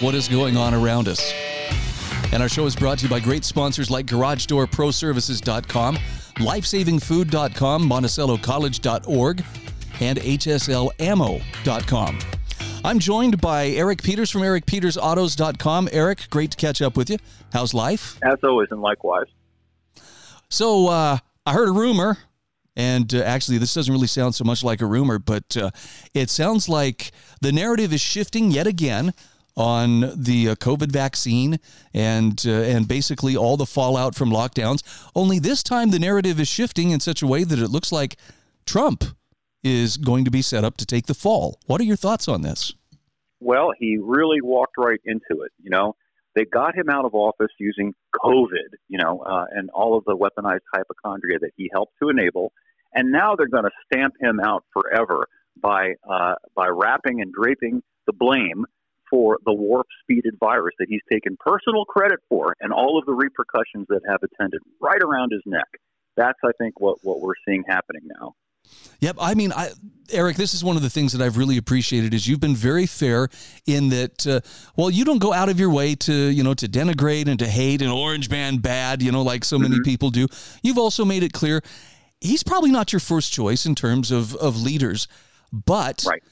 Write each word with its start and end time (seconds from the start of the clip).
what 0.00 0.14
is 0.14 0.28
going 0.28 0.56
on 0.56 0.72
around 0.74 1.08
us. 1.08 1.32
And 2.32 2.42
our 2.42 2.48
show 2.48 2.66
is 2.66 2.74
brought 2.74 2.98
to 2.98 3.04
you 3.04 3.10
by 3.10 3.20
great 3.20 3.44
sponsors 3.44 3.90
like 3.90 4.06
GarageDoorProServices.com, 4.06 5.96
LifesavingFood.com, 6.36 7.88
MonticelloCollege.org, 7.88 9.44
and 10.00 10.18
HSLAmmo.com. 10.18 12.18
I'm 12.84 12.98
joined 12.98 13.40
by 13.40 13.68
Eric 13.68 14.02
Peters 14.02 14.30
from 14.30 14.42
EricPetersAutos.com. 14.42 15.88
Eric, 15.92 16.26
great 16.28 16.50
to 16.50 16.56
catch 16.56 16.82
up 16.82 16.96
with 16.96 17.08
you. 17.08 17.18
How's 17.52 17.72
life? 17.72 18.18
As 18.22 18.38
always, 18.42 18.72
and 18.72 18.82
likewise. 18.82 19.26
So, 20.50 20.88
uh, 20.88 21.18
I 21.46 21.52
heard 21.52 21.68
a 21.68 21.72
rumor, 21.72 22.18
and 22.76 23.14
uh, 23.14 23.22
actually, 23.22 23.58
this 23.58 23.74
doesn't 23.74 23.92
really 23.92 24.06
sound 24.06 24.34
so 24.34 24.44
much 24.44 24.64
like 24.64 24.80
a 24.80 24.86
rumor, 24.86 25.18
but 25.18 25.56
uh, 25.56 25.70
it 26.14 26.30
sounds 26.30 26.68
like 26.68 27.12
the 27.40 27.52
narrative 27.52 27.92
is 27.92 28.00
shifting 28.00 28.50
yet 28.50 28.66
again 28.66 29.12
on 29.56 30.12
the 30.16 30.50
uh, 30.50 30.54
COVID 30.56 30.90
vaccine 30.90 31.60
and 31.92 32.42
uh, 32.46 32.50
and 32.50 32.88
basically 32.88 33.36
all 33.36 33.56
the 33.56 33.66
fallout 33.66 34.14
from 34.14 34.30
lockdowns. 34.30 34.82
Only 35.14 35.38
this 35.38 35.62
time 35.62 35.90
the 35.90 35.98
narrative 35.98 36.40
is 36.40 36.48
shifting 36.48 36.90
in 36.90 37.00
such 37.00 37.22
a 37.22 37.26
way 37.26 37.44
that 37.44 37.58
it 37.58 37.68
looks 37.68 37.92
like 37.92 38.16
Trump 38.66 39.04
is 39.62 39.96
going 39.96 40.24
to 40.24 40.30
be 40.30 40.42
set 40.42 40.64
up 40.64 40.76
to 40.78 40.86
take 40.86 41.06
the 41.06 41.14
fall. 41.14 41.58
What 41.66 41.80
are 41.80 41.84
your 41.84 41.96
thoughts 41.96 42.28
on 42.28 42.42
this? 42.42 42.74
Well, 43.40 43.72
he 43.78 43.98
really 44.00 44.40
walked 44.42 44.76
right 44.78 45.00
into 45.04 45.42
it. 45.42 45.52
You 45.62 45.70
know, 45.70 45.96
they 46.34 46.44
got 46.44 46.76
him 46.76 46.88
out 46.90 47.04
of 47.04 47.14
office 47.14 47.52
using 47.58 47.94
COVID, 48.14 48.76
you 48.88 48.98
know, 48.98 49.20
uh, 49.20 49.46
and 49.52 49.70
all 49.70 49.96
of 49.96 50.04
the 50.04 50.16
weaponized 50.16 50.60
hypochondria 50.72 51.38
that 51.40 51.50
he 51.56 51.70
helped 51.72 51.94
to 52.02 52.08
enable, 52.08 52.52
and 52.92 53.12
now 53.12 53.36
they're 53.36 53.48
going 53.48 53.64
to 53.64 53.70
stamp 53.86 54.14
him 54.20 54.40
out 54.40 54.64
forever 54.72 55.28
by 55.60 55.94
uh, 56.08 56.34
by 56.54 56.68
wrapping 56.68 57.20
and 57.20 57.32
draping 57.32 57.82
the 58.06 58.12
blame 58.12 58.64
for 59.14 59.38
the 59.44 59.54
warp 59.54 59.86
speeded 60.02 60.34
virus 60.40 60.74
that 60.80 60.86
he's 60.88 61.00
taken 61.08 61.36
personal 61.38 61.84
credit 61.84 62.18
for 62.28 62.56
and 62.60 62.72
all 62.72 62.98
of 62.98 63.06
the 63.06 63.12
repercussions 63.12 63.86
that 63.88 64.00
have 64.08 64.18
attended 64.24 64.60
right 64.80 65.00
around 65.00 65.30
his 65.30 65.40
neck. 65.46 65.68
That's, 66.16 66.38
I 66.44 66.50
think, 66.58 66.80
what, 66.80 66.98
what 67.02 67.20
we're 67.20 67.34
seeing 67.46 67.62
happening 67.68 68.02
now. 68.20 68.32
Yep. 68.98 69.16
I 69.20 69.34
mean, 69.34 69.52
I, 69.52 69.70
Eric, 70.10 70.36
this 70.36 70.52
is 70.52 70.64
one 70.64 70.74
of 70.74 70.82
the 70.82 70.90
things 70.90 71.12
that 71.12 71.22
I've 71.22 71.36
really 71.36 71.58
appreciated 71.58 72.12
is 72.12 72.26
you've 72.26 72.40
been 72.40 72.56
very 72.56 72.86
fair 72.86 73.28
in 73.66 73.90
that. 73.90 74.26
Uh, 74.26 74.40
well, 74.74 74.90
you 74.90 75.04
don't 75.04 75.20
go 75.20 75.32
out 75.32 75.48
of 75.48 75.60
your 75.60 75.70
way 75.70 75.94
to 75.96 76.12
you 76.12 76.42
know 76.42 76.54
to 76.54 76.66
denigrate 76.66 77.28
and 77.28 77.38
to 77.38 77.46
hate 77.46 77.82
an 77.82 77.90
orange 77.90 78.30
man 78.30 78.56
bad, 78.56 79.00
you 79.00 79.12
know, 79.12 79.22
like 79.22 79.44
so 79.44 79.58
many 79.58 79.76
mm-hmm. 79.76 79.82
people 79.82 80.10
do. 80.10 80.26
You've 80.62 80.78
also 80.78 81.04
made 81.04 81.22
it 81.22 81.32
clear 81.32 81.62
he's 82.20 82.42
probably 82.42 82.70
not 82.70 82.90
your 82.92 83.00
first 83.00 83.32
choice 83.32 83.66
in 83.66 83.74
terms 83.74 84.10
of 84.10 84.34
of 84.36 84.60
leaders, 84.60 85.08
but 85.52 86.04
right 86.08 86.22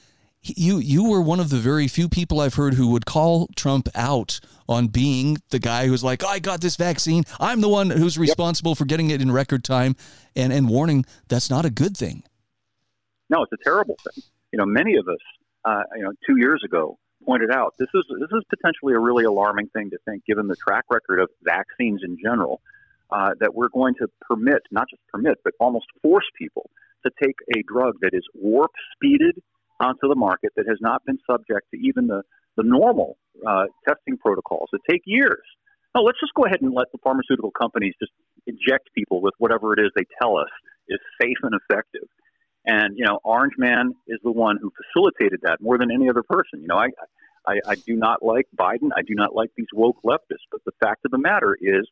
you 0.43 0.77
you 0.77 1.09
were 1.09 1.21
one 1.21 1.39
of 1.39 1.49
the 1.49 1.57
very 1.57 1.87
few 1.87 2.09
people 2.09 2.39
I've 2.39 2.55
heard 2.55 2.73
who 2.73 2.89
would 2.89 3.05
call 3.05 3.47
Trump 3.55 3.87
out 3.95 4.39
on 4.67 4.87
being 4.87 5.37
the 5.49 5.59
guy 5.59 5.87
who's 5.87 6.03
like, 6.03 6.23
I 6.23 6.39
got 6.39 6.61
this 6.61 6.75
vaccine. 6.75 7.23
I'm 7.39 7.61
the 7.61 7.69
one 7.69 7.89
who's 7.89 8.17
responsible 8.17 8.71
yep. 8.71 8.77
for 8.77 8.85
getting 8.85 9.09
it 9.09 9.21
in 9.21 9.31
record 9.31 9.63
time, 9.63 9.95
and 10.35 10.51
and 10.51 10.69
warning 10.69 11.05
that's 11.27 11.49
not 11.49 11.65
a 11.65 11.69
good 11.69 11.95
thing. 11.95 12.23
No, 13.29 13.43
it's 13.43 13.53
a 13.53 13.63
terrible 13.63 13.95
thing. 14.03 14.23
You 14.51 14.59
know, 14.59 14.65
many 14.65 14.95
of 14.95 15.07
us, 15.07 15.17
uh, 15.65 15.83
you 15.95 16.03
know, 16.03 16.11
two 16.27 16.37
years 16.37 16.61
ago 16.65 16.97
pointed 17.25 17.51
out 17.51 17.73
this 17.79 17.87
is 17.93 18.03
this 18.19 18.29
is 18.31 18.43
potentially 18.49 18.93
a 18.93 18.99
really 18.99 19.23
alarming 19.23 19.67
thing 19.67 19.89
to 19.91 19.97
think, 20.05 20.25
given 20.25 20.47
the 20.47 20.57
track 20.57 20.85
record 20.89 21.19
of 21.19 21.29
vaccines 21.41 22.01
in 22.03 22.17
general, 22.21 22.61
uh, 23.11 23.31
that 23.39 23.55
we're 23.55 23.69
going 23.69 23.95
to 23.95 24.07
permit, 24.21 24.61
not 24.71 24.89
just 24.89 25.01
permit, 25.07 25.37
but 25.43 25.53
almost 25.59 25.85
force 26.01 26.25
people 26.37 26.69
to 27.05 27.11
take 27.21 27.35
a 27.55 27.63
drug 27.67 27.95
that 28.01 28.11
is 28.13 28.23
warp 28.33 28.71
speeded 28.95 29.41
onto 29.83 30.07
the 30.07 30.15
market 30.15 30.51
that 30.55 30.65
has 30.67 30.77
not 30.81 31.03
been 31.05 31.17
subject 31.29 31.67
to 31.73 31.77
even 31.79 32.07
the, 32.07 32.23
the 32.57 32.63
normal 32.63 33.17
uh, 33.45 33.65
testing 33.87 34.17
protocols 34.17 34.69
that 34.71 34.79
take 34.89 35.01
years. 35.05 35.43
No, 35.95 36.01
let's 36.01 36.19
just 36.19 36.33
go 36.33 36.45
ahead 36.45 36.61
and 36.61 36.73
let 36.73 36.87
the 36.91 36.97
pharmaceutical 37.03 37.51
companies 37.51 37.93
just 37.99 38.11
inject 38.47 38.89
people 38.95 39.21
with 39.21 39.33
whatever 39.37 39.73
it 39.73 39.79
is 39.79 39.91
they 39.95 40.05
tell 40.19 40.37
us 40.37 40.49
is 40.87 40.99
safe 41.21 41.37
and 41.43 41.53
effective. 41.53 42.07
And 42.65 42.97
you 42.97 43.05
know, 43.05 43.19
Orange 43.23 43.53
Man 43.57 43.93
is 44.07 44.19
the 44.23 44.31
one 44.31 44.57
who 44.61 44.71
facilitated 44.71 45.41
that 45.43 45.61
more 45.61 45.77
than 45.77 45.91
any 45.91 46.09
other 46.09 46.23
person. 46.23 46.61
You 46.61 46.67
know, 46.67 46.77
I, 46.77 46.89
I, 47.45 47.59
I 47.67 47.75
do 47.75 47.95
not 47.95 48.23
like 48.23 48.47
Biden. 48.57 48.89
I 48.95 49.01
do 49.01 49.15
not 49.15 49.35
like 49.35 49.51
these 49.55 49.67
woke 49.73 49.97
leftists. 50.03 50.47
But 50.51 50.61
the 50.65 50.71
fact 50.79 51.05
of 51.05 51.11
the 51.11 51.17
matter 51.17 51.57
is, 51.59 51.87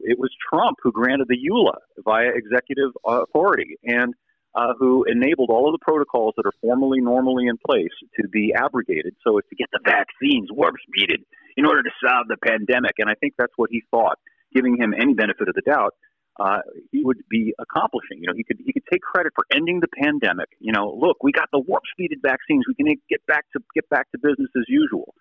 it 0.00 0.18
was 0.18 0.30
Trump 0.50 0.76
who 0.82 0.92
granted 0.92 1.28
the 1.28 1.36
EUA 1.36 1.76
via 2.04 2.30
executive 2.34 2.90
authority, 3.04 3.76
and 3.84 4.14
uh, 4.54 4.74
who 4.78 5.04
enabled 5.04 5.50
all 5.50 5.68
of 5.68 5.72
the 5.72 5.84
protocols 5.84 6.34
that 6.36 6.46
are 6.46 6.52
formally 6.60 7.00
normally 7.00 7.46
in 7.46 7.56
place 7.64 7.94
to 8.20 8.28
be 8.28 8.52
abrogated 8.54 9.14
so 9.24 9.38
as 9.38 9.44
to 9.48 9.56
get 9.56 9.68
the 9.72 9.80
vaccines 9.84 10.48
warp 10.50 10.74
speeded 10.86 11.20
in 11.56 11.66
order 11.66 11.82
to 11.82 11.90
solve 12.04 12.26
the 12.28 12.36
pandemic. 12.44 12.94
And 12.98 13.08
I 13.08 13.14
think 13.14 13.34
that's 13.38 13.52
what 13.56 13.70
he 13.70 13.82
thought, 13.90 14.18
giving 14.54 14.76
him 14.76 14.94
any 14.94 15.14
benefit 15.14 15.48
of 15.48 15.54
the 15.54 15.62
doubt. 15.62 15.94
Uh, 16.38 16.60
he 16.90 17.04
would 17.04 17.18
be 17.28 17.52
accomplishing. 17.58 18.18
You 18.18 18.28
know, 18.28 18.32
he 18.34 18.44
could 18.44 18.58
he 18.64 18.72
could 18.72 18.86
take 18.90 19.02
credit 19.02 19.32
for 19.34 19.44
ending 19.54 19.80
the 19.80 19.88
pandemic. 19.88 20.48
You 20.58 20.72
know, 20.72 20.96
look, 20.98 21.22
we 21.22 21.32
got 21.32 21.48
the 21.52 21.60
warp 21.60 21.82
speeded 21.92 22.20
vaccines. 22.22 22.64
We 22.66 22.74
can 22.74 22.86
get 23.10 23.24
back 23.26 23.44
to 23.52 23.62
get 23.74 23.88
back 23.90 24.10
to 24.12 24.18
business 24.18 24.48
as 24.56 24.64
usual. 24.66 25.14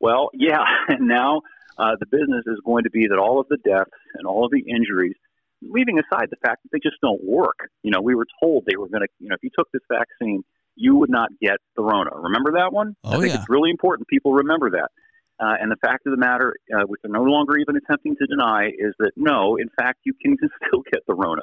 Well, 0.00 0.30
yeah, 0.34 0.64
and 0.88 1.06
now 1.08 1.42
uh, 1.78 1.96
the 2.00 2.06
business 2.06 2.44
is 2.46 2.58
going 2.64 2.84
to 2.84 2.90
be 2.90 3.06
that 3.08 3.18
all 3.18 3.38
of 3.40 3.46
the 3.48 3.58
deaths 3.58 3.90
and 4.14 4.26
all 4.26 4.44
of 4.44 4.50
the 4.50 4.64
injuries 4.68 5.14
leaving 5.62 5.98
aside 5.98 6.28
the 6.30 6.36
fact 6.44 6.62
that 6.62 6.70
they 6.72 6.78
just 6.78 7.00
don't 7.00 7.22
work. 7.24 7.70
You 7.82 7.90
know, 7.90 8.00
we 8.00 8.14
were 8.14 8.26
told 8.42 8.64
they 8.66 8.76
were 8.76 8.88
going 8.88 9.02
to, 9.02 9.08
you 9.18 9.28
know, 9.28 9.34
if 9.34 9.42
you 9.42 9.50
took 9.56 9.68
this 9.72 9.82
vaccine, 9.90 10.42
you 10.74 10.96
would 10.96 11.10
not 11.10 11.30
get 11.40 11.56
the 11.76 11.82
Rona. 11.82 12.10
Remember 12.14 12.52
that 12.52 12.72
one? 12.72 12.96
Oh, 13.02 13.10
I 13.10 13.20
think 13.20 13.32
yeah. 13.32 13.40
it's 13.40 13.48
really 13.48 13.70
important 13.70 14.08
people 14.08 14.32
remember 14.32 14.70
that. 14.70 14.90
Uh, 15.38 15.54
and 15.60 15.70
the 15.70 15.76
fact 15.76 16.06
of 16.06 16.12
the 16.12 16.18
matter, 16.18 16.54
uh, 16.74 16.84
which 16.86 17.00
they're 17.02 17.12
no 17.12 17.22
longer 17.22 17.58
even 17.58 17.76
attempting 17.76 18.16
to 18.16 18.26
deny, 18.26 18.68
is 18.68 18.94
that 18.98 19.12
no, 19.16 19.56
in 19.56 19.68
fact, 19.78 20.00
you 20.04 20.14
can 20.20 20.36
still 20.66 20.82
get 20.90 21.00
the 21.06 21.14
Rona. 21.14 21.42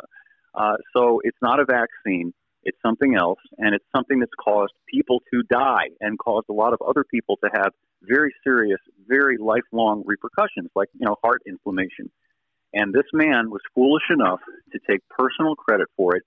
Uh, 0.56 0.78
so 0.96 1.20
it's 1.24 1.38
not 1.42 1.60
a 1.60 1.66
vaccine. 1.66 2.34
It's 2.64 2.78
something 2.86 3.16
else, 3.16 3.40
and 3.58 3.76
it's 3.76 3.86
something 3.96 4.20
that's 4.20 4.32
caused 4.42 4.72
people 4.88 5.22
to 5.34 5.44
die 5.52 5.90
and 6.00 6.18
caused 6.18 6.46
a 6.50 6.54
lot 6.54 6.74
of 6.74 6.80
other 6.88 7.04
people 7.04 7.38
to 7.44 7.50
have 7.54 7.74
very 8.02 8.34
serious, 8.44 8.80
very 9.06 9.38
lifelong 9.38 10.04
repercussions, 10.06 10.70
like 10.76 10.88
you 10.94 11.06
know 11.06 11.16
heart 11.24 11.42
inflammation 11.46 12.10
and 12.74 12.94
this 12.94 13.06
man 13.14 13.50
was 13.50 13.62
foolish 13.76 14.04
enough 14.10 14.40
to 14.72 14.80
take 14.90 15.02
personal 15.10 15.56
credit 15.56 15.88
for 15.96 16.16
it, 16.16 16.24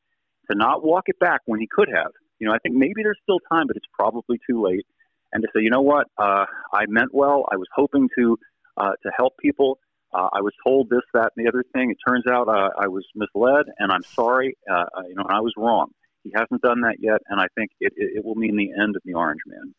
to 0.50 0.56
not 0.56 0.84
walk 0.84 1.04
it 1.06 1.18
back 1.18 1.40
when 1.46 1.60
he 1.60 1.68
could 1.70 1.88
have. 1.88 2.12
You 2.38 2.48
know, 2.48 2.54
I 2.54 2.58
think 2.58 2.74
maybe 2.74 3.02
there's 3.02 3.18
still 3.22 3.40
time, 3.50 3.66
but 3.66 3.76
it's 3.76 3.86
probably 3.92 4.38
too 4.48 4.62
late. 4.62 4.86
And 5.32 5.42
to 5.42 5.48
say, 5.54 5.62
you 5.62 5.70
know 5.70 5.82
what, 5.82 6.06
uh, 6.18 6.46
I 6.72 6.86
meant 6.86 7.12
well. 7.12 7.46
I 7.50 7.56
was 7.56 7.66
hoping 7.74 8.08
to 8.16 8.38
uh, 8.76 8.92
to 9.02 9.10
help 9.16 9.34
people. 9.38 9.78
Uh, 10.14 10.28
I 10.32 10.40
was 10.40 10.52
told 10.64 10.88
this, 10.88 11.02
that, 11.14 11.32
and 11.36 11.44
the 11.44 11.48
other 11.48 11.64
thing. 11.74 11.90
It 11.90 11.98
turns 12.06 12.26
out 12.26 12.48
uh, 12.48 12.70
I 12.78 12.86
was 12.86 13.04
misled, 13.14 13.66
and 13.78 13.90
I'm 13.90 14.02
sorry. 14.02 14.56
Uh, 14.70 14.84
you 15.08 15.14
know, 15.14 15.26
I 15.28 15.40
was 15.40 15.52
wrong. 15.56 15.88
He 16.22 16.32
hasn't 16.34 16.62
done 16.62 16.80
that 16.82 16.96
yet, 17.00 17.20
and 17.28 17.40
I 17.40 17.46
think 17.54 17.70
it, 17.80 17.92
it, 17.96 18.18
it 18.18 18.24
will 18.24 18.34
mean 18.34 18.56
the 18.56 18.70
end 18.80 18.96
of 18.96 19.02
the 19.04 19.14
Orange 19.14 19.40
Man. 19.46 19.74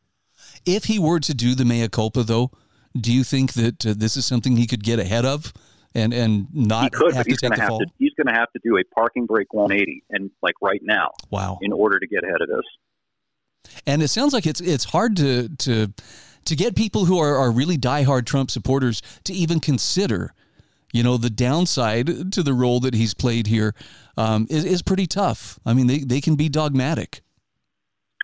If 0.66 0.86
he 0.86 1.00
were 1.00 1.20
to 1.22 1.34
do 1.34 1.56
the 1.56 1.66
mea 1.66 1.88
culpa, 1.88 2.24
though, 2.24 2.52
do 3.00 3.12
you 3.12 3.24
think 3.24 3.54
that 3.54 3.86
uh, 3.86 3.94
this 3.98 4.18
is 4.18 4.26
something 4.26 4.56
he 4.56 4.68
could 4.68 4.84
get 4.84 5.00
ahead 5.00 5.26
of? 5.26 5.54
And 5.98 6.14
and 6.14 6.48
not 6.54 6.92
could, 6.92 7.14
have 7.16 7.26
to 7.26 7.36
take 7.36 7.52
the 7.52 7.66
fall? 7.68 7.80
To, 7.80 7.86
he's 7.98 8.14
going 8.14 8.28
to 8.28 8.40
have 8.40 8.52
to 8.54 8.60
do 8.64 8.78
a 8.78 8.84
parking 8.96 9.26
brake 9.26 9.54
180 9.54 10.04
and 10.12 10.30
like 10.42 10.56
right 10.62 10.82
now. 10.84 11.12
Wow. 11.30 11.58
In 11.62 11.74
order 11.74 12.00
to 12.00 12.08
get 12.08 12.24
ahead 12.24 12.42
of 12.42 12.48
this. 12.48 13.82
And 13.86 14.02
it 14.02 14.08
sounds 14.10 14.34
like 14.34 14.46
it's 14.46 14.62
it's 14.62 14.86
hard 14.86 15.18
to 15.18 15.50
to 15.50 15.94
to 16.46 16.56
get 16.56 16.76
people 16.76 17.06
who 17.06 17.20
are, 17.20 17.36
are 17.36 17.52
really 17.52 17.78
diehard 17.78 18.26
Trump 18.26 18.50
supporters 18.50 19.02
to 19.26 19.34
even 19.34 19.60
consider, 19.60 20.34
you 20.94 21.04
know, 21.04 21.18
the 21.18 21.30
downside 21.30 22.32
to 22.32 22.42
the 22.42 22.54
role 22.54 22.80
that 22.80 22.94
he's 22.94 23.14
played 23.14 23.48
here 23.48 23.76
um, 24.16 24.48
is, 24.50 24.64
is 24.64 24.82
pretty 24.82 25.08
tough. 25.08 25.60
I 25.66 25.74
mean, 25.74 25.88
they, 25.88 26.00
they 26.00 26.22
can 26.22 26.36
be 26.36 26.48
dogmatic. 26.48 27.22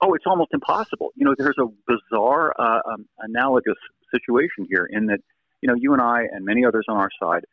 Oh, 0.01 0.13
it's 0.13 0.23
almost 0.25 0.51
impossible. 0.53 1.11
You 1.15 1.25
know, 1.25 1.35
there's 1.37 1.57
a 1.59 1.65
bizarre 1.85 2.53
uh, 2.57 2.93
um, 2.93 3.07
analogous 3.19 3.77
situation 4.09 4.67
here 4.69 4.87
in 4.89 5.07
that, 5.07 5.19
you 5.61 5.67
know, 5.67 5.75
you 5.75 5.91
and 5.91 6.01
I 6.01 6.23
and 6.31 6.45
many 6.45 6.63
others 6.63 6.85
on 6.87 6.95
our 6.95 7.09
side 7.21 7.43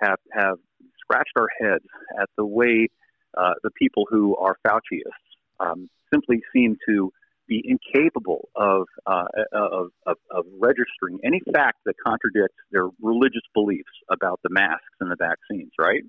have 0.00 0.18
have 0.32 0.58
scratched 1.00 1.32
our 1.36 1.48
heads 1.60 1.84
at 2.20 2.28
the 2.36 2.44
way 2.44 2.88
uh, 3.36 3.54
the 3.62 3.70
people 3.70 4.04
who 4.10 4.36
are 4.36 4.56
Fauciists 4.66 5.30
um, 5.60 5.88
simply 6.12 6.40
seem 6.52 6.76
to 6.88 7.12
be 7.50 7.62
incapable 7.66 8.48
of, 8.54 8.86
uh, 9.06 9.24
of, 9.52 9.88
of, 10.06 10.16
of 10.30 10.44
registering 10.60 11.18
any 11.24 11.40
fact 11.52 11.78
that 11.84 11.94
contradicts 12.04 12.56
their 12.70 12.88
religious 13.02 13.42
beliefs 13.52 13.90
about 14.08 14.38
the 14.44 14.50
masks 14.50 14.84
and 15.00 15.10
the 15.10 15.16
vaccines, 15.18 15.72
right? 15.78 16.02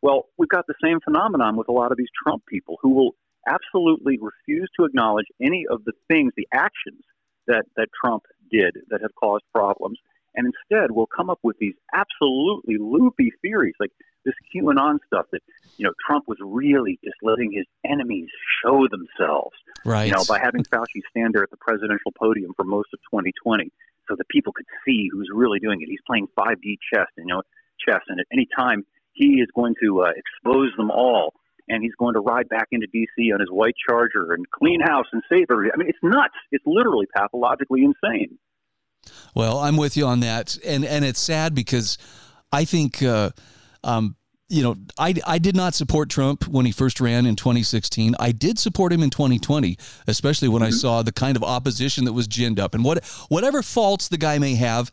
Well, 0.00 0.24
we've 0.38 0.48
got 0.48 0.66
the 0.66 0.74
same 0.82 1.00
phenomenon 1.04 1.56
with 1.56 1.68
a 1.68 1.72
lot 1.72 1.92
of 1.92 1.98
these 1.98 2.08
Trump 2.24 2.44
people 2.46 2.78
who 2.82 2.90
will 2.90 3.14
absolutely 3.46 4.18
refuse 4.18 4.70
to 4.78 4.86
acknowledge 4.86 5.26
any 5.40 5.66
of 5.70 5.84
the 5.84 5.92
things, 6.10 6.32
the 6.36 6.48
actions 6.52 7.04
that, 7.46 7.64
that 7.76 7.88
Trump 8.02 8.22
did 8.50 8.74
that 8.88 9.02
have 9.02 9.14
caused 9.20 9.44
problems, 9.54 9.98
and 10.34 10.46
instead 10.46 10.90
will 10.90 11.06
come 11.06 11.30
up 11.30 11.38
with 11.42 11.56
these 11.58 11.74
absolutely 11.94 12.76
loopy 12.78 13.32
theories 13.42 13.74
like 13.78 13.90
this 14.24 14.34
QAnon 14.54 14.98
stuff 15.06 15.26
that 15.32 15.42
you 15.76 15.84
know 15.84 15.92
Trump 16.06 16.24
was 16.26 16.38
really 16.42 16.98
just 17.04 17.16
letting 17.22 17.52
his 17.52 17.66
enemies 17.84 18.28
show 18.62 18.86
themselves, 18.88 19.56
right? 19.84 20.06
You 20.06 20.12
know, 20.12 20.24
by 20.28 20.38
having 20.38 20.64
Fauci 20.64 21.02
stand 21.10 21.34
there 21.34 21.42
at 21.42 21.50
the 21.50 21.58
presidential 21.58 22.12
podium 22.18 22.52
for 22.56 22.64
most 22.64 22.88
of 22.92 23.00
2020, 23.10 23.70
so 24.08 24.16
that 24.16 24.28
people 24.28 24.52
could 24.52 24.66
see 24.86 25.08
who's 25.12 25.28
really 25.32 25.60
doing 25.60 25.80
it. 25.82 25.88
He's 25.88 26.04
playing 26.06 26.28
5D 26.38 26.78
chess, 26.92 27.06
you 27.16 27.26
know, 27.26 27.42
chess, 27.86 28.00
and 28.08 28.20
at 28.20 28.26
any 28.32 28.48
time 28.56 28.84
he 29.12 29.40
is 29.40 29.48
going 29.54 29.74
to 29.82 30.02
uh, 30.02 30.10
expose 30.16 30.70
them 30.76 30.90
all. 30.90 31.34
And 31.66 31.82
he's 31.82 31.94
going 31.98 32.12
to 32.12 32.20
ride 32.20 32.50
back 32.50 32.68
into 32.72 32.86
D.C. 32.92 33.32
on 33.32 33.40
his 33.40 33.48
white 33.50 33.72
Charger 33.88 34.34
and 34.34 34.44
clean 34.50 34.82
house 34.82 35.06
and 35.14 35.22
save 35.30 35.46
everybody. 35.50 35.72
I 35.72 35.78
mean, 35.78 35.88
it's 35.88 35.98
nuts. 36.02 36.34
It's 36.52 36.64
literally 36.66 37.06
pathologically 37.16 37.84
insane. 37.84 38.38
Well, 39.34 39.58
I'm 39.58 39.76
with 39.76 39.96
you 39.96 40.06
on 40.06 40.20
that, 40.20 40.56
and 40.64 40.84
and 40.84 41.04
it's 41.04 41.20
sad 41.20 41.54
because 41.54 41.98
I 42.52 42.64
think. 42.64 43.02
Uh, 43.02 43.30
um, 43.82 44.16
you 44.50 44.62
know, 44.62 44.76
I, 44.98 45.14
I 45.26 45.38
did 45.38 45.56
not 45.56 45.74
support 45.74 46.10
Trump 46.10 46.46
when 46.46 46.66
he 46.66 46.70
first 46.70 47.00
ran 47.00 47.24
in 47.24 47.34
2016. 47.34 48.14
I 48.20 48.30
did 48.30 48.58
support 48.58 48.92
him 48.92 49.02
in 49.02 49.10
2020, 49.10 49.76
especially 50.06 50.48
when 50.48 50.60
mm-hmm. 50.60 50.68
I 50.68 50.70
saw 50.70 51.02
the 51.02 51.12
kind 51.12 51.36
of 51.36 51.42
opposition 51.42 52.04
that 52.04 52.12
was 52.12 52.28
ginned 52.28 52.60
up. 52.60 52.74
And 52.74 52.84
what 52.84 53.04
whatever 53.28 53.62
faults 53.62 54.08
the 54.08 54.18
guy 54.18 54.38
may 54.38 54.54
have, 54.56 54.92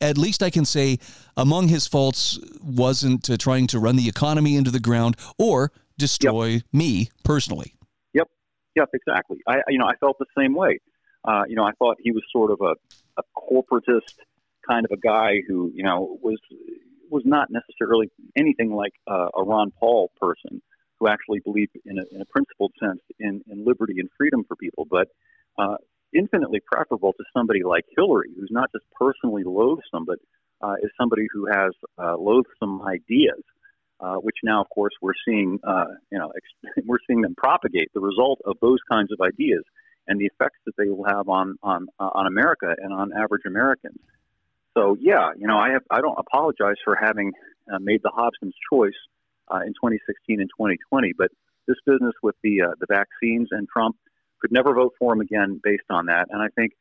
at 0.00 0.16
least 0.16 0.42
I 0.42 0.50
can 0.50 0.64
say 0.64 0.98
among 1.36 1.68
his 1.68 1.86
faults 1.86 2.38
wasn't 2.62 3.28
uh, 3.28 3.36
trying 3.36 3.66
to 3.68 3.80
run 3.80 3.96
the 3.96 4.08
economy 4.08 4.56
into 4.56 4.70
the 4.70 4.80
ground 4.80 5.16
or 5.38 5.72
destroy 5.98 6.46
yep. 6.46 6.62
me 6.72 7.10
personally. 7.24 7.74
Yep, 8.12 8.28
yep, 8.76 8.88
exactly. 8.94 9.38
I 9.48 9.56
you 9.68 9.78
know 9.78 9.86
I 9.86 9.96
felt 9.96 10.18
the 10.18 10.26
same 10.38 10.54
way. 10.54 10.78
Uh, 11.24 11.42
you 11.48 11.56
know, 11.56 11.64
I 11.64 11.72
thought 11.78 11.96
he 12.00 12.10
was 12.10 12.22
sort 12.30 12.50
of 12.50 12.60
a, 12.60 12.74
a 13.18 13.22
corporatist 13.36 14.14
kind 14.68 14.84
of 14.84 14.90
a 14.92 15.00
guy 15.00 15.42
who 15.46 15.70
you 15.74 15.82
know 15.82 16.18
was 16.22 16.38
was 17.10 17.22
not 17.24 17.48
necessarily 17.50 18.10
anything 18.36 18.74
like 18.74 18.92
uh, 19.06 19.28
a 19.36 19.42
Ron 19.42 19.70
Paul 19.78 20.10
person 20.20 20.62
who 20.98 21.08
actually 21.08 21.40
believed 21.40 21.72
in 21.84 21.98
a, 21.98 22.02
in 22.14 22.20
a 22.20 22.24
principled 22.26 22.72
sense 22.80 23.00
in, 23.18 23.42
in 23.50 23.64
liberty 23.64 23.94
and 23.98 24.08
freedom 24.16 24.44
for 24.46 24.56
people, 24.56 24.86
but 24.88 25.08
uh, 25.58 25.76
infinitely 26.14 26.60
preferable 26.64 27.12
to 27.12 27.24
somebody 27.36 27.62
like 27.62 27.84
Hillary, 27.96 28.30
who's 28.38 28.50
not 28.50 28.70
just 28.72 28.84
personally 28.98 29.42
loathsome, 29.44 30.06
but 30.06 30.18
uh, 30.62 30.74
is 30.82 30.90
somebody 30.98 31.26
who 31.32 31.46
has 31.46 31.72
uh, 31.98 32.16
loathsome 32.16 32.82
ideas, 32.82 33.42
uh, 34.00 34.14
which 34.16 34.36
now, 34.42 34.60
of 34.60 34.68
course, 34.70 34.94
we're 35.02 35.12
seeing, 35.26 35.58
uh, 35.64 35.86
you 36.10 36.18
know, 36.18 36.32
ex- 36.36 36.84
we're 36.86 36.98
seeing 37.06 37.20
them 37.20 37.34
propagate 37.36 37.90
the 37.92 38.00
result 38.00 38.40
of 38.44 38.56
those 38.60 38.78
kinds 38.90 39.10
of 39.12 39.20
ideas 39.20 39.62
and 40.06 40.20
the 40.20 40.26
effects 40.26 40.58
that 40.66 40.76
they 40.76 40.88
will 40.88 41.04
have 41.04 41.28
on 41.28 41.56
on 41.62 41.86
uh, 41.98 42.10
on 42.14 42.26
America 42.26 42.74
and 42.78 42.92
on 42.92 43.12
average 43.12 43.42
Americans. 43.46 43.98
So 44.76 44.96
yeah, 45.00 45.30
you 45.36 45.46
know, 45.46 45.58
I 45.58 45.70
have 45.70 45.82
I 45.90 46.00
don't 46.00 46.18
apologize 46.18 46.76
for 46.84 46.96
having 46.96 47.32
uh, 47.72 47.78
made 47.78 48.00
the 48.02 48.10
Hobson's 48.10 48.54
choice 48.70 48.98
uh, 49.48 49.60
in 49.60 49.72
2016 49.74 50.40
and 50.40 50.50
2020, 50.50 51.12
but 51.16 51.30
this 51.66 51.76
business 51.86 52.14
with 52.22 52.34
the 52.42 52.62
uh, 52.62 52.74
the 52.80 52.86
vaccines 52.88 53.48
and 53.50 53.68
Trump 53.68 53.96
could 54.40 54.52
never 54.52 54.74
vote 54.74 54.92
for 54.98 55.12
him 55.14 55.20
again 55.20 55.60
based 55.62 55.88
on 55.90 56.06
that. 56.06 56.26
And 56.30 56.42
I 56.42 56.48
think, 56.54 56.72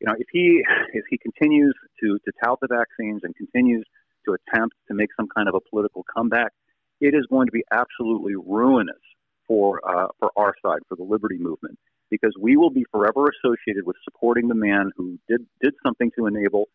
you 0.00 0.06
know, 0.06 0.14
if 0.18 0.26
he 0.32 0.62
if 0.92 1.04
he 1.10 1.18
continues 1.18 1.74
to 2.00 2.18
to 2.24 2.32
tout 2.42 2.58
the 2.60 2.68
vaccines 2.68 3.22
and 3.24 3.34
continues 3.36 3.84
to 4.26 4.34
attempt 4.34 4.76
to 4.88 4.94
make 4.94 5.10
some 5.16 5.28
kind 5.34 5.48
of 5.48 5.54
a 5.54 5.60
political 5.60 6.04
comeback, 6.14 6.52
it 7.00 7.14
is 7.14 7.26
going 7.28 7.46
to 7.46 7.52
be 7.52 7.64
absolutely 7.70 8.34
ruinous 8.36 9.02
for 9.46 9.80
uh, 9.88 10.08
for 10.18 10.30
our 10.36 10.54
side 10.64 10.80
for 10.88 10.96
the 10.96 11.04
liberty 11.04 11.38
movement 11.38 11.78
because 12.10 12.34
we 12.40 12.56
will 12.56 12.70
be 12.70 12.84
forever 12.90 13.28
associated 13.28 13.86
with 13.86 13.96
supporting 14.04 14.48
the 14.48 14.54
man 14.54 14.90
who 14.96 15.18
did 15.28 15.46
did 15.60 15.74
something 15.84 16.10
to 16.18 16.26
enable 16.26 16.68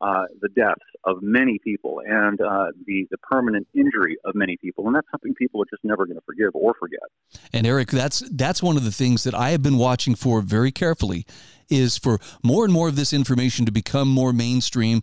uh, 0.00 0.24
the 0.40 0.48
deaths 0.50 0.84
of 1.04 1.22
many 1.22 1.58
people 1.62 2.00
and 2.06 2.40
uh, 2.40 2.66
the 2.86 3.06
the 3.10 3.18
permanent 3.18 3.66
injury 3.74 4.16
of 4.24 4.34
many 4.34 4.56
people, 4.56 4.86
and 4.86 4.94
that's 4.94 5.06
something 5.10 5.34
people 5.34 5.62
are 5.62 5.66
just 5.70 5.84
never 5.84 6.04
going 6.04 6.16
to 6.16 6.24
forgive 6.26 6.50
or 6.54 6.74
forget. 6.78 7.00
And 7.52 7.66
Eric, 7.66 7.90
that's 7.90 8.22
that's 8.30 8.62
one 8.62 8.76
of 8.76 8.84
the 8.84 8.92
things 8.92 9.24
that 9.24 9.34
I 9.34 9.50
have 9.50 9.62
been 9.62 9.78
watching 9.78 10.14
for 10.14 10.40
very 10.40 10.72
carefully, 10.72 11.26
is 11.68 11.96
for 11.96 12.18
more 12.42 12.64
and 12.64 12.72
more 12.72 12.88
of 12.88 12.96
this 12.96 13.12
information 13.12 13.66
to 13.66 13.72
become 13.72 14.08
more 14.08 14.32
mainstream 14.32 15.00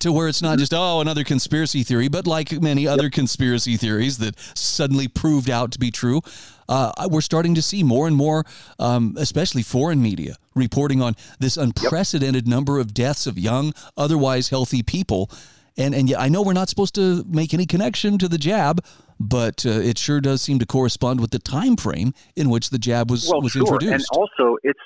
to 0.00 0.12
where 0.12 0.28
it's 0.28 0.42
not 0.42 0.58
just 0.58 0.72
oh 0.74 1.00
another 1.00 1.24
conspiracy 1.24 1.82
theory 1.82 2.08
but 2.08 2.26
like 2.26 2.52
many 2.60 2.86
other 2.86 3.04
yep. 3.04 3.12
conspiracy 3.12 3.76
theories 3.76 4.18
that 4.18 4.38
suddenly 4.54 5.08
proved 5.08 5.50
out 5.50 5.70
to 5.72 5.78
be 5.78 5.90
true 5.90 6.20
uh, 6.68 6.92
we're 7.10 7.22
starting 7.22 7.54
to 7.54 7.62
see 7.62 7.82
more 7.82 8.06
and 8.06 8.14
more 8.14 8.44
um, 8.78 9.14
especially 9.18 9.62
foreign 9.62 10.02
media 10.02 10.36
reporting 10.54 11.00
on 11.00 11.14
this 11.38 11.56
unprecedented 11.56 12.46
yep. 12.46 12.50
number 12.50 12.78
of 12.78 12.94
deaths 12.94 13.26
of 13.26 13.38
young 13.38 13.72
otherwise 13.96 14.48
healthy 14.48 14.82
people 14.82 15.30
and 15.76 15.94
and 15.94 16.08
yet 16.10 16.20
I 16.20 16.28
know 16.28 16.42
we're 16.42 16.52
not 16.52 16.68
supposed 16.68 16.94
to 16.96 17.24
make 17.28 17.54
any 17.54 17.66
connection 17.66 18.18
to 18.18 18.28
the 18.28 18.38
jab 18.38 18.84
but 19.20 19.66
uh, 19.66 19.70
it 19.70 19.98
sure 19.98 20.20
does 20.20 20.42
seem 20.42 20.58
to 20.58 20.66
correspond 20.66 21.20
with 21.20 21.30
the 21.30 21.38
time 21.38 21.76
frame 21.76 22.12
in 22.36 22.50
which 22.50 22.70
the 22.70 22.78
jab 22.78 23.10
was 23.10 23.28
well, 23.28 23.42
was 23.42 23.52
sure. 23.52 23.62
introduced 23.62 23.92
and 23.92 24.04
also 24.12 24.58
it's 24.62 24.80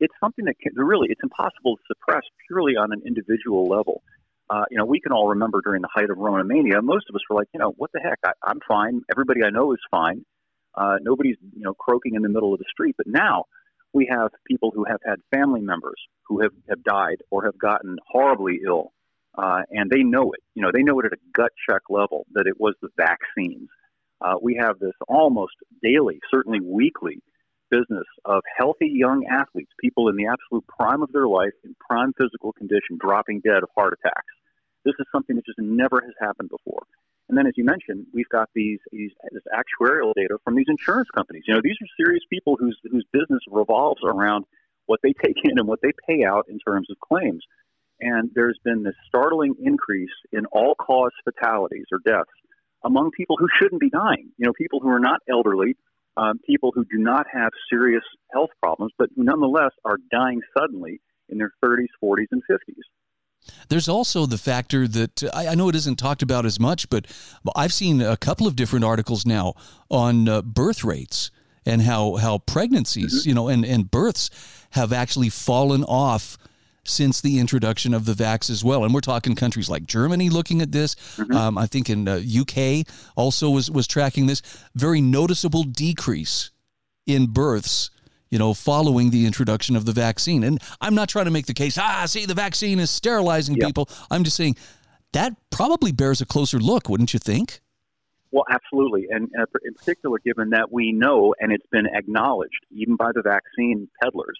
it's 0.00 0.14
something 0.20 0.44
that 0.44 0.54
can, 0.60 0.72
really 0.74 1.08
it's 1.10 1.22
impossible 1.22 1.76
to 1.76 1.82
suppress 1.88 2.22
purely 2.46 2.76
on 2.76 2.92
an 2.92 3.02
individual 3.06 3.66
level 3.66 4.02
uh, 4.50 4.64
you 4.70 4.78
know, 4.78 4.84
we 4.84 5.00
can 5.00 5.12
all 5.12 5.28
remember 5.28 5.60
during 5.62 5.82
the 5.82 5.88
height 5.92 6.10
of 6.10 6.18
Rona 6.18 6.44
mania, 6.44 6.80
most 6.80 7.06
of 7.08 7.14
us 7.14 7.20
were 7.28 7.36
like, 7.36 7.48
you 7.52 7.60
know, 7.60 7.74
what 7.76 7.90
the 7.92 8.00
heck? 8.00 8.18
I, 8.24 8.32
I'm 8.42 8.60
fine. 8.66 9.02
Everybody 9.10 9.42
I 9.44 9.50
know 9.50 9.72
is 9.72 9.80
fine. 9.90 10.24
Uh, 10.74 10.96
nobody's, 11.02 11.36
you 11.54 11.62
know, 11.62 11.74
croaking 11.74 12.14
in 12.14 12.22
the 12.22 12.28
middle 12.28 12.52
of 12.52 12.58
the 12.58 12.64
street. 12.70 12.94
But 12.96 13.06
now 13.06 13.44
we 13.92 14.08
have 14.10 14.30
people 14.46 14.70
who 14.74 14.84
have 14.84 15.00
had 15.04 15.16
family 15.34 15.60
members 15.60 16.00
who 16.26 16.40
have, 16.40 16.52
have 16.68 16.82
died 16.82 17.16
or 17.30 17.44
have 17.44 17.58
gotten 17.58 17.96
horribly 18.06 18.60
ill. 18.64 18.92
Uh, 19.36 19.62
and 19.70 19.90
they 19.90 20.02
know 20.02 20.32
it. 20.32 20.40
You 20.54 20.62
know, 20.62 20.70
they 20.72 20.82
know 20.82 20.98
it 21.00 21.06
at 21.06 21.12
a 21.12 21.20
gut 21.32 21.52
check 21.68 21.82
level 21.90 22.26
that 22.32 22.46
it 22.46 22.58
was 22.58 22.74
the 22.80 22.88
vaccines. 22.96 23.68
Uh, 24.20 24.34
we 24.40 24.56
have 24.60 24.78
this 24.78 24.94
almost 25.06 25.54
daily, 25.82 26.20
certainly 26.30 26.60
weekly, 26.60 27.22
business 27.70 28.06
of 28.24 28.42
healthy 28.56 28.90
young 28.92 29.26
athletes, 29.30 29.70
people 29.80 30.08
in 30.08 30.16
the 30.16 30.26
absolute 30.26 30.64
prime 30.66 31.02
of 31.02 31.12
their 31.12 31.28
life, 31.28 31.52
in 31.64 31.76
prime 31.78 32.12
physical 32.18 32.52
condition, 32.52 32.98
dropping 32.98 33.40
dead 33.40 33.62
of 33.62 33.68
heart 33.76 33.96
attacks. 34.00 34.34
This 34.88 34.96
is 34.98 35.06
something 35.12 35.36
that 35.36 35.44
just 35.44 35.58
never 35.58 36.00
has 36.00 36.14
happened 36.18 36.48
before. 36.48 36.84
And 37.28 37.36
then, 37.36 37.46
as 37.46 37.52
you 37.56 37.64
mentioned, 37.64 38.06
we've 38.14 38.28
got 38.30 38.48
these, 38.54 38.78
these 38.90 39.10
this 39.32 39.42
actuarial 39.52 40.14
data 40.16 40.38
from 40.44 40.56
these 40.56 40.68
insurance 40.68 41.08
companies. 41.14 41.42
You 41.46 41.54
know, 41.54 41.60
these 41.62 41.76
are 41.82 42.02
serious 42.02 42.22
people 42.30 42.56
whose 42.58 42.78
whose 42.90 43.04
business 43.12 43.42
revolves 43.50 44.00
around 44.02 44.46
what 44.86 45.00
they 45.02 45.12
take 45.24 45.36
in 45.44 45.58
and 45.58 45.68
what 45.68 45.80
they 45.82 45.92
pay 46.08 46.24
out 46.24 46.46
in 46.48 46.58
terms 46.58 46.88
of 46.90 46.96
claims. 47.00 47.44
And 48.00 48.30
there's 48.34 48.58
been 48.64 48.82
this 48.82 48.94
startling 49.08 49.56
increase 49.60 50.16
in 50.32 50.46
all 50.46 50.74
cause 50.74 51.12
fatalities 51.24 51.84
or 51.92 51.98
deaths 52.06 52.30
among 52.84 53.10
people 53.10 53.36
who 53.36 53.48
shouldn't 53.54 53.80
be 53.80 53.90
dying. 53.90 54.30
You 54.38 54.46
know, 54.46 54.52
people 54.52 54.80
who 54.80 54.88
are 54.88 55.00
not 55.00 55.20
elderly, 55.28 55.76
um, 56.16 56.38
people 56.46 56.72
who 56.74 56.84
do 56.84 56.96
not 56.96 57.26
have 57.30 57.50
serious 57.70 58.04
health 58.32 58.50
problems, 58.62 58.92
but 58.96 59.10
who 59.14 59.24
nonetheless 59.24 59.72
are 59.84 59.98
dying 60.10 60.40
suddenly 60.56 61.00
in 61.28 61.38
their 61.38 61.52
30s, 61.62 61.88
40s, 62.02 62.26
and 62.30 62.42
50s. 62.50 62.80
There's 63.68 63.88
also 63.88 64.26
the 64.26 64.38
factor 64.38 64.86
that 64.88 65.22
I, 65.34 65.48
I, 65.48 65.54
know 65.54 65.68
it 65.68 65.74
isn't 65.74 65.98
talked 65.98 66.22
about 66.22 66.46
as 66.46 66.58
much, 66.58 66.88
but 66.90 67.06
I've 67.54 67.72
seen 67.72 68.00
a 68.00 68.16
couple 68.16 68.46
of 68.46 68.56
different 68.56 68.84
articles 68.84 69.26
now 69.26 69.54
on 69.90 70.28
uh, 70.28 70.42
birth 70.42 70.84
rates 70.84 71.30
and 71.66 71.82
how 71.82 72.16
how 72.16 72.38
pregnancies, 72.38 73.20
mm-hmm. 73.20 73.28
you 73.28 73.34
know, 73.34 73.48
and 73.48 73.64
and 73.64 73.90
births 73.90 74.30
have 74.70 74.92
actually 74.92 75.28
fallen 75.28 75.84
off 75.84 76.38
since 76.84 77.20
the 77.20 77.38
introduction 77.38 77.92
of 77.92 78.06
the 78.06 78.14
vax 78.14 78.48
as 78.48 78.64
well. 78.64 78.84
And 78.84 78.94
we're 78.94 79.00
talking 79.00 79.34
countries 79.34 79.68
like 79.68 79.86
Germany 79.86 80.30
looking 80.30 80.62
at 80.62 80.72
this. 80.72 80.94
Mm-hmm. 80.94 81.36
Um, 81.36 81.58
I 81.58 81.66
think 81.66 81.90
in 81.90 82.08
uh, 82.08 82.20
UK 82.40 82.86
also 83.16 83.50
was 83.50 83.70
was 83.70 83.86
tracking 83.86 84.26
this 84.26 84.42
very 84.74 85.00
noticeable 85.00 85.62
decrease 85.62 86.50
in 87.06 87.26
births 87.26 87.90
you 88.30 88.38
know, 88.38 88.54
following 88.54 89.10
the 89.10 89.26
introduction 89.26 89.76
of 89.76 89.84
the 89.84 89.92
vaccine. 89.92 90.44
And 90.44 90.60
I'm 90.80 90.94
not 90.94 91.08
trying 91.08 91.26
to 91.26 91.30
make 91.30 91.46
the 91.46 91.54
case, 91.54 91.78
ah, 91.78 92.04
see, 92.06 92.26
the 92.26 92.34
vaccine 92.34 92.78
is 92.78 92.90
sterilizing 92.90 93.56
yep. 93.56 93.68
people. 93.68 93.88
I'm 94.10 94.24
just 94.24 94.36
saying 94.36 94.56
that 95.12 95.34
probably 95.50 95.92
bears 95.92 96.20
a 96.20 96.26
closer 96.26 96.58
look, 96.58 96.88
wouldn't 96.88 97.12
you 97.14 97.18
think? 97.18 97.60
Well, 98.30 98.44
absolutely. 98.50 99.06
And 99.10 99.30
uh, 99.40 99.46
in 99.64 99.74
particular, 99.74 100.18
given 100.22 100.50
that 100.50 100.70
we 100.70 100.92
know, 100.92 101.34
and 101.40 101.50
it's 101.50 101.66
been 101.72 101.86
acknowledged 101.86 102.60
even 102.70 102.96
by 102.96 103.10
the 103.14 103.22
vaccine 103.22 103.88
peddlers, 104.02 104.38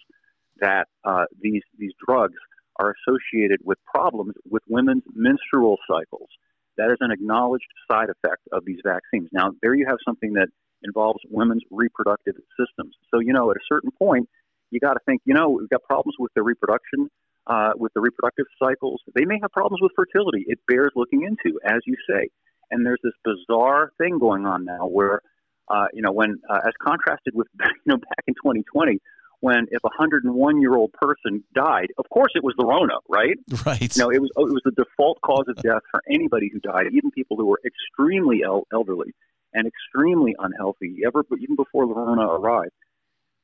that 0.61 0.89
uh, 1.05 1.25
these, 1.41 1.63
these 1.79 1.93
drugs 2.07 2.35
are 2.79 2.95
associated 3.07 3.61
with 3.65 3.79
problems 3.85 4.35
with 4.49 4.63
women's 4.69 5.05
menstrual 5.15 5.79
cycles. 5.89 6.29
That 6.77 6.91
is 6.91 6.99
an 7.01 7.11
acknowledged 7.11 7.67
side 7.91 8.09
effect 8.11 8.43
of 8.53 8.65
these 8.65 8.79
vaccines. 8.85 9.29
Now, 9.33 9.53
there 9.63 9.75
you 9.75 9.87
have 9.89 9.99
something 10.05 10.35
that 10.35 10.49
involves 10.83 11.21
women's 11.31 11.63
reproductive 11.71 12.35
systems. 12.59 12.95
So, 13.11 13.21
you 13.21 13.33
know, 13.33 13.51
at 13.51 13.57
a 13.57 13.65
certain 13.69 13.91
point, 13.91 14.29
you 14.71 14.81
got 14.81 14.95
to 14.95 15.01
think, 15.07 15.23
you 15.25 15.35
know, 15.35 15.51
we've 15.51 15.69
got 15.69 15.83
problems 15.83 16.17
with 16.19 16.33
the 16.35 16.43
reproduction, 16.43 17.09
uh, 17.47 17.71
with 17.77 17.93
the 17.95 18.01
reproductive 18.01 18.47
cycles. 18.59 19.01
They 19.15 19.25
may 19.25 19.39
have 19.41 19.51
problems 19.51 19.81
with 19.81 19.93
fertility. 19.97 20.45
It 20.47 20.59
bears 20.69 20.93
looking 20.95 21.23
into, 21.23 21.59
as 21.65 21.81
you 21.87 21.97
say. 22.09 22.29
And 22.71 22.85
there's 22.85 23.01
this 23.03 23.15
bizarre 23.25 23.93
thing 23.99 24.19
going 24.19 24.45
on 24.45 24.65
now 24.65 24.87
where, 24.87 25.23
uh, 25.69 25.87
you 25.93 26.03
know, 26.03 26.13
when 26.13 26.41
uh, 26.49 26.61
as 26.67 26.73
contrasted 26.83 27.35
with, 27.35 27.49
you 27.61 27.71
know, 27.87 27.97
back 27.97 28.25
in 28.27 28.35
2020, 28.35 29.01
when 29.41 29.67
if 29.71 29.83
a 29.85 29.89
101 29.89 30.61
year 30.61 30.75
old 30.75 30.93
person 30.93 31.45
died, 31.55 31.89
of 31.97 32.07
course 32.11 32.33
it 32.35 32.43
was 32.43 32.55
the 32.59 32.67
Rona, 32.67 32.95
right? 33.09 33.37
Right. 33.65 33.97
You 33.97 34.03
know, 34.03 34.11
it 34.11 34.21
was 34.21 34.31
it 34.37 34.53
was 34.53 34.63
the 34.65 34.73
default 34.73 35.21
cause 35.21 35.45
of 35.49 35.57
death 35.57 35.83
for 35.91 36.03
anybody 36.11 36.51
who 36.53 36.59
died, 36.59 36.87
even 36.93 37.11
people 37.13 37.37
who 37.37 37.47
were 37.47 37.61
extremely 37.65 38.43
el- 38.45 38.67
elderly 38.73 39.15
and 39.55 39.67
extremely 39.67 40.35
unhealthy, 40.39 41.01
ever 41.07 41.25
even 41.39 41.57
before 41.57 41.87
the 41.87 41.95
Rona 41.95 42.27
arrived. 42.27 42.73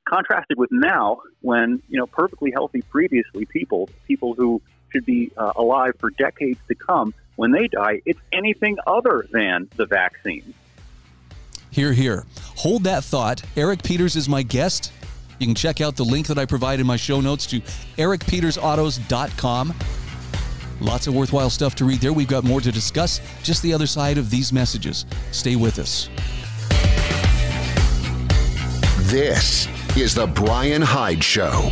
Contrasted 0.09 0.59
with 0.59 0.71
now, 0.71 1.23
when 1.41 1.83
you 1.89 1.99
know 1.99 2.07
perfectly 2.07 2.51
healthy 2.51 2.83
previously 2.83 3.47
people, 3.47 3.89
people 4.07 4.35
who 4.35 4.61
should 4.93 5.07
be 5.07 5.33
uh, 5.37 5.53
alive 5.57 5.95
for 5.99 6.11
decades 6.11 6.61
to 6.69 6.75
come, 6.75 7.15
when 7.37 7.53
they 7.53 7.69
die, 7.69 8.03
it's 8.05 8.21
anything 8.33 8.77
other 8.87 9.27
than 9.33 9.69
the 9.77 9.87
vaccine. 9.87 10.55
Here, 11.71 11.93
here. 11.93 12.25
Hold 12.57 12.85
that 12.85 13.03
thought. 13.03 13.43
Eric 13.57 13.83
Peters 13.83 14.15
is 14.15 14.29
my 14.29 14.43
guest. 14.43 14.93
You 15.39 15.47
can 15.47 15.57
check 15.57 15.81
out 15.81 15.97
the 15.97 16.05
link 16.05 16.29
that 16.29 16.39
I 16.39 16.47
provide 16.47 16.79
in 16.79 16.87
my 16.87 16.97
show 16.97 17.21
notes 17.21 17.47
to 17.47 17.61
ericpetersautos.com. 17.99 19.75
Lots 20.81 21.07
of 21.07 21.14
worthwhile 21.14 21.50
stuff 21.50 21.75
to 21.76 21.85
read 21.85 22.00
there. 22.00 22.12
We've 22.12 22.28
got 22.28 22.45
more 22.45 22.61
to 22.61 22.73
discuss 22.73 23.21
just 23.43 23.62
the 23.62 23.73
other 23.73 23.87
side 23.87 24.19
of 24.19 24.31
these 24.31 24.52
messages. 24.52 25.07
Stay 25.33 25.57
with 25.57 25.78
us. 25.78 26.09
This 29.11 29.69
is 29.97 30.14
The 30.14 30.26
Brian 30.26 30.83
Hyde 30.83 31.23
Show. 31.23 31.71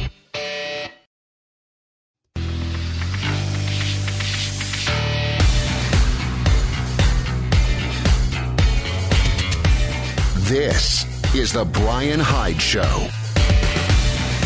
This 10.52 11.06
is 11.35 11.52
The 11.52 11.64
Brian 11.64 12.21
Hyde 12.21 12.61
Show. 12.61 13.09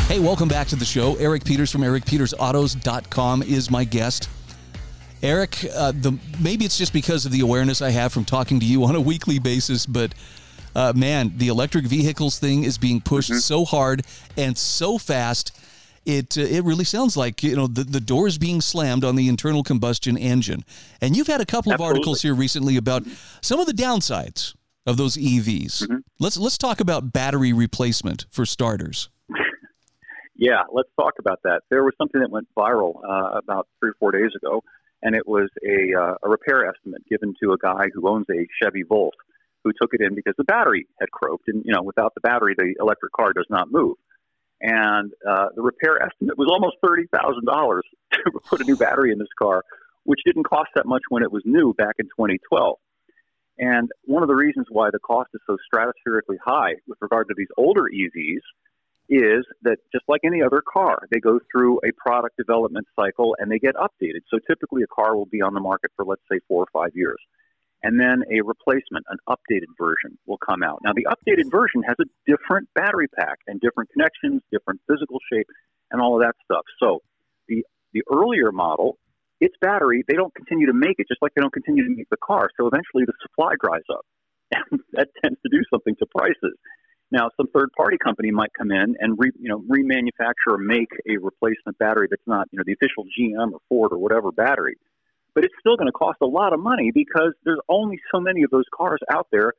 Hey, 0.06 0.20
welcome 0.20 0.48
back 0.48 0.68
to 0.68 0.76
the 0.76 0.84
show. 0.84 1.16
Eric 1.16 1.44
Peters 1.44 1.72
from 1.72 1.80
ericpetersautos.com 1.80 3.42
is 3.42 3.70
my 3.72 3.82
guest. 3.82 4.28
Eric, 5.22 5.64
uh, 5.74 5.92
the 5.92 6.18
maybe 6.40 6.64
it's 6.64 6.78
just 6.78 6.92
because 6.92 7.26
of 7.26 7.32
the 7.32 7.40
awareness 7.40 7.80
I 7.82 7.90
have 7.90 8.12
from 8.12 8.24
talking 8.24 8.60
to 8.60 8.66
you 8.66 8.84
on 8.84 8.94
a 8.94 9.00
weekly 9.00 9.38
basis, 9.38 9.86
but 9.86 10.14
uh, 10.74 10.92
man, 10.94 11.32
the 11.36 11.48
electric 11.48 11.86
vehicles 11.86 12.38
thing 12.38 12.64
is 12.64 12.76
being 12.78 13.00
pushed 13.00 13.30
Mm-hmm. 13.30 13.38
so 13.38 13.64
hard 13.64 14.04
and 14.36 14.56
so 14.56 14.98
fast. 14.98 15.58
It 16.04 16.36
uh, 16.38 16.42
it 16.42 16.62
really 16.64 16.84
sounds 16.84 17.16
like 17.16 17.42
you 17.42 17.56
know 17.56 17.66
the 17.66 17.82
the 17.82 18.00
door 18.00 18.28
is 18.28 18.38
being 18.38 18.60
slammed 18.60 19.04
on 19.04 19.16
the 19.16 19.28
internal 19.28 19.62
combustion 19.64 20.16
engine. 20.16 20.64
And 21.00 21.16
you've 21.16 21.26
had 21.26 21.40
a 21.40 21.46
couple 21.46 21.72
of 21.72 21.80
articles 21.80 22.22
here 22.22 22.34
recently 22.34 22.76
about 22.76 23.04
some 23.40 23.58
of 23.58 23.66
the 23.66 23.72
downsides 23.72 24.54
of 24.86 24.96
those 24.98 25.16
EVs. 25.16 25.82
Mm-hmm. 25.82 25.96
Let's 26.20 26.36
let's 26.36 26.58
talk 26.58 26.80
about 26.80 27.12
battery 27.12 27.52
replacement 27.52 28.26
for 28.30 28.44
starters. 28.46 29.08
Yeah, 30.38 30.64
let's 30.70 30.90
talk 31.00 31.14
about 31.18 31.40
that. 31.44 31.62
There 31.70 31.82
was 31.82 31.94
something 31.96 32.20
that 32.20 32.30
went 32.30 32.46
viral 32.54 32.96
uh, 33.02 33.38
about 33.38 33.68
three 33.80 33.88
or 33.88 33.94
four 33.98 34.12
days 34.12 34.32
ago, 34.36 34.62
and 35.06 35.14
it 35.14 35.22
was 35.24 35.48
a, 35.64 35.96
uh, 35.96 36.14
a 36.24 36.28
repair 36.28 36.66
estimate 36.66 37.00
given 37.08 37.32
to 37.40 37.52
a 37.52 37.58
guy 37.58 37.84
who 37.94 38.08
owns 38.08 38.26
a 38.28 38.44
Chevy 38.60 38.82
Volt, 38.82 39.14
who 39.62 39.70
took 39.80 39.94
it 39.94 40.00
in 40.00 40.16
because 40.16 40.34
the 40.36 40.42
battery 40.42 40.88
had 41.00 41.12
croaked, 41.12 41.46
and 41.46 41.62
you 41.64 41.72
know, 41.72 41.82
without 41.84 42.12
the 42.16 42.20
battery, 42.20 42.56
the 42.58 42.74
electric 42.80 43.12
car 43.12 43.32
does 43.32 43.46
not 43.48 43.70
move. 43.70 43.94
And 44.60 45.12
uh, 45.24 45.46
the 45.54 45.62
repair 45.62 46.02
estimate 46.02 46.36
was 46.36 46.48
almost 46.50 46.78
thirty 46.84 47.06
thousand 47.14 47.44
dollars 47.44 47.84
to 48.12 48.40
put 48.46 48.60
a 48.60 48.64
new 48.64 48.76
battery 48.76 49.12
in 49.12 49.18
this 49.20 49.28
car, 49.40 49.62
which 50.02 50.18
didn't 50.26 50.42
cost 50.42 50.70
that 50.74 50.86
much 50.86 51.02
when 51.08 51.22
it 51.22 51.30
was 51.30 51.42
new 51.44 51.72
back 51.74 51.94
in 52.00 52.06
2012. 52.06 52.76
And 53.58 53.88
one 54.06 54.24
of 54.24 54.28
the 54.28 54.34
reasons 54.34 54.66
why 54.70 54.90
the 54.90 54.98
cost 54.98 55.30
is 55.34 55.40
so 55.46 55.56
stratospherically 55.72 56.38
high 56.44 56.74
with 56.88 56.98
regard 57.00 57.28
to 57.28 57.34
these 57.36 57.48
older 57.56 57.84
EVs 57.84 58.42
is 59.08 59.44
that 59.62 59.78
just 59.92 60.04
like 60.08 60.22
any 60.24 60.42
other 60.42 60.62
car, 60.62 61.06
they 61.10 61.20
go 61.20 61.38
through 61.50 61.78
a 61.78 61.92
product 61.96 62.36
development 62.36 62.86
cycle 62.96 63.36
and 63.38 63.50
they 63.50 63.58
get 63.58 63.74
updated. 63.76 64.22
So 64.30 64.38
typically 64.46 64.82
a 64.82 64.86
car 64.86 65.16
will 65.16 65.26
be 65.26 65.42
on 65.42 65.54
the 65.54 65.60
market 65.60 65.92
for, 65.96 66.04
let's 66.04 66.22
say, 66.30 66.40
four 66.48 66.64
or 66.64 66.68
five 66.72 66.90
years. 66.94 67.18
And 67.82 68.00
then 68.00 68.24
a 68.32 68.42
replacement, 68.42 69.06
an 69.08 69.18
updated 69.28 69.70
version 69.78 70.18
will 70.26 70.38
come 70.38 70.62
out. 70.62 70.80
Now, 70.82 70.92
the 70.92 71.06
updated 71.06 71.50
version 71.50 71.82
has 71.86 71.96
a 72.00 72.04
different 72.26 72.68
battery 72.74 73.06
pack 73.08 73.38
and 73.46 73.60
different 73.60 73.90
connections, 73.90 74.42
different 74.50 74.80
physical 74.88 75.18
shape, 75.32 75.46
and 75.90 76.00
all 76.00 76.16
of 76.16 76.22
that 76.26 76.34
stuff. 76.44 76.64
So 76.80 77.00
the, 77.48 77.64
the 77.92 78.02
earlier 78.12 78.50
model, 78.50 78.98
its 79.40 79.54
battery, 79.60 80.02
they 80.08 80.14
don't 80.14 80.34
continue 80.34 80.66
to 80.66 80.72
make 80.72 80.96
it 80.98 81.06
just 81.06 81.22
like 81.22 81.32
they 81.36 81.42
don't 81.42 81.52
continue 81.52 81.84
to 81.84 81.94
make 81.94 82.08
the 82.10 82.16
car. 82.16 82.48
So 82.58 82.66
eventually 82.66 83.04
the 83.04 83.14
supply 83.22 83.52
dries 83.62 83.86
up. 83.92 84.04
And 84.52 84.80
that 84.92 85.08
tends 85.22 85.38
to 85.42 85.48
do 85.50 85.62
something 85.70 85.94
to 85.96 86.06
prices. 86.06 86.56
Now, 87.10 87.30
some 87.36 87.46
third 87.54 87.70
party 87.76 87.98
company 87.98 88.30
might 88.30 88.50
come 88.58 88.72
in 88.72 88.96
and 88.98 89.16
re, 89.18 89.30
you 89.38 89.48
know 89.48 89.60
remanufacture 89.60 90.52
or 90.52 90.58
make 90.58 90.88
a 91.08 91.18
replacement 91.18 91.78
battery 91.78 92.08
that's 92.10 92.26
not 92.26 92.48
you 92.50 92.58
know 92.58 92.64
the 92.66 92.72
official 92.72 93.04
GM 93.04 93.52
or 93.52 93.60
Ford 93.68 93.92
or 93.92 93.98
whatever 93.98 94.32
battery, 94.32 94.76
but 95.34 95.44
it's 95.44 95.54
still 95.60 95.76
going 95.76 95.86
to 95.86 95.92
cost 95.92 96.18
a 96.22 96.26
lot 96.26 96.52
of 96.52 96.60
money 96.60 96.90
because 96.92 97.32
there's 97.44 97.60
only 97.68 98.00
so 98.12 98.20
many 98.20 98.42
of 98.42 98.50
those 98.50 98.64
cars 98.74 99.00
out 99.10 99.28
there 99.30 99.52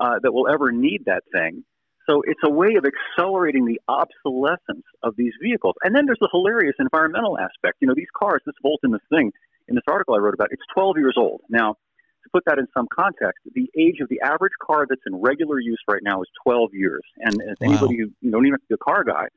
uh, 0.00 0.18
that 0.22 0.32
will 0.32 0.48
ever 0.48 0.72
need 0.72 1.04
that 1.06 1.24
thing. 1.32 1.64
So 2.08 2.22
it's 2.26 2.40
a 2.44 2.50
way 2.50 2.74
of 2.76 2.84
accelerating 2.84 3.64
the 3.64 3.80
obsolescence 3.88 4.84
of 5.02 5.16
these 5.16 5.32
vehicles. 5.42 5.74
And 5.82 5.94
then 5.94 6.04
there's 6.06 6.18
the 6.20 6.28
hilarious 6.30 6.74
environmental 6.78 7.38
aspect. 7.38 7.78
You 7.80 7.88
know, 7.88 7.94
these 7.96 8.12
cars, 8.16 8.42
this 8.44 8.54
Volt 8.62 8.80
in 8.84 8.90
this 8.90 9.00
thing, 9.08 9.32
in 9.68 9.74
this 9.74 9.84
article 9.88 10.14
I 10.14 10.18
wrote 10.18 10.34
about, 10.34 10.48
it's 10.50 10.62
12 10.74 10.98
years 10.98 11.14
old. 11.16 11.40
Now, 11.48 11.76
to 12.24 12.30
put 12.32 12.44
that 12.46 12.58
in 12.58 12.66
some 12.76 12.88
context, 12.92 13.40
the 13.54 13.70
age 13.78 14.00
of 14.00 14.08
the 14.08 14.20
average 14.20 14.52
car 14.60 14.86
that's 14.88 15.02
in 15.06 15.14
regular 15.16 15.60
use 15.60 15.80
right 15.88 16.02
now 16.02 16.22
is 16.22 16.28
12 16.44 16.70
years. 16.74 17.02
And 17.18 17.40
as 17.42 17.56
Wow. 17.60 17.68
anybody 17.68 17.96
who 17.98 18.10
you 18.20 18.30
don't 18.30 18.44
even 18.46 18.54
have 18.54 18.60
to 18.60 18.66
be 18.68 18.74
a 18.74 18.78
car 18.78 19.04
guy, 19.04 19.28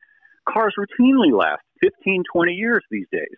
cars 0.50 0.74
routinely 0.80 1.32
last 1.38 1.62
15, 1.82 2.24
20 2.32 2.54
years 2.54 2.84
these 2.90 3.08
days. 3.12 3.38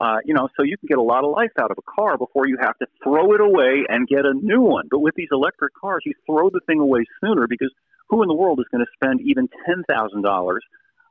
Uh, 0.00 0.18
you 0.24 0.34
know, 0.34 0.48
so 0.56 0.64
you 0.64 0.76
can 0.78 0.88
get 0.88 0.98
a 0.98 1.02
lot 1.02 1.24
of 1.24 1.30
life 1.30 1.52
out 1.60 1.70
of 1.70 1.78
a 1.78 1.82
car 1.90 2.18
before 2.18 2.48
you 2.48 2.56
have 2.60 2.76
to 2.78 2.86
throw 3.04 3.34
it 3.34 3.40
away 3.40 3.84
and 3.88 4.08
get 4.08 4.26
a 4.26 4.34
new 4.34 4.60
one. 4.60 4.88
But 4.90 4.98
with 4.98 5.14
these 5.14 5.28
electric 5.30 5.74
cars, 5.74 6.02
you 6.04 6.12
throw 6.26 6.50
the 6.50 6.60
thing 6.66 6.80
away 6.80 7.04
sooner 7.22 7.46
because 7.46 7.72
who 8.08 8.22
in 8.22 8.28
the 8.28 8.34
world 8.34 8.58
is 8.58 8.66
going 8.72 8.84
to 8.84 8.90
spend 8.94 9.20
even 9.20 9.48
ten 9.64 9.84
thousand 9.88 10.22
dollars 10.22 10.64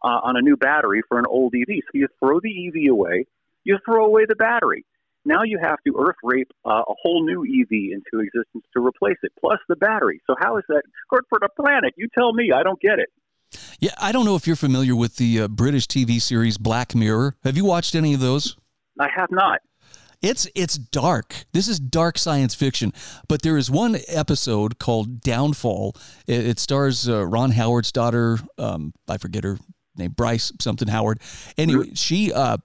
uh, 0.04 0.20
on 0.24 0.36
a 0.36 0.42
new 0.42 0.58
battery 0.58 1.02
for 1.08 1.20
an 1.20 1.26
old 1.30 1.54
EV? 1.56 1.68
So 1.86 1.92
you 1.94 2.08
throw 2.20 2.42
the 2.42 2.68
EV 2.68 2.92
away, 2.92 3.26
you 3.64 3.78
throw 3.86 4.06
away 4.06 4.26
the 4.28 4.36
battery. 4.36 4.84
Now 5.26 5.44
you 5.44 5.60
have 5.62 5.78
to 5.86 5.96
earth 6.00 6.16
rape 6.24 6.52
uh, 6.66 6.82
a 6.88 6.94
whole 7.02 7.24
new 7.26 7.44
EV 7.44 7.94
into 7.94 8.24
existence 8.26 8.66
to 8.76 8.86
replace 8.86 9.18
it, 9.24 9.32
plus 9.40 9.60
the 9.70 9.76
battery. 9.76 10.22
So 10.28 10.36
how 10.40 10.58
is 10.58 10.64
that 10.70 10.84
good 11.10 11.24
for 11.30 11.40
the 11.40 11.50
planet? 11.62 11.94
You 11.98 12.08
tell 12.18 12.34
me. 12.34 12.52
I 12.52 12.64
don't 12.64 12.80
get 12.80 13.00
it. 13.00 13.10
Yeah, 13.80 13.92
I 14.00 14.12
don't 14.12 14.26
know 14.26 14.36
if 14.36 14.48
you're 14.48 14.56
familiar 14.56 14.96
with 14.96 15.18
the 15.18 15.42
uh, 15.42 15.48
British 15.48 15.88
TV 15.88 16.22
series 16.22 16.58
Black 16.58 16.96
Mirror. 16.96 17.36
Have 17.44 17.58
you 17.58 17.66
watched 17.66 17.96
any 17.96 18.14
of 18.14 18.20
those? 18.20 18.56
I 19.00 19.10
have 19.16 19.30
not. 19.32 19.62
It's 20.22 20.48
it's 20.54 20.78
dark. 20.78 21.46
This 21.52 21.68
is 21.68 21.80
dark 21.80 22.18
science 22.18 22.54
fiction. 22.54 22.94
But 23.28 23.42
there 23.42 23.58
is 23.58 23.72
one 23.72 23.98
episode 24.08 24.78
called 24.78 25.22
Downfall. 25.22 25.96
It, 26.28 26.46
it 26.46 26.60
stars 26.60 27.10
uh, 27.10 27.26
Ron 27.26 27.52
Howard's 27.52 27.92
daughter. 27.92 28.38
Um, 28.58 28.94
I 29.08 29.18
forget 29.18 29.44
her 29.44 29.58
name, 29.98 30.12
Bryce 30.12 30.52
something 30.62 30.88
Howard. 30.88 31.22
Anyway, 31.58 31.92
she 31.96 32.32
uh, 32.32 32.58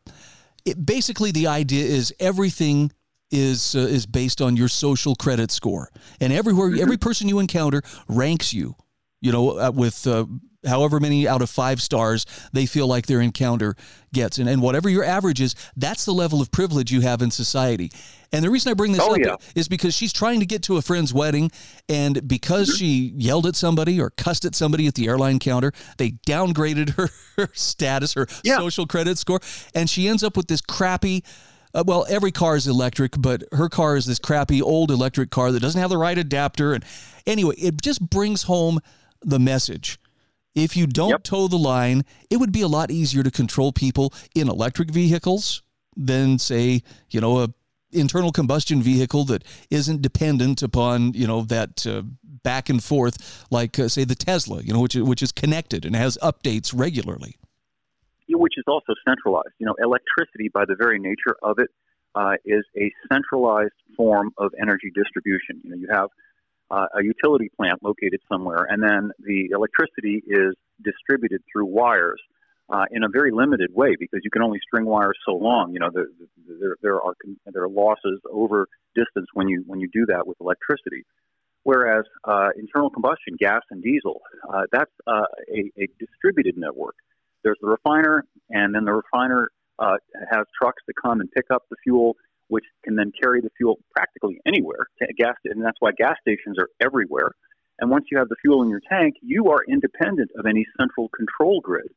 it, 0.67 0.85
basically 0.85 1.31
the 1.31 1.47
idea 1.47 1.85
is 1.85 2.13
everything 2.21 2.93
is 3.31 3.75
uh, 3.75 3.81
is 3.81 4.07
based 4.07 4.41
on 4.43 4.57
your 4.57 4.69
social 4.69 5.15
credit 5.15 5.51
score, 5.51 5.91
and 6.21 6.33
everywhere 6.33 6.75
every 6.79 6.97
person 6.97 7.29
you 7.29 7.39
encounter 7.39 7.83
ranks 8.09 8.53
you. 8.53 8.77
You 9.21 9.33
know, 9.33 9.59
uh, 9.59 9.71
with 9.75 10.07
uh, 10.07 10.27
however 10.67 11.01
many 11.01 11.27
out 11.27 11.41
of 11.43 11.49
five 11.49 11.81
stars 11.81 12.27
they 12.53 12.67
feel 12.67 12.87
like 12.87 13.07
their 13.07 13.21
encounter 13.21 13.75
gets, 14.13 14.39
and 14.39 14.49
and 14.49 14.61
whatever 14.61 14.89
your 14.91 15.05
average 15.05 15.41
is, 15.41 15.55
that's 15.77 16.05
the 16.05 16.13
level 16.13 16.41
of 16.41 16.51
privilege 16.51 16.93
you 16.93 17.01
have 17.01 17.23
in 17.23 17.31
society. 17.31 17.91
And 18.33 18.45
the 18.45 18.51
reason 18.51 18.71
I 18.71 18.75
bring 18.75 18.93
this 18.93 19.01
Oh, 19.01 19.13
up 19.15 19.19
yeah. 19.19 19.37
is 19.55 19.69
because 19.69 19.95
she's 19.95 20.13
trying 20.13 20.41
to 20.41 20.47
get 20.47 20.63
to 20.65 20.77
a 20.77 20.83
friend's 20.83 21.15
wedding, 21.15 21.51
and 21.89 22.27
because 22.29 22.69
Mm-hmm. 22.69 22.77
she 22.77 23.13
yelled 23.17 23.47
at 23.47 23.57
somebody 23.57 24.01
or 24.01 24.11
cussed 24.11 24.45
at 24.45 24.55
somebody 24.55 24.87
at 24.87 24.95
the 24.95 25.07
airline 25.09 25.39
counter, 25.39 25.73
they 25.97 26.11
downgraded 26.27 26.91
her, 26.97 27.09
her 27.37 27.49
status, 27.55 28.13
her 28.15 28.27
Yeah. 28.45 28.59
social 28.59 28.87
credit 28.87 29.17
score, 29.19 29.41
and 29.75 29.89
she 29.89 30.09
ends 30.09 30.23
up 30.23 30.37
with 30.37 30.49
this 30.49 30.61
crappy. 30.61 31.25
Uh, 31.75 31.85
well, 31.87 32.05
every 32.09 32.33
car 32.33 32.57
is 32.57 32.67
electric, 32.67 33.13
but 33.19 33.45
her 33.53 33.69
car 33.69 33.97
is 33.97 34.05
this 34.07 34.19
crappy 34.19 34.61
old 34.61 34.91
electric 34.91 35.31
car 35.31 35.53
that 35.53 35.61
doesn't 35.61 35.81
have 35.81 35.91
the 35.91 35.99
right 35.99 36.19
adapter. 36.19 36.73
And 36.75 36.85
anyway, 37.27 37.55
it 37.57 37.81
just 37.83 38.01
brings 38.01 38.43
home 38.45 38.81
the 39.27 39.39
message. 39.39 39.99
If 40.55 40.75
you 40.77 40.87
don't 40.87 41.11
Yep. 41.11 41.23
toe 41.25 41.49
the 41.49 41.59
line, 41.59 42.05
it 42.31 42.39
would 42.39 42.53
be 42.53 42.63
a 42.63 42.69
lot 42.69 42.91
easier 42.91 43.23
to 43.23 43.31
control 43.31 43.73
people 43.73 44.15
in 44.35 44.49
electric 44.49 44.91
vehicles 44.91 45.63
than, 45.95 46.39
say, 46.39 46.83
you 47.11 47.21
know, 47.21 47.41
a 47.43 47.49
internal 47.93 48.33
combustion 48.33 48.83
vehicle 48.83 49.25
that 49.25 49.45
isn't 49.71 50.03
dependent 50.03 50.61
upon 50.63 51.13
you 51.15 51.27
know 51.27 51.43
that 51.43 51.87
uh, 51.87 52.03
back 52.43 52.69
and 52.69 52.83
forth 52.83 53.47
like 53.51 53.79
uh, 53.79 53.89
say 53.89 54.05
the 54.05 54.15
Tesla, 54.15 54.61
you 54.63 54.73
know, 54.73 54.81
which 54.81 54.95
which 54.97 55.23
is 55.23 55.33
connected 55.33 55.85
and 55.85 55.95
has 55.97 56.19
updates 56.23 56.73
regularly. 56.77 57.37
which 58.29 58.55
is 58.59 58.65
also 58.67 58.93
centralized. 59.07 59.55
You 59.59 59.67
know, 59.67 59.75
electricity, 59.83 60.49
by 60.53 60.65
the 60.67 60.75
very 60.77 60.99
nature 60.99 61.37
of 61.43 61.59
it, 61.59 61.71
uh, 62.15 62.35
is 62.45 62.65
a 62.77 62.93
centralized 63.13 63.73
form 63.97 64.33
of 64.37 64.53
energy 64.61 64.91
distribution. 64.95 65.61
You 65.63 65.71
know, 65.71 65.77
you 65.77 65.89
have 65.91 66.09
uh, 66.71 66.87
a 66.99 67.03
utility 67.03 67.51
plant 67.57 67.83
located 67.83 68.21
somewhere, 68.31 68.67
and 68.69 68.83
then 68.83 69.11
the 69.21 69.51
electricity 69.53 70.23
is 70.27 70.55
distributed 70.83 71.43
through 71.53 71.67
wires 71.67 72.21
uh, 72.69 72.85
in 72.91 73.05
a 73.05 73.09
very 73.09 73.31
limited 73.31 73.71
way 73.73 73.95
because 73.99 74.21
you 74.25 74.31
can 74.31 74.43
only 74.43 74.59
string 74.67 74.85
wires 74.85 75.17
so 75.25 75.35
long. 75.35 75.73
You 75.73 75.81
know, 75.81 75.91
there, 75.93 76.09
there, 76.61 76.77
there 76.83 77.01
are 77.01 77.15
there 77.47 77.63
are 77.63 77.69
losses 77.69 78.21
over 78.31 78.67
distance 78.95 79.27
when 79.35 79.49
you 79.49 79.63
when 79.67 79.81
you 79.81 79.89
do 79.93 80.07
that 80.07 80.27
with 80.27 80.37
electricity. 80.41 81.05
Whereas 81.63 82.05
uh, 82.25 82.51
internal 82.57 82.91
combustion, 82.91 83.35
gas 83.41 83.63
and 83.73 83.83
diesel, 83.83 84.21
uh, 84.49 84.63
that's 84.71 84.91
uh, 85.09 85.23
a, 85.53 85.83
a, 85.83 85.89
distributed 85.99 86.57
network. 86.57 86.95
There's 87.43 87.59
the 87.61 87.67
refiner, 87.67 88.25
and 88.51 88.73
then 88.73 88.85
the 88.85 88.93
refiner 88.93 89.51
uh, 89.81 89.97
has 90.31 90.47
trucks 90.61 90.81
that 90.87 90.95
come 90.95 91.21
and 91.21 91.29
pick 91.33 91.47
up 91.53 91.65
the 91.69 91.75
fuel, 91.83 92.17
which 92.49 92.65
can 92.85 92.97
then 92.97 93.13
carry 93.21 93.41
the 93.41 93.51
fuel 93.57 93.79
practically 93.95 94.41
anywhere. 94.47 94.87
Gas, 95.17 95.35
and 95.45 95.65
that's 95.65 95.77
why 95.81 95.93
gas 95.93 96.17
stations 96.21 96.57
are 96.59 96.69
everywhere. 96.81 97.33
And 97.79 97.91
once 97.91 98.07
you 98.11 98.19
have 98.19 98.29
the 98.29 98.37
fuel 98.41 98.63
in 98.63 98.71
your 98.71 98.81
tank, 98.89 99.17
you 99.23 99.51
are 99.51 99.61
independent 99.69 100.31
of 100.39 100.47
any 100.47 100.65
central 100.79 101.09
control 101.11 101.61
grid. 101.61 101.89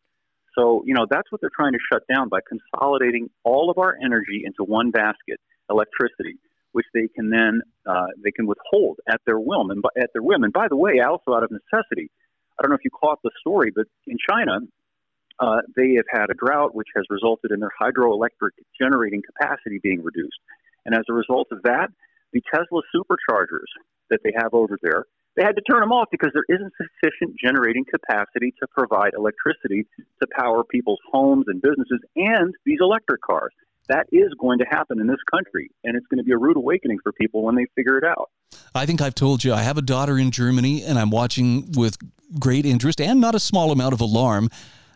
So, 0.57 0.83
you 0.85 0.93
know, 0.93 1.05
that's 1.09 1.31
what 1.31 1.41
they're 1.41 1.51
trying 1.55 1.73
to 1.73 1.79
shut 1.91 2.03
down 2.13 2.27
by 2.27 2.39
consolidating 2.47 3.29
all 3.43 3.69
of 3.69 3.77
our 3.77 3.95
energy 4.03 4.43
into 4.43 4.63
one 4.63 4.91
basket, 4.91 5.39
electricity, 5.69 6.37
which 6.73 6.85
they 6.93 7.07
can 7.15 7.29
then 7.29 7.61
uh, 7.85 8.07
they 8.23 8.31
can 8.31 8.45
withhold 8.45 8.99
at 9.09 9.21
their 9.25 9.39
whim. 9.39 9.69
And 9.69 9.83
at 9.97 10.09
their 10.13 10.21
whim. 10.21 10.43
And 10.43 10.51
by 10.51 10.67
the 10.67 10.75
way, 10.75 10.99
also 10.99 11.33
out 11.33 11.43
of 11.43 11.51
necessity, 11.51 12.11
I 12.59 12.63
don't 12.63 12.71
know 12.71 12.75
if 12.75 12.83
you 12.83 12.91
caught 12.91 13.19
the 13.23 13.31
story, 13.39 13.71
but 13.73 13.85
in 14.05 14.17
China, 14.29 14.59
uh, 15.39 15.61
they 15.75 15.95
have 15.95 16.05
had 16.11 16.29
a 16.29 16.33
drought 16.33 16.75
which 16.75 16.87
has 16.95 17.05
resulted 17.09 17.51
in 17.51 17.59
their 17.59 17.71
hydroelectric 17.81 18.51
generating 18.79 19.21
capacity 19.21 19.79
being 19.81 20.03
reduced. 20.03 20.39
And 20.85 20.95
as 20.95 21.05
a 21.09 21.13
result 21.13 21.47
of 21.51 21.61
that, 21.63 21.87
the 22.33 22.41
Tesla 22.53 22.81
superchargers 22.95 23.69
that 24.09 24.19
they 24.23 24.33
have 24.35 24.53
over 24.53 24.77
there 24.81 25.05
they 25.39 25.45
had 25.45 25.55
to 25.55 25.61
turn 25.61 25.79
them 25.79 25.93
off 25.93 26.09
because 26.11 26.31
there 26.33 26.43
isn't 26.49 26.73
sufficient 26.75 27.35
generating 27.41 27.85
capacity 27.85 28.53
to 28.59 28.67
provide 28.67 29.13
electricity 29.15 29.85
to 30.21 30.27
power 30.37 30.63
people's 30.63 30.99
homes 31.11 31.45
and 31.47 31.61
businesses 31.61 31.99
and 32.17 32.53
these 32.65 32.79
electric 32.81 33.21
cars. 33.21 33.53
That 33.87 34.07
is 34.11 34.33
going 34.39 34.59
to 34.59 34.65
happen 34.69 34.99
in 34.99 35.07
this 35.07 35.21
country, 35.31 35.71
and 35.83 35.95
it's 35.95 36.05
going 36.07 36.17
to 36.17 36.23
be 36.23 36.33
a 36.33 36.37
rude 36.37 36.57
awakening 36.57 36.99
for 37.01 37.11
people 37.13 37.43
when 37.43 37.55
they 37.55 37.65
figure 37.73 37.97
it 37.97 38.03
out. 38.03 38.29
I 38.75 38.85
think 38.85 39.01
I've 39.01 39.15
told 39.15 39.43
you 39.43 39.53
I 39.53 39.61
have 39.61 39.77
a 39.77 39.81
daughter 39.81 40.19
in 40.19 40.29
Germany, 40.29 40.83
and 40.83 40.99
I'm 40.99 41.09
watching 41.09 41.71
with 41.71 41.97
great 42.37 42.65
interest 42.65 43.01
and 43.01 43.19
not 43.19 43.33
a 43.33 43.39
small 43.39 43.71
amount 43.71 43.93
of 43.93 44.01
alarm 44.01 44.49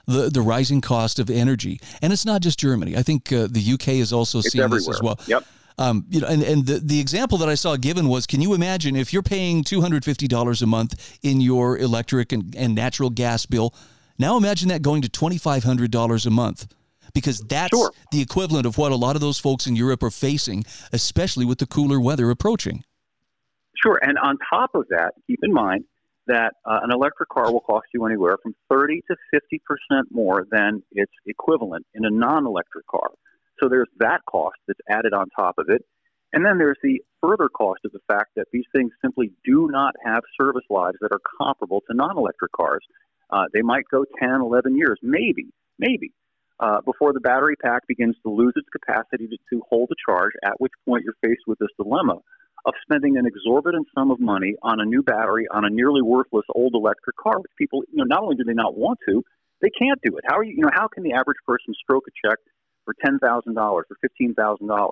the, 0.06 0.30
the 0.30 0.42
rising 0.42 0.82
cost 0.82 1.20
of 1.20 1.30
energy. 1.30 1.80
And 2.02 2.12
it's 2.12 2.26
not 2.26 2.42
just 2.42 2.60
Germany. 2.60 2.96
I 2.96 3.04
think 3.04 3.32
uh, 3.32 3.48
the 3.50 3.74
UK 3.74 3.90
is 3.90 4.12
also 4.12 4.40
it's 4.40 4.52
seeing 4.52 4.64
everywhere. 4.64 4.80
this 4.80 4.90
as 4.90 5.02
well. 5.02 5.20
Yep. 5.28 5.46
Um, 5.78 6.06
you 6.10 6.22
know, 6.22 6.28
and, 6.28 6.44
and 6.44 6.66
the, 6.66 6.80
the 6.80 7.00
example 7.00 7.38
that 7.40 7.50
I 7.50 7.56
saw 7.56 7.76
given 7.78 8.08
was 8.08 8.28
can 8.28 8.42
you 8.42 8.54
imagine 8.54 8.96
if 8.96 9.12
you're 9.12 9.24
paying 9.24 9.64
$250 9.64 10.62
a 10.62 10.66
month 10.66 11.20
in 11.24 11.42
your 11.42 11.78
electric 11.78 12.32
and, 12.32 12.56
and 12.56 12.76
natural 12.76 13.10
gas 13.10 13.46
bill? 13.46 13.74
Now 14.20 14.38
imagine 14.38 14.70
that 14.70 14.82
going 14.82 15.02
to 15.02 15.10
$2,500 15.10 16.26
a 16.26 16.30
month 16.30 16.68
because 17.14 17.40
that's 17.40 17.76
sure. 17.76 17.92
the 18.12 18.22
equivalent 18.22 18.66
of 18.66 18.78
what 18.78 18.92
a 18.92 18.96
lot 18.96 19.16
of 19.16 19.22
those 19.22 19.40
folks 19.40 19.66
in 19.66 19.76
Europe 19.76 20.04
are 20.04 20.12
facing, 20.12 20.64
especially 20.92 21.46
with 21.46 21.58
the 21.58 21.66
cooler 21.66 22.00
weather 22.00 22.30
approaching. 22.30 22.84
Sure. 23.82 24.00
And 24.02 24.18
on 24.20 24.38
top 24.50 24.76
of 24.76 24.88
that, 24.90 25.14
keep 25.28 25.40
in 25.44 25.52
mind 25.52 25.86
that 26.28 26.54
uh, 26.66 26.80
an 26.84 26.92
electric 26.92 27.30
car 27.30 27.52
will 27.52 27.62
cost 27.62 27.88
you 27.94 28.06
anywhere 28.06 28.38
from 28.42 28.56
30 28.70 29.02
to 29.08 29.16
50% 29.34 30.04
more 30.12 30.46
than 30.52 30.84
its 30.92 31.12
equivalent 31.26 31.86
in 31.94 32.06
a 32.06 32.10
non 32.10 32.46
electric 32.46 32.88
car. 32.88 33.12
So 33.62 33.70
there's 33.70 33.90
that 34.00 34.22
cost 34.30 34.58
that's 34.68 34.80
added 34.90 35.14
on 35.14 35.28
top 35.38 35.56
of 35.58 35.70
it. 35.70 35.86
And 36.34 36.44
then 36.44 36.58
there's 36.58 36.78
the 36.82 37.02
further 37.22 37.48
cost 37.48 37.82
of 37.86 37.92
the 37.92 38.00
fact 38.08 38.32
that 38.36 38.48
these 38.52 38.66
things 38.74 38.92
simply 39.02 39.32
do 39.46 39.68
not 39.72 39.94
have 40.04 40.24
service 40.40 40.66
lives 40.70 40.98
that 41.02 41.12
are 41.12 41.22
comparable 41.40 41.82
to 41.90 41.96
non 41.96 42.18
electric 42.18 42.52
cars. 42.54 42.84
Uh, 43.30 43.46
they 43.54 43.62
might 43.62 43.86
go 43.92 44.06
10, 44.20 44.42
11 44.42 44.76
years, 44.78 45.00
maybe, 45.02 45.48
maybe, 45.80 46.12
uh, 46.60 46.82
before 46.82 47.14
the 47.14 47.20
battery 47.20 47.56
pack 47.56 47.82
begins 47.88 48.16
to 48.24 48.30
lose 48.32 48.54
its 48.56 48.68
capacity 48.70 49.28
to, 49.28 49.38
to 49.50 49.62
hold 49.70 49.90
a 49.92 49.96
charge, 50.12 50.32
at 50.44 50.60
which 50.60 50.72
point 50.86 51.04
you're 51.04 51.16
faced 51.22 51.44
with 51.48 51.58
this 51.60 51.70
dilemma 51.78 52.20
of 52.66 52.74
spending 52.82 53.18
an 53.18 53.26
exorbitant 53.26 53.88
sum 53.94 54.12
of 54.12 54.20
money 54.20 54.56
on 54.64 54.80
a 54.80 54.86
new 54.86 55.04
battery 55.04 55.48
on 55.52 55.66
a 55.66 55.70
nearly 55.70 56.02
worthless 56.02 56.46
old 56.56 56.74
electric 56.76 57.16
car, 57.18 57.40
which 57.40 57.52
people, 57.58 57.84
you 57.92 57.98
know, 57.98 58.06
not 58.06 58.24
only 58.24 58.36
do 58.36 58.44
they 58.44 58.54
not 58.54 58.78
want 58.78 59.00
to, 59.08 59.24
they 59.62 59.70
can't 59.70 60.00
do 60.04 60.16
it. 60.18 60.24
How 60.28 60.38
are 60.38 60.44
you, 60.44 60.54
you 60.56 60.62
know, 60.62 60.72
how 60.74 60.88
can 60.88 61.04
the 61.04 61.14
average 61.14 61.38
person 61.46 61.74
stroke 61.84 62.06
a 62.08 62.28
check 62.28 62.40
for 62.86 62.94
$10,000 63.06 63.58
or 63.58 63.86
$15,000 64.04 64.90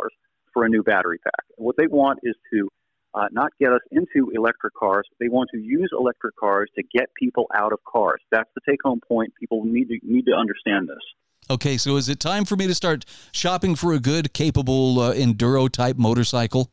for 0.54 0.66
a 0.66 0.70
new 0.70 0.84
battery 0.84 1.18
pack. 1.24 1.46
What 1.58 1.76
they 1.78 1.88
want 1.88 2.20
is 2.24 2.36
to 2.54 2.70
uh, 3.14 3.28
not 3.32 3.52
get 3.60 3.72
us 3.72 3.82
into 3.92 4.32
electric 4.34 4.74
cars. 4.74 5.08
They 5.20 5.28
want 5.28 5.50
to 5.54 5.60
use 5.60 5.90
electric 5.98 6.36
cars 6.38 6.70
to 6.76 6.84
get 6.94 7.10
people 7.16 7.48
out 7.56 7.74
of 7.74 7.80
cars. 7.84 8.22
That's 8.32 8.50
the 8.56 8.62
take 8.68 8.80
home 8.84 9.02
point. 9.06 9.34
People 9.40 9.66
need 9.66 9.90
to, 9.90 10.00
need 10.04 10.26
to 10.26 10.34
understand 10.34 10.90
this. 10.90 10.98
Okay, 11.50 11.78
so 11.78 11.98
is 11.98 12.08
it 12.08 12.20
time 12.20 12.46
for 12.46 12.56
me 12.56 12.68
to 12.68 12.76
start 12.76 13.04
shopping 13.32 13.76
for 13.76 13.94
a 13.94 14.00
good, 14.00 14.34
capable 14.34 15.00
uh, 15.00 15.14
enduro 15.14 15.70
type 15.70 15.98
motorcycle? 15.98 16.72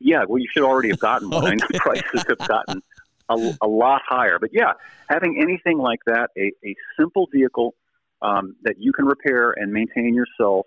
Yeah, 0.00 0.24
well, 0.28 0.38
you 0.38 0.48
should 0.52 0.64
already 0.64 0.90
have 0.90 0.98
gotten 0.98 1.30
one. 1.30 1.44
okay. 1.44 1.52
I 1.52 1.54
know 1.54 1.78
prices 1.78 2.24
have 2.28 2.48
gotten 2.48 2.82
a, 3.28 3.56
a, 3.62 3.68
lot 3.68 4.02
higher. 4.06 4.38
But 4.38 4.50
yeah, 4.52 4.72
having 5.08 5.40
anything 5.40 5.78
like 5.78 6.00
that, 6.06 6.30
a, 6.36 6.52
a 6.64 6.74
simple 6.98 7.28
vehicle 7.32 7.74
um, 8.22 8.56
that 8.62 8.76
you 8.78 8.92
can 8.92 9.06
repair 9.06 9.52
and 9.52 9.72
maintain 9.72 10.14
yourself. 10.14 10.66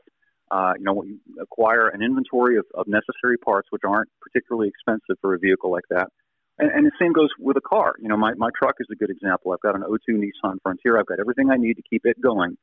Uh, 0.49 0.71
you 0.77 0.85
know, 0.85 1.03
acquire 1.41 1.89
an 1.89 2.01
inventory 2.01 2.57
of, 2.57 2.63
of, 2.73 2.87
necessary 2.87 3.37
parts, 3.37 3.67
which 3.69 3.81
aren't 3.85 4.09
particularly 4.21 4.69
expensive 4.69 5.17
for 5.19 5.33
a 5.33 5.37
vehicle 5.37 5.69
like 5.69 5.83
that. 5.89 6.07
And, 6.57 6.71
and, 6.71 6.85
the 6.85 6.91
same 6.97 7.11
goes 7.11 7.27
with 7.37 7.57
a 7.57 7.61
car. 7.61 7.95
You 7.99 8.07
know, 8.07 8.15
my, 8.15 8.33
my 8.35 8.47
truck 8.57 8.75
is 8.79 8.87
a 8.89 8.95
good 8.95 9.09
example. 9.09 9.51
I've 9.51 9.59
got 9.59 9.75
an 9.75 9.83
02 9.83 10.13
Nissan 10.13 10.61
Frontier. 10.63 10.97
I've 10.97 11.05
got 11.05 11.19
everything 11.19 11.51
I 11.51 11.57
need 11.57 11.73
to 11.73 11.83
keep 11.89 12.05
it 12.05 12.21
going 12.21 12.57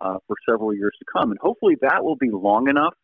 uh, 0.00 0.18
for 0.26 0.34
several 0.48 0.74
years 0.74 0.96
to 0.98 1.04
come. 1.16 1.30
And 1.30 1.38
hopefully 1.38 1.76
that 1.80 2.02
will 2.02 2.16
be 2.16 2.30
long 2.32 2.68
enough 2.68 2.94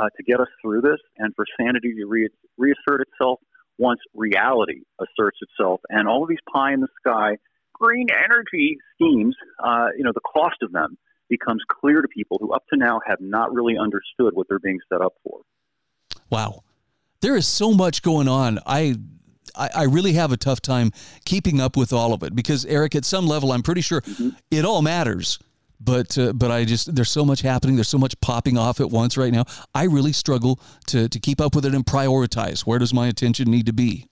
uh, 0.00 0.08
to 0.16 0.22
get 0.22 0.40
us 0.40 0.48
through 0.62 0.80
this 0.80 0.98
and 1.18 1.34
for 1.34 1.44
sanity 1.60 1.94
to 1.94 2.06
re- 2.06 2.28
reassert 2.56 3.02
itself 3.02 3.38
once 3.78 4.00
reality 4.14 4.80
asserts 5.00 5.38
itself. 5.42 5.80
And 5.88 6.08
all 6.08 6.22
of 6.22 6.28
these 6.28 6.38
pie 6.52 6.72
in 6.72 6.80
the 6.80 6.88
sky 7.00 7.36
green 7.74 8.08
energy 8.10 8.76
schemes, 8.94 9.34
uh, 9.62 9.86
you 9.96 10.04
know, 10.04 10.12
the 10.12 10.20
cost 10.20 10.56
of 10.62 10.72
them 10.72 10.98
becomes 11.28 11.62
clear 11.68 12.02
to 12.02 12.08
people 12.08 12.38
who 12.40 12.52
up 12.52 12.64
to 12.72 12.78
now 12.78 13.00
have 13.06 13.18
not 13.20 13.52
really 13.52 13.76
understood 13.78 14.34
what 14.34 14.46
they're 14.48 14.58
being 14.58 14.80
set 14.92 15.00
up 15.00 15.14
for. 15.24 15.40
Wow. 16.28 16.62
There 17.20 17.36
is 17.36 17.46
so 17.46 17.72
much 17.72 18.02
going 18.02 18.28
on. 18.28 18.58
I 18.66 18.96
I, 19.56 19.82
really 19.82 20.12
have 20.12 20.30
a 20.30 20.36
tough 20.36 20.60
time 20.60 20.92
keeping 21.24 21.60
up 21.60 21.76
with 21.76 21.92
all 21.92 22.14
of 22.14 22.22
it 22.22 22.34
because 22.36 22.64
Eric, 22.66 22.94
at 22.94 23.04
some 23.04 23.26
level, 23.26 23.50
I'm 23.50 23.62
pretty 23.62 23.80
sure 23.80 24.00
mm-hmm. 24.00 24.30
it 24.50 24.64
all 24.64 24.80
matters. 24.80 25.40
But 25.80 26.18
uh, 26.18 26.32
but 26.34 26.50
I 26.50 26.64
just 26.64 26.94
there's 26.94 27.10
so 27.10 27.24
much 27.24 27.40
happening. 27.40 27.76
There's 27.76 27.88
so 27.88 27.98
much 27.98 28.20
popping 28.20 28.58
off 28.58 28.80
at 28.80 28.90
once 28.90 29.16
right 29.16 29.32
now. 29.32 29.44
I 29.74 29.84
really 29.84 30.12
struggle 30.12 30.60
to 30.88 31.08
to 31.08 31.18
keep 31.18 31.40
up 31.40 31.54
with 31.54 31.64
it 31.64 31.74
and 31.74 31.84
prioritize. 31.84 32.60
Where 32.60 32.78
does 32.78 32.92
my 32.92 33.08
attention 33.08 33.50
need 33.50 33.66
to 33.66 33.72
be? 33.72 34.06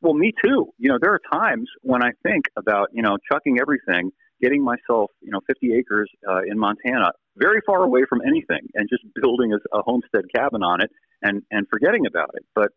Well, 0.00 0.14
me 0.14 0.32
too. 0.44 0.72
You 0.78 0.90
know, 0.90 0.98
there 1.00 1.12
are 1.12 1.20
times 1.32 1.68
when 1.82 2.04
I 2.04 2.10
think 2.22 2.44
about, 2.56 2.88
you 2.92 3.02
know, 3.02 3.16
chucking 3.30 3.58
everything, 3.60 4.12
getting 4.40 4.62
myself, 4.62 5.10
you 5.20 5.32
know, 5.32 5.40
50 5.46 5.74
acres 5.74 6.08
uh, 6.28 6.42
in 6.48 6.56
Montana, 6.56 7.10
very 7.36 7.60
far 7.66 7.82
away 7.82 8.02
from 8.08 8.20
anything, 8.24 8.68
and 8.74 8.88
just 8.88 9.02
building 9.20 9.52
a, 9.52 9.76
a 9.76 9.82
homestead 9.82 10.24
cabin 10.34 10.62
on 10.62 10.80
it 10.80 10.90
and 11.22 11.42
and 11.50 11.66
forgetting 11.68 12.06
about 12.06 12.30
it. 12.34 12.44
But 12.54 12.70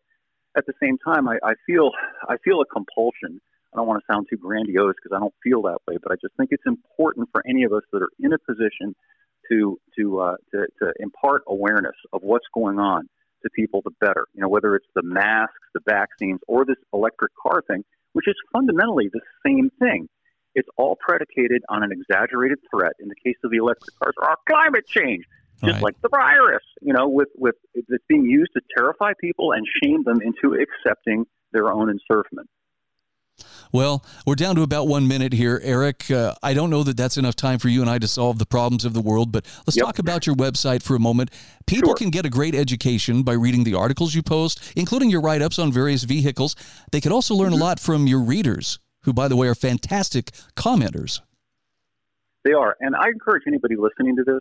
at 0.56 0.66
the 0.66 0.74
same 0.82 0.98
time, 0.98 1.28
I, 1.28 1.36
I 1.44 1.52
feel 1.66 1.90
I 2.28 2.36
feel 2.44 2.60
a 2.60 2.66
compulsion. 2.66 3.40
I 3.72 3.78
don't 3.78 3.86
want 3.86 4.02
to 4.02 4.12
sound 4.12 4.26
too 4.28 4.36
grandiose 4.36 4.94
because 5.02 5.16
I 5.16 5.20
don't 5.20 5.34
feel 5.42 5.62
that 5.62 5.78
way, 5.88 5.96
but 6.02 6.12
I 6.12 6.16
just 6.20 6.36
think 6.36 6.50
it's 6.52 6.66
important 6.66 7.28
for 7.32 7.42
any 7.48 7.64
of 7.64 7.72
us 7.72 7.82
that 7.92 8.02
are 8.02 8.10
in 8.20 8.32
a 8.32 8.38
position 8.38 8.94
to 9.50 9.78
to 9.98 10.20
uh, 10.20 10.36
to, 10.52 10.66
to 10.80 10.92
impart 11.00 11.42
awareness 11.46 11.96
of 12.12 12.22
what's 12.22 12.46
going 12.54 12.78
on 12.78 13.08
to 13.42 13.50
people, 13.50 13.82
the 13.84 13.90
better. 14.00 14.26
You 14.34 14.42
know, 14.42 14.48
whether 14.48 14.76
it's 14.76 14.86
the 14.94 15.02
masks, 15.02 15.54
the 15.74 15.80
vaccines, 15.86 16.40
or 16.46 16.64
this 16.64 16.76
electric 16.92 17.32
car 17.40 17.62
thing, 17.66 17.84
which 18.12 18.28
is 18.28 18.34
fundamentally 18.52 19.08
the 19.12 19.20
same 19.44 19.70
thing. 19.78 20.08
It's 20.54 20.68
all 20.76 20.98
predicated 21.00 21.62
on 21.70 21.82
an 21.82 21.90
exaggerated 21.92 22.58
threat. 22.70 22.92
In 23.00 23.08
the 23.08 23.14
case 23.24 23.36
of 23.42 23.50
the 23.50 23.56
electric 23.56 23.98
cars, 23.98 24.14
or 24.18 24.28
our 24.28 24.36
climate 24.46 24.86
change, 24.86 25.24
just 25.64 25.74
right. 25.74 25.82
like 25.82 26.00
the 26.02 26.10
virus. 26.10 26.62
You 26.82 26.92
know, 26.92 27.08
with 27.08 27.28
with 27.36 27.54
it's 27.74 28.04
being 28.08 28.26
used 28.26 28.52
to 28.54 28.60
terrify 28.76 29.12
people 29.18 29.52
and 29.52 29.66
shame 29.82 30.02
them 30.04 30.20
into 30.20 30.54
accepting 30.60 31.24
their 31.52 31.72
own 31.72 31.90
encirclement. 31.90 32.48
Well, 33.72 34.04
we're 34.26 34.34
down 34.34 34.56
to 34.56 34.62
about 34.62 34.86
one 34.86 35.08
minute 35.08 35.32
here, 35.32 35.58
Eric. 35.64 36.10
Uh, 36.10 36.34
I 36.42 36.52
don't 36.52 36.68
know 36.68 36.82
that 36.82 36.98
that's 36.98 37.16
enough 37.16 37.34
time 37.34 37.58
for 37.58 37.68
you 37.68 37.80
and 37.80 37.88
I 37.88 37.98
to 37.98 38.06
solve 38.06 38.38
the 38.38 38.44
problems 38.44 38.84
of 38.84 38.92
the 38.92 39.00
world, 39.00 39.32
but 39.32 39.46
let's 39.66 39.76
yep. 39.78 39.86
talk 39.86 39.98
about 39.98 40.26
your 40.26 40.36
website 40.36 40.82
for 40.82 40.94
a 40.94 40.98
moment. 40.98 41.30
People 41.66 41.90
sure. 41.90 41.96
can 41.96 42.10
get 42.10 42.26
a 42.26 42.28
great 42.28 42.54
education 42.54 43.22
by 43.22 43.32
reading 43.32 43.64
the 43.64 43.74
articles 43.74 44.14
you 44.14 44.22
post, 44.22 44.74
including 44.76 45.08
your 45.08 45.22
write 45.22 45.40
ups 45.40 45.58
on 45.58 45.72
various 45.72 46.04
vehicles. 46.04 46.54
They 46.90 47.00
can 47.00 47.12
also 47.12 47.34
learn 47.34 47.52
mm-hmm. 47.52 47.62
a 47.62 47.64
lot 47.64 47.80
from 47.80 48.06
your 48.06 48.20
readers, 48.20 48.78
who, 49.04 49.14
by 49.14 49.28
the 49.28 49.36
way, 49.36 49.48
are 49.48 49.54
fantastic 49.54 50.32
commenters. 50.54 51.20
They 52.44 52.52
are, 52.52 52.76
and 52.80 52.94
I 52.94 53.08
encourage 53.08 53.44
anybody 53.46 53.76
listening 53.76 54.16
to 54.16 54.24
this 54.24 54.40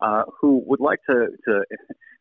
uh, 0.00 0.22
who 0.40 0.62
would 0.66 0.80
like 0.80 1.00
to, 1.10 1.26
to 1.46 1.64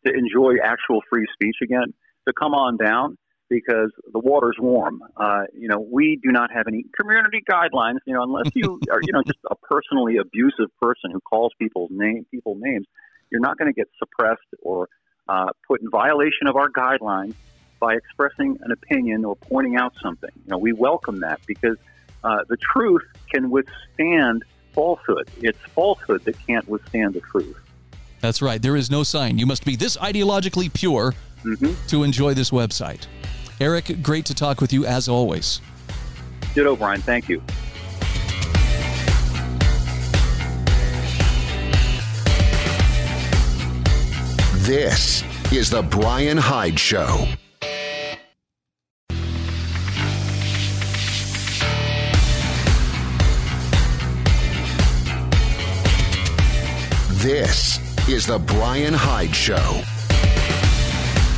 to 0.06 0.14
enjoy 0.14 0.56
actual 0.64 1.02
free 1.10 1.26
speech 1.34 1.58
again 1.62 1.94
to 2.28 2.34
come 2.34 2.54
on 2.54 2.78
down 2.78 3.18
because 3.50 3.92
the 4.12 4.20
water's 4.20 4.58
warm. 4.60 5.02
Uh, 5.18 5.44
you 5.54 5.68
know, 5.68 5.80
we 5.80 6.20
do 6.24 6.32
not 6.32 6.52
have 6.52 6.68
any 6.68 6.86
community 7.00 7.44
guidelines. 7.50 7.98
You 8.06 8.14
know, 8.14 8.24
unless 8.24 8.52
you 8.54 8.80
are, 8.92 9.00
you 9.02 9.12
know, 9.14 9.24
just 9.24 9.40
a 9.50 9.56
personally 9.56 10.18
abusive 10.18 10.70
person 10.82 11.12
who 11.12 11.20
calls 11.20 11.52
people's 11.60 11.90
name, 11.92 12.26
people 12.32 12.56
names, 12.58 12.86
you're 13.32 13.42
not 13.42 13.58
going 13.58 13.72
to 13.72 13.76
get 13.76 13.88
suppressed 13.98 14.42
or 14.62 14.88
uh, 15.28 15.48
put 15.68 15.82
in 15.82 15.90
violation 15.90 16.48
of 16.48 16.56
our 16.56 16.70
guidelines 16.70 17.36
by 17.80 17.94
expressing 17.94 18.58
an 18.62 18.72
opinion 18.72 19.26
or 19.26 19.36
pointing 19.36 19.76
out 19.76 19.94
something. 20.02 20.32
You 20.36 20.52
know, 20.52 20.58
we 20.58 20.74
welcome 20.74 21.22
that 21.22 21.40
because 21.46 21.78
uh, 22.24 22.40
the 22.50 22.58
truth 22.58 23.04
can 23.32 23.50
withstand 23.50 24.44
falsehood. 24.74 25.30
It's 25.38 25.60
falsehood 25.74 26.26
that 26.26 26.36
can't 26.46 26.68
withstand 26.68 27.14
the 27.14 27.22
truth. 27.22 27.58
That's 28.20 28.42
right. 28.42 28.62
There 28.62 28.76
is 28.76 28.92
no 28.92 29.04
sign. 29.04 29.38
You 29.38 29.46
must 29.46 29.64
be 29.64 29.76
this 29.76 29.96
ideologically 29.98 30.74
pure 30.74 31.14
mm-hmm. 31.44 31.74
to 31.88 32.04
enjoy 32.04 32.34
this 32.34 32.52
website. 32.52 33.08
Eric, 33.62 34.02
great 34.02 34.24
to 34.26 34.34
talk 34.34 34.62
with 34.62 34.72
you 34.72 34.86
as 34.86 35.10
always. 35.10 35.60
Ditto, 36.56 36.78
Brian. 36.78 37.02
Thank 37.02 37.28
you. 37.28 37.42
This 44.66 45.24
is 45.52 45.70
the 45.70 45.82
Brian 45.82 46.38
Hyde 46.38 46.80
Show. 46.80 47.28
This 57.10 57.80
is 58.08 58.26
the 58.26 58.40
Brian 58.40 58.94
Hyde 58.94 59.36
Show. 59.36 59.82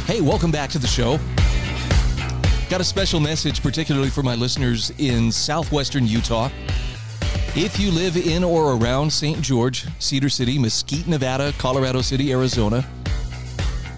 Hey, 0.06 0.22
welcome 0.22 0.52
back 0.52 0.70
to 0.72 0.78
the 0.78 0.86
show. 0.86 1.18
Got 2.72 2.80
a 2.80 2.86
special 2.86 3.20
message, 3.20 3.62
particularly 3.62 4.10
for 4.10 4.24
my 4.24 4.34
listeners 4.34 4.94
in 4.98 5.30
southwestern 5.30 6.08
Utah. 6.08 6.50
If 7.54 7.78
you 7.78 7.92
live 7.92 8.16
in 8.16 8.46
or 8.46 8.78
around 8.78 9.12
St. 9.12 9.42
George, 9.42 9.86
Cedar 10.00 10.30
City, 10.30 10.58
Mesquite, 10.58 11.06
Nevada, 11.06 11.52
Colorado 11.58 12.00
City, 12.00 12.32
Arizona, 12.32 12.88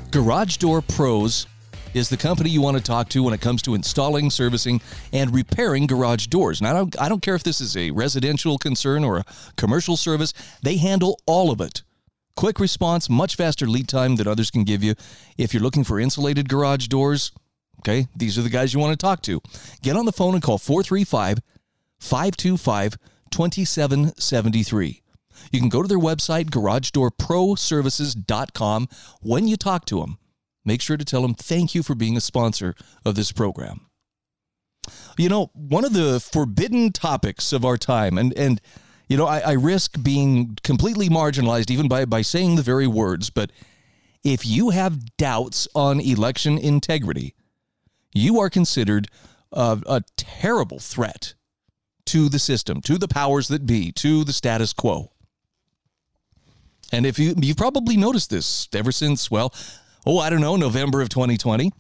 Garage 0.10 0.58
Door 0.58 0.82
Pros 0.82 1.46
is 1.94 2.10
the 2.10 2.18
company 2.18 2.50
you 2.50 2.62
want 2.62 2.76
to 2.76 2.82
talk 2.82 3.10
to 3.10 3.22
when 3.22 3.32
it 3.36 3.42
comes 3.42 3.62
to 3.62 3.76
installing, 3.76 4.32
servicing, 4.32 4.82
and 5.14 5.36
repairing 5.36 5.86
garage 5.86 6.26
doors. 6.26 6.60
Now, 6.60 6.72
I 6.72 6.74
don't, 6.74 7.02
I 7.02 7.10
don't 7.10 7.22
care 7.22 7.36
if 7.36 7.44
this 7.44 7.62
is 7.62 7.78
a 7.78 7.92
residential 7.92 8.58
concern 8.58 9.04
or 9.04 9.20
a 9.20 9.26
commercial 9.56 9.98
service, 9.98 10.34
they 10.64 10.78
handle 10.78 11.22
all 11.28 11.52
of 11.52 11.62
it. 11.62 11.84
Quick 12.36 12.60
response, 12.60 13.08
much 13.08 13.36
faster 13.36 13.68
lead 13.68 13.88
time 13.88 14.16
than 14.16 14.28
others 14.28 14.50
can 14.50 14.64
give 14.64 14.84
you. 14.84 14.96
If 15.38 15.54
you're 15.54 15.62
looking 15.62 15.84
for 15.84 16.00
insulated 16.00 16.50
garage 16.50 16.88
doors, 16.88 17.32
okay, 17.84 18.08
these 18.16 18.38
are 18.38 18.42
the 18.42 18.50
guys 18.50 18.74
you 18.74 18.80
want 18.80 18.98
to 18.98 19.04
talk 19.04 19.22
to. 19.24 19.42
Get 19.82 19.98
on 19.98 20.06
the 20.06 20.14
phone 20.14 20.34
and 20.34 20.42
call 20.42 20.58
435 20.58 21.40
525 22.00 22.98
2773. 23.30 25.02
You 25.52 25.60
can 25.60 25.68
go 25.70 25.82
to 25.82 25.88
their 25.88 26.00
website, 26.00 26.46
garagedoorproservices.com. 26.46 28.88
When 29.22 29.48
you 29.48 29.58
talk 29.58 29.86
to 29.86 30.00
them, 30.00 30.20
make 30.64 30.82
sure 30.82 30.98
to 30.98 31.04
tell 31.04 31.24
them 31.24 31.34
thank 31.34 31.74
you 31.76 31.84
for 31.84 31.94
being 31.96 32.16
a 32.16 32.22
sponsor 32.22 32.74
of 33.04 33.16
this 33.16 33.34
program. 33.34 33.88
You 35.18 35.30
know, 35.30 35.50
one 35.54 35.86
of 35.86 35.94
the 35.94 36.20
forbidden 36.20 36.92
topics 36.92 37.54
of 37.54 37.66
our 37.66 37.78
time, 37.78 38.18
and, 38.18 38.38
and 38.38 38.60
you 39.08 39.18
know, 39.18 39.26
I, 39.26 39.40
I 39.40 39.54
risk 39.54 40.02
being 40.02 40.58
completely 40.64 41.10
marginalized 41.10 41.72
even 41.72 41.88
by, 41.88 42.06
by 42.06 42.22
saying 42.22 42.56
the 42.56 42.62
very 42.62 42.88
words, 42.88 43.30
but 43.30 43.52
if 44.24 44.46
you 44.46 44.70
have 44.70 45.18
doubts 45.18 45.68
on 45.76 46.00
election 46.00 46.58
integrity, 46.58 47.36
you 48.14 48.40
are 48.40 48.50
considered 48.50 49.08
a, 49.52 49.80
a 49.86 50.02
terrible 50.18 50.80
threat 50.80 51.34
to 52.06 52.30
the 52.30 52.40
system, 52.40 52.82
to 52.82 52.98
the 52.98 53.08
powers 53.08 53.48
that 53.48 53.66
be, 53.66 53.92
to 53.94 54.24
the 54.24 54.34
status 54.34 54.74
quo. 54.74 55.12
And 56.92 57.06
if 57.06 57.18
you 57.18 57.34
you've 57.38 57.58
probably 57.58 57.98
noticed 57.98 58.30
this 58.30 58.68
ever 58.74 58.92
since, 58.92 59.32
well, 59.32 59.54
oh, 60.06 60.20
I 60.20 60.30
don't 60.30 60.42
know, 60.42 60.56
November 60.56 61.02
of 61.02 61.10
2020. 61.10 61.72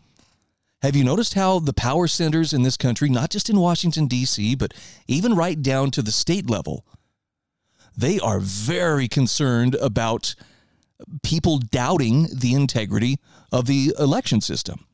Have 0.81 0.95
you 0.95 1.03
noticed 1.03 1.35
how 1.35 1.59
the 1.59 1.71
power 1.71 2.07
centers 2.07 2.51
in 2.51 2.63
this 2.63 2.75
country, 2.75 3.07
not 3.07 3.29
just 3.29 3.49
in 3.49 3.57
Washington, 3.57 4.07
D.C., 4.07 4.55
but 4.55 4.73
even 5.07 5.33
right 5.33 5.61
down 5.61 5.91
to 5.91 6.01
the 6.01 6.11
state 6.11 6.49
level, 6.49 6.85
they 7.95 8.19
are 8.19 8.39
very 8.39 9.07
concerned 9.07 9.75
about 9.75 10.35
people 11.21 11.57
doubting 11.59 12.27
the 12.33 12.53
integrity 12.53 13.17
of 13.51 13.65
the 13.65 13.93
election 13.97 14.41
system. 14.41 14.85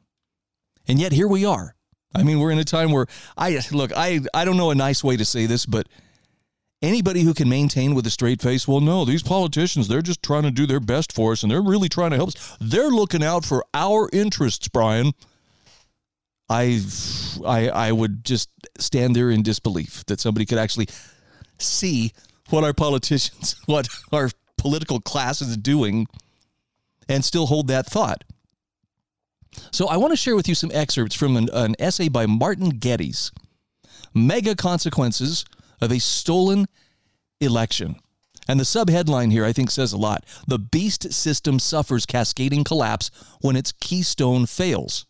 And 0.89 0.99
yet 0.99 1.13
here 1.13 1.28
we 1.28 1.45
are. 1.45 1.75
I 2.15 2.23
mean, 2.23 2.39
we're 2.39 2.49
in 2.49 2.58
a 2.58 2.63
time 2.63 2.91
where 2.91 3.06
I 3.38 3.60
look, 3.71 3.91
I 3.95 4.21
I 4.34 4.43
don't 4.43 4.58
know 4.58 4.71
a 4.71 4.75
nice 4.75 5.04
way 5.04 5.15
to 5.15 5.23
say 5.23 5.45
this, 5.45 5.67
but 5.67 5.88
anybody 6.82 7.21
who 7.21 7.36
can 7.36 7.47
maintain 7.47 7.93
with 7.93 8.08
a 8.08 8.10
straight 8.10 8.41
face, 8.41 8.67
well, 8.67 8.82
no, 8.82 9.06
these 9.06 9.21
politicians, 9.21 9.88
they're 9.88 10.02
just 10.02 10.23
trying 10.23 10.43
to 10.43 10.52
do 10.52 10.65
their 10.65 10.80
best 10.80 11.13
for 11.13 11.34
us 11.34 11.43
and 11.43 11.52
they're 11.52 11.62
really 11.62 11.89
trying 11.89 12.10
to 12.10 12.15
help 12.15 12.30
us. 12.30 12.58
They're 12.60 12.89
looking 12.89 13.23
out 13.23 13.45
for 13.45 13.63
our 13.75 14.10
interests, 14.12 14.67
Brian. 14.67 15.13
I 16.49 16.82
I 17.45 17.69
I 17.69 17.91
would 17.91 18.25
just 18.25 18.49
stand 18.80 19.15
there 19.15 19.30
in 19.30 19.43
disbelief 19.43 20.04
that 20.08 20.19
somebody 20.19 20.47
could 20.47 20.58
actually 20.58 20.89
see 21.60 22.13
what 22.49 22.63
our 22.63 22.73
politicians, 22.73 23.56
what 23.67 23.88
our 24.12 24.32
political 24.58 24.99
class 24.99 25.39
is 25.43 25.56
doing, 25.56 26.08
and 27.08 27.23
still 27.23 27.45
hold 27.45 27.67
that 27.67 27.86
thought. 27.86 28.23
So 29.72 29.88
I 29.88 29.98
want 29.98 30.12
to 30.12 30.17
share 30.17 30.36
with 30.36 30.48
you 30.48 30.56
some 30.56 30.72
excerpts 30.74 31.15
from 31.15 31.38
an, 31.38 31.50
an 31.54 31.76
essay 31.80 32.10
by 32.10 32.26
Martin 32.26 32.69
Geddes, 32.69 33.32
Mega 34.13 34.56
Consequences 34.56 35.45
of 35.82 35.91
a 35.91 36.00
Stolen 36.00 36.67
Election. 37.39 37.95
And 38.48 38.60
the 38.60 38.63
subheadline 38.63 39.32
here, 39.32 39.45
I 39.45 39.54
think, 39.54 39.69
says 39.69 39.93
a 39.93 39.98
lot. 39.98 40.26
The 40.48 40.58
beast 40.58 41.13
system 41.13 41.60
suffers 41.60 42.08
cascading 42.08 42.63
collapse 42.63 43.12
when 43.41 43.56
its 43.56 43.72
keystone 43.72 44.48
fails. 44.48 45.06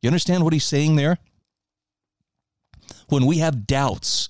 You 0.00 0.08
understand 0.08 0.44
what 0.44 0.52
he's 0.52 0.64
saying 0.64 0.96
there? 0.96 1.18
When 3.08 3.26
we 3.26 3.38
have 3.38 3.66
doubts 3.66 4.28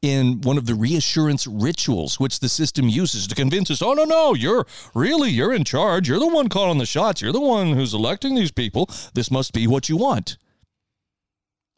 in 0.00 0.40
one 0.42 0.56
of 0.56 0.66
the 0.66 0.74
reassurance 0.74 1.46
rituals 1.46 2.20
which 2.20 2.40
the 2.40 2.48
system 2.48 2.88
uses 2.88 3.26
to 3.26 3.34
convince 3.34 3.70
us, 3.70 3.82
oh, 3.82 3.94
no, 3.94 4.04
no, 4.04 4.34
you're 4.34 4.66
really, 4.94 5.30
you're 5.30 5.52
in 5.52 5.64
charge. 5.64 6.08
You're 6.08 6.20
the 6.20 6.26
one 6.26 6.48
calling 6.48 6.78
the 6.78 6.86
shots. 6.86 7.20
You're 7.20 7.32
the 7.32 7.40
one 7.40 7.72
who's 7.72 7.94
electing 7.94 8.34
these 8.34 8.52
people. 8.52 8.88
This 9.14 9.30
must 9.30 9.52
be 9.52 9.66
what 9.66 9.88
you 9.88 9.96
want. 9.96 10.38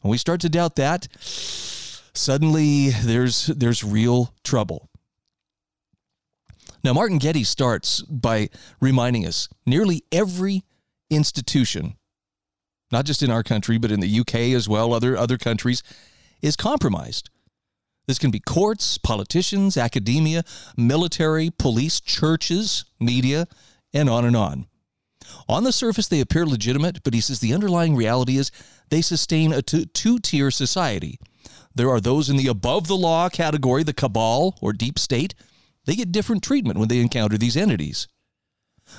When 0.02 0.10
we 0.10 0.18
start 0.18 0.40
to 0.42 0.48
doubt 0.48 0.76
that, 0.76 1.08
suddenly 1.18 2.90
there's, 2.90 3.46
there's 3.46 3.84
real 3.84 4.34
trouble. 4.44 4.88
Now, 6.82 6.94
Martin 6.94 7.18
Geddes 7.18 7.48
starts 7.48 8.02
by 8.02 8.48
reminding 8.80 9.26
us 9.26 9.48
nearly 9.66 10.02
every 10.10 10.64
institution, 11.10 11.96
not 12.90 13.04
just 13.04 13.22
in 13.22 13.30
our 13.30 13.42
country, 13.42 13.76
but 13.76 13.90
in 13.90 14.00
the 14.00 14.20
UK 14.20 14.34
as 14.54 14.68
well, 14.68 14.94
other, 14.94 15.16
other 15.16 15.36
countries, 15.36 15.82
is 16.40 16.56
compromised. 16.56 17.28
This 18.10 18.18
can 18.18 18.32
be 18.32 18.40
courts, 18.40 18.98
politicians, 18.98 19.76
academia, 19.76 20.42
military, 20.76 21.48
police, 21.48 22.00
churches, 22.00 22.84
media, 22.98 23.46
and 23.94 24.10
on 24.10 24.24
and 24.24 24.34
on. 24.34 24.66
On 25.48 25.62
the 25.62 25.70
surface, 25.70 26.08
they 26.08 26.20
appear 26.20 26.44
legitimate, 26.44 27.04
but 27.04 27.14
he 27.14 27.20
says 27.20 27.38
the 27.38 27.54
underlying 27.54 27.94
reality 27.94 28.36
is 28.36 28.50
they 28.88 29.00
sustain 29.00 29.52
a 29.52 29.62
two 29.62 30.18
tier 30.18 30.50
society. 30.50 31.20
There 31.72 31.88
are 31.88 32.00
those 32.00 32.28
in 32.28 32.36
the 32.36 32.48
above 32.48 32.88
the 32.88 32.96
law 32.96 33.28
category, 33.28 33.84
the 33.84 33.92
cabal 33.92 34.58
or 34.60 34.72
deep 34.72 34.98
state. 34.98 35.36
They 35.84 35.94
get 35.94 36.10
different 36.10 36.42
treatment 36.42 36.80
when 36.80 36.88
they 36.88 36.98
encounter 36.98 37.38
these 37.38 37.56
entities. 37.56 38.08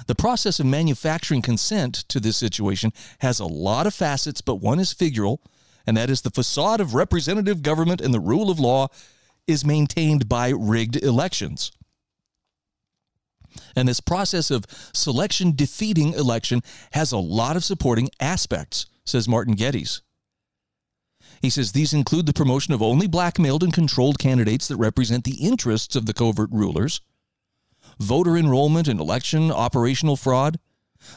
The 0.07 0.15
process 0.15 0.57
of 0.61 0.67
manufacturing 0.67 1.41
consent 1.41 1.95
to 2.07 2.21
this 2.21 2.37
situation 2.37 2.93
has 3.19 3.41
a 3.41 3.45
lot 3.45 3.87
of 3.87 3.93
facets, 3.93 4.39
but 4.39 4.61
one 4.61 4.79
is 4.79 4.93
figural 4.93 5.39
and 5.85 5.97
that 5.97 6.09
is 6.09 6.21
the 6.21 6.29
facade 6.29 6.81
of 6.81 6.93
representative 6.93 7.61
government 7.61 8.01
and 8.01 8.13
the 8.13 8.19
rule 8.19 8.49
of 8.49 8.59
law 8.59 8.87
is 9.47 9.65
maintained 9.65 10.29
by 10.29 10.49
rigged 10.49 10.95
elections. 10.97 11.71
And 13.75 13.87
this 13.87 13.99
process 13.99 14.51
of 14.51 14.65
selection 14.93 15.53
defeating 15.55 16.13
election 16.13 16.61
has 16.93 17.11
a 17.11 17.17
lot 17.17 17.55
of 17.55 17.63
supporting 17.63 18.09
aspects, 18.19 18.85
says 19.05 19.27
Martin 19.27 19.55
Geddes. 19.55 20.01
He 21.41 21.49
says 21.49 21.71
these 21.71 21.93
include 21.93 22.27
the 22.27 22.33
promotion 22.33 22.73
of 22.73 22.81
only 22.81 23.07
blackmailed 23.07 23.63
and 23.63 23.73
controlled 23.73 24.19
candidates 24.19 24.67
that 24.67 24.77
represent 24.77 25.23
the 25.23 25.45
interests 25.45 25.95
of 25.95 26.05
the 26.05 26.13
covert 26.13 26.49
rulers, 26.51 27.01
voter 27.99 28.37
enrollment 28.37 28.87
and 28.87 28.99
election 28.99 29.51
operational 29.51 30.15
fraud, 30.15 30.59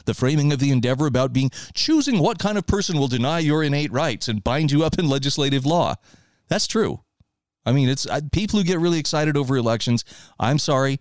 the 0.04 0.14
framing 0.14 0.52
of 0.52 0.58
the 0.58 0.70
endeavor 0.70 1.06
about 1.06 1.32
being 1.32 1.50
choosing 1.74 2.18
what 2.18 2.38
kind 2.38 2.58
of 2.58 2.66
person 2.66 2.98
will 2.98 3.08
deny 3.08 3.38
your 3.38 3.62
innate 3.62 3.92
rights 3.92 4.28
and 4.28 4.44
bind 4.44 4.70
you 4.70 4.84
up 4.84 4.98
in 4.98 5.08
legislative 5.08 5.66
law. 5.66 5.94
That's 6.48 6.66
true. 6.66 7.00
I 7.66 7.72
mean, 7.72 7.88
it's 7.88 8.06
I, 8.06 8.20
people 8.20 8.58
who 8.58 8.64
get 8.64 8.78
really 8.78 8.98
excited 8.98 9.36
over 9.36 9.56
elections. 9.56 10.04
I'm 10.38 10.58
sorry, 10.58 11.00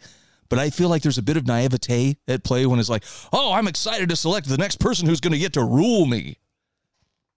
but 0.50 0.60
I 0.60 0.70
feel 0.70 0.90
like 0.90 1.02
there's 1.02 1.18
a 1.18 1.24
bit 1.24 1.38
of 1.38 1.48
naivete 1.48 2.18
at 2.28 2.44
play 2.44 2.66
when 2.66 2.80
it's 2.80 2.90
like, 2.90 3.04
oh, 3.32 3.54
I'm 3.54 3.68
excited 3.68 4.10
to 4.10 4.16
select 4.16 4.48
the 4.48 4.58
next 4.58 4.80
person 4.80 5.08
who's 5.08 5.20
going 5.20 5.34
to 5.34 5.40
get 5.40 5.54
to 5.54 5.64
rule 5.64 6.06
me. 6.06 6.38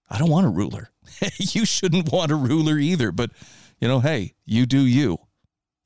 I 0.09 0.17
don't 0.17 0.29
want 0.29 0.45
a 0.45 0.49
ruler. 0.49 0.91
you 1.37 1.65
shouldn't 1.65 2.11
want 2.11 2.31
a 2.31 2.35
ruler 2.35 2.77
either. 2.77 3.11
But, 3.11 3.31
you 3.79 3.87
know, 3.87 3.99
hey, 3.99 4.35
you 4.45 4.65
do 4.65 4.85
you. 4.85 5.17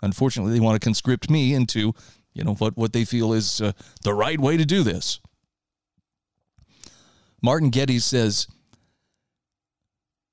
Unfortunately, 0.02 0.54
they 0.54 0.60
want 0.60 0.76
to 0.76 0.86
conscript 0.86 1.30
me 1.30 1.54
into, 1.54 1.94
you 2.34 2.44
know, 2.44 2.56
what, 2.56 2.78
what 2.78 2.94
they 2.94 3.06
feel 3.06 3.34
is 3.34 3.62
uh, 3.62 3.72
the 4.04 4.14
right 4.14 4.40
way 4.40 4.58
to 4.58 4.66
do 4.66 4.84
this. 4.84 5.20
Martin 7.42 7.70
Geddes 7.70 8.06
says, 8.06 8.48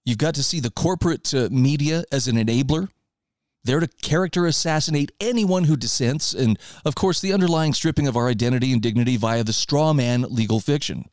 You've 0.04 0.18
got 0.18 0.34
to 0.36 0.42
see 0.42 0.60
the 0.60 0.70
corporate 0.70 1.34
uh, 1.34 1.48
media 1.50 2.04
as 2.10 2.28
an 2.28 2.36
enabler 2.36 2.88
They're 3.64 3.80
to 3.80 3.88
character 3.88 4.46
assassinate 4.46 5.12
anyone 5.20 5.64
who 5.64 5.76
dissents, 5.76 6.32
and 6.32 6.58
of 6.84 6.94
course, 6.94 7.20
the 7.20 7.32
underlying 7.32 7.74
stripping 7.74 8.06
of 8.06 8.16
our 8.16 8.28
identity 8.28 8.72
and 8.72 8.80
dignity 8.80 9.16
via 9.18 9.44
the 9.44 9.52
straw 9.52 9.92
man 9.92 10.22
legal 10.30 10.60
fiction. 10.60 11.08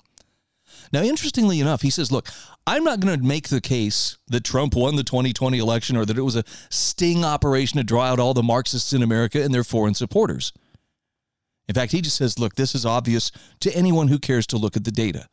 Now, 0.93 1.01
interestingly 1.01 1.59
enough, 1.59 1.81
he 1.81 1.89
says, 1.89 2.11
Look, 2.11 2.29
I'm 2.67 2.83
not 2.83 2.99
going 2.99 3.19
to 3.19 3.25
make 3.25 3.49
the 3.49 3.61
case 3.61 4.17
that 4.27 4.43
Trump 4.43 4.75
won 4.75 4.95
the 4.95 5.03
2020 5.03 5.57
election 5.57 5.97
or 5.97 6.05
that 6.05 6.17
it 6.17 6.21
was 6.21 6.35
a 6.35 6.43
sting 6.69 7.25
operation 7.25 7.77
to 7.77 7.83
draw 7.83 8.03
out 8.03 8.19
all 8.19 8.33
the 8.33 8.43
Marxists 8.43 8.93
in 8.93 9.03
America 9.03 9.41
and 9.41 9.53
their 9.53 9.63
foreign 9.63 9.93
supporters. 9.93 10.53
In 11.67 11.75
fact, 11.75 11.91
he 11.91 12.01
just 12.01 12.17
says, 12.17 12.39
Look, 12.39 12.55
this 12.55 12.75
is 12.75 12.85
obvious 12.85 13.31
to 13.59 13.75
anyone 13.75 14.07
who 14.07 14.19
cares 14.19 14.47
to 14.47 14.57
look 14.57 14.77
at 14.77 14.83
the 14.83 14.91
data. 14.91 15.27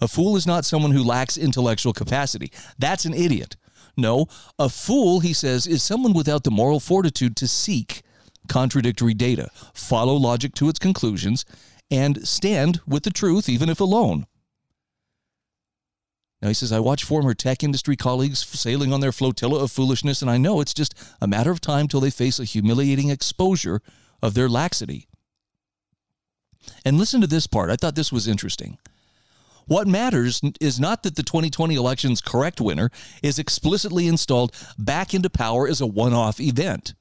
A 0.00 0.08
fool 0.08 0.36
is 0.36 0.46
not 0.46 0.64
someone 0.64 0.92
who 0.92 1.04
lacks 1.04 1.36
intellectual 1.36 1.92
capacity. 1.92 2.50
That's 2.78 3.04
an 3.04 3.14
idiot. 3.14 3.56
No, 3.96 4.26
a 4.58 4.68
fool, 4.68 5.20
he 5.20 5.32
says, 5.32 5.66
is 5.66 5.82
someone 5.82 6.12
without 6.12 6.44
the 6.44 6.50
moral 6.50 6.80
fortitude 6.80 7.36
to 7.36 7.48
seek 7.48 8.02
contradictory 8.48 9.14
data, 9.14 9.50
follow 9.74 10.14
logic 10.14 10.54
to 10.54 10.68
its 10.68 10.78
conclusions, 10.78 11.44
and 11.90 12.26
stand 12.26 12.80
with 12.86 13.02
the 13.02 13.10
truth, 13.10 13.48
even 13.48 13.68
if 13.68 13.80
alone. 13.80 14.26
Now, 16.40 16.48
he 16.48 16.54
says, 16.54 16.72
I 16.72 16.80
watch 16.80 17.04
former 17.04 17.34
tech 17.34 17.62
industry 17.62 17.96
colleagues 17.96 18.38
sailing 18.46 18.92
on 18.92 19.00
their 19.00 19.12
flotilla 19.12 19.62
of 19.62 19.70
foolishness, 19.70 20.22
and 20.22 20.30
I 20.30 20.38
know 20.38 20.60
it's 20.60 20.72
just 20.72 20.94
a 21.20 21.26
matter 21.26 21.50
of 21.50 21.60
time 21.60 21.86
till 21.86 22.00
they 22.00 22.10
face 22.10 22.38
a 22.38 22.44
humiliating 22.44 23.10
exposure 23.10 23.82
of 24.22 24.32
their 24.32 24.48
laxity. 24.48 25.06
And 26.84 26.96
listen 26.96 27.20
to 27.20 27.26
this 27.26 27.46
part. 27.46 27.70
I 27.70 27.76
thought 27.76 27.94
this 27.94 28.12
was 28.12 28.26
interesting. 28.26 28.78
What 29.66 29.86
matters 29.86 30.40
is 30.60 30.80
not 30.80 31.02
that 31.02 31.16
the 31.16 31.22
2020 31.22 31.74
election's 31.74 32.20
correct 32.20 32.60
winner 32.60 32.90
is 33.22 33.38
explicitly 33.38 34.06
installed 34.06 34.54
back 34.78 35.14
into 35.14 35.30
power 35.30 35.68
as 35.68 35.80
a 35.80 35.86
one 35.86 36.12
off 36.12 36.40
event. 36.40 36.94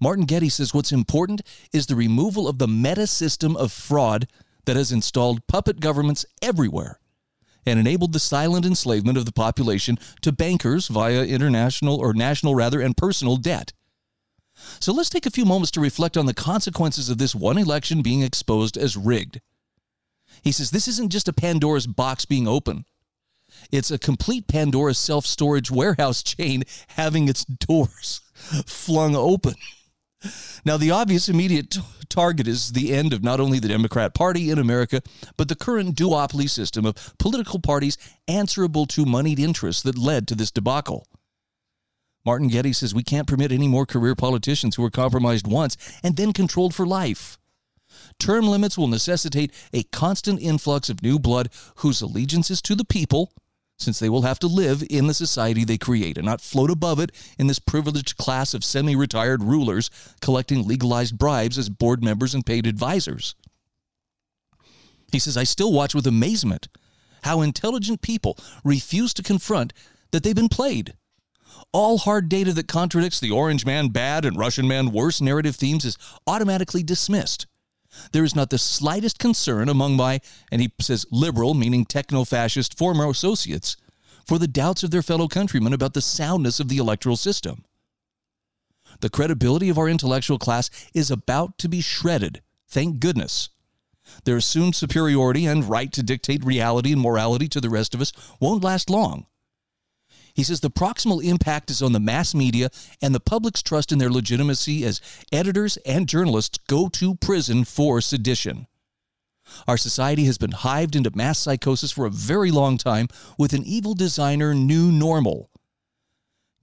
Martin 0.00 0.24
Geddes 0.24 0.54
says 0.54 0.74
what's 0.74 0.92
important 0.92 1.42
is 1.72 1.86
the 1.86 1.96
removal 1.96 2.48
of 2.48 2.58
the 2.58 2.68
meta 2.68 3.06
system 3.06 3.56
of 3.56 3.72
fraud 3.72 4.28
that 4.64 4.76
has 4.76 4.92
installed 4.92 5.46
puppet 5.46 5.80
governments 5.80 6.24
everywhere 6.40 6.98
and 7.66 7.78
enabled 7.78 8.12
the 8.12 8.18
silent 8.18 8.66
enslavement 8.66 9.18
of 9.18 9.24
the 9.24 9.32
population 9.32 9.98
to 10.20 10.32
bankers 10.32 10.88
via 10.88 11.24
international 11.24 11.96
or 11.96 12.12
national 12.12 12.54
rather 12.54 12.80
and 12.80 12.96
personal 12.96 13.36
debt. 13.36 13.72
So 14.80 14.92
let's 14.92 15.10
take 15.10 15.26
a 15.26 15.30
few 15.30 15.44
moments 15.44 15.70
to 15.72 15.80
reflect 15.80 16.16
on 16.16 16.26
the 16.26 16.34
consequences 16.34 17.08
of 17.08 17.18
this 17.18 17.34
one 17.34 17.58
election 17.58 18.02
being 18.02 18.22
exposed 18.22 18.76
as 18.76 18.96
rigged. 18.96 19.40
He 20.42 20.52
says 20.52 20.70
this 20.70 20.88
isn't 20.88 21.12
just 21.12 21.28
a 21.28 21.32
Pandora's 21.32 21.86
box 21.86 22.24
being 22.24 22.48
open. 22.48 22.84
It's 23.70 23.90
a 23.90 23.98
complete 23.98 24.48
Pandora's 24.48 24.98
self 24.98 25.26
storage 25.26 25.70
warehouse 25.70 26.22
chain 26.22 26.64
having 26.88 27.28
its 27.28 27.44
doors 27.44 28.20
flung 28.66 29.14
open. 29.14 29.54
Now, 30.64 30.76
the 30.76 30.92
obvious 30.92 31.28
immediate 31.28 31.70
t- 31.70 31.80
target 32.08 32.46
is 32.46 32.72
the 32.72 32.92
end 32.92 33.12
of 33.12 33.24
not 33.24 33.40
only 33.40 33.58
the 33.58 33.68
Democrat 33.68 34.14
Party 34.14 34.50
in 34.50 34.58
America, 34.58 35.02
but 35.36 35.48
the 35.48 35.56
current 35.56 35.96
duopoly 35.96 36.48
system 36.48 36.86
of 36.86 37.14
political 37.18 37.58
parties 37.58 37.98
answerable 38.28 38.86
to 38.86 39.04
moneyed 39.04 39.40
interests 39.40 39.82
that 39.82 39.98
led 39.98 40.28
to 40.28 40.36
this 40.36 40.52
debacle. 40.52 41.08
Martin 42.24 42.46
Geddes 42.48 42.78
says 42.78 42.94
we 42.94 43.02
can't 43.02 43.26
permit 43.26 43.50
any 43.50 43.66
more 43.66 43.84
career 43.84 44.14
politicians 44.14 44.76
who 44.76 44.84
are 44.84 44.90
compromised 44.90 45.48
once 45.48 45.76
and 46.04 46.16
then 46.16 46.32
controlled 46.32 46.72
for 46.72 46.86
life. 46.86 47.36
Term 48.22 48.46
limits 48.46 48.78
will 48.78 48.86
necessitate 48.86 49.52
a 49.72 49.82
constant 49.82 50.40
influx 50.40 50.88
of 50.88 51.02
new 51.02 51.18
blood 51.18 51.48
whose 51.78 52.00
allegiance 52.00 52.52
is 52.52 52.62
to 52.62 52.76
the 52.76 52.84
people, 52.84 53.32
since 53.80 53.98
they 53.98 54.08
will 54.08 54.22
have 54.22 54.38
to 54.38 54.46
live 54.46 54.84
in 54.88 55.08
the 55.08 55.12
society 55.12 55.64
they 55.64 55.76
create 55.76 56.16
and 56.16 56.24
not 56.24 56.40
float 56.40 56.70
above 56.70 57.00
it 57.00 57.10
in 57.36 57.48
this 57.48 57.58
privileged 57.58 58.16
class 58.16 58.54
of 58.54 58.62
semi 58.62 58.94
retired 58.94 59.42
rulers 59.42 59.90
collecting 60.20 60.64
legalized 60.64 61.18
bribes 61.18 61.58
as 61.58 61.68
board 61.68 62.04
members 62.04 62.32
and 62.32 62.46
paid 62.46 62.64
advisors. 62.64 63.34
He 65.10 65.18
says, 65.18 65.36
I 65.36 65.42
still 65.42 65.72
watch 65.72 65.92
with 65.92 66.06
amazement 66.06 66.68
how 67.24 67.40
intelligent 67.40 68.02
people 68.02 68.38
refuse 68.62 69.12
to 69.14 69.24
confront 69.24 69.72
that 70.12 70.22
they've 70.22 70.32
been 70.32 70.48
played. 70.48 70.94
All 71.72 71.98
hard 71.98 72.28
data 72.28 72.52
that 72.52 72.68
contradicts 72.68 73.18
the 73.18 73.32
Orange 73.32 73.66
Man 73.66 73.88
bad 73.88 74.24
and 74.24 74.38
Russian 74.38 74.68
Man 74.68 74.92
worse 74.92 75.20
narrative 75.20 75.56
themes 75.56 75.84
is 75.84 75.98
automatically 76.28 76.84
dismissed. 76.84 77.48
There 78.12 78.24
is 78.24 78.34
not 78.34 78.50
the 78.50 78.58
slightest 78.58 79.18
concern 79.18 79.68
among 79.68 79.96
my, 79.96 80.20
and 80.50 80.60
he 80.60 80.72
says 80.80 81.06
liberal, 81.10 81.54
meaning 81.54 81.84
techno 81.84 82.24
fascist 82.24 82.76
former 82.76 83.08
associates, 83.08 83.76
for 84.26 84.38
the 84.38 84.48
doubts 84.48 84.82
of 84.82 84.90
their 84.90 85.02
fellow 85.02 85.28
countrymen 85.28 85.72
about 85.72 85.94
the 85.94 86.00
soundness 86.00 86.60
of 86.60 86.68
the 86.68 86.78
electoral 86.78 87.16
system. 87.16 87.64
The 89.00 89.10
credibility 89.10 89.68
of 89.68 89.78
our 89.78 89.88
intellectual 89.88 90.38
class 90.38 90.70
is 90.94 91.10
about 91.10 91.58
to 91.58 91.68
be 91.68 91.80
shredded, 91.80 92.42
thank 92.68 93.00
goodness. 93.00 93.48
Their 94.24 94.36
assumed 94.36 94.76
superiority 94.76 95.46
and 95.46 95.64
right 95.64 95.92
to 95.92 96.02
dictate 96.02 96.44
reality 96.44 96.92
and 96.92 97.00
morality 97.00 97.48
to 97.48 97.60
the 97.60 97.70
rest 97.70 97.94
of 97.94 98.00
us 98.00 98.12
won't 98.40 98.64
last 98.64 98.90
long. 98.90 99.26
He 100.34 100.42
says 100.42 100.60
the 100.60 100.70
proximal 100.70 101.22
impact 101.22 101.70
is 101.70 101.82
on 101.82 101.92
the 101.92 102.00
mass 102.00 102.34
media 102.34 102.70
and 103.02 103.14
the 103.14 103.20
public's 103.20 103.62
trust 103.62 103.92
in 103.92 103.98
their 103.98 104.10
legitimacy 104.10 104.84
as 104.84 105.00
editors 105.30 105.76
and 105.78 106.08
journalists 106.08 106.58
go 106.68 106.88
to 106.88 107.14
prison 107.16 107.64
for 107.64 108.00
sedition. 108.00 108.66
Our 109.68 109.76
society 109.76 110.24
has 110.24 110.38
been 110.38 110.52
hived 110.52 110.96
into 110.96 111.14
mass 111.14 111.38
psychosis 111.38 111.92
for 111.92 112.06
a 112.06 112.10
very 112.10 112.50
long 112.50 112.78
time 112.78 113.08
with 113.38 113.52
an 113.52 113.64
evil 113.64 113.94
designer 113.94 114.54
new 114.54 114.90
normal. 114.90 115.50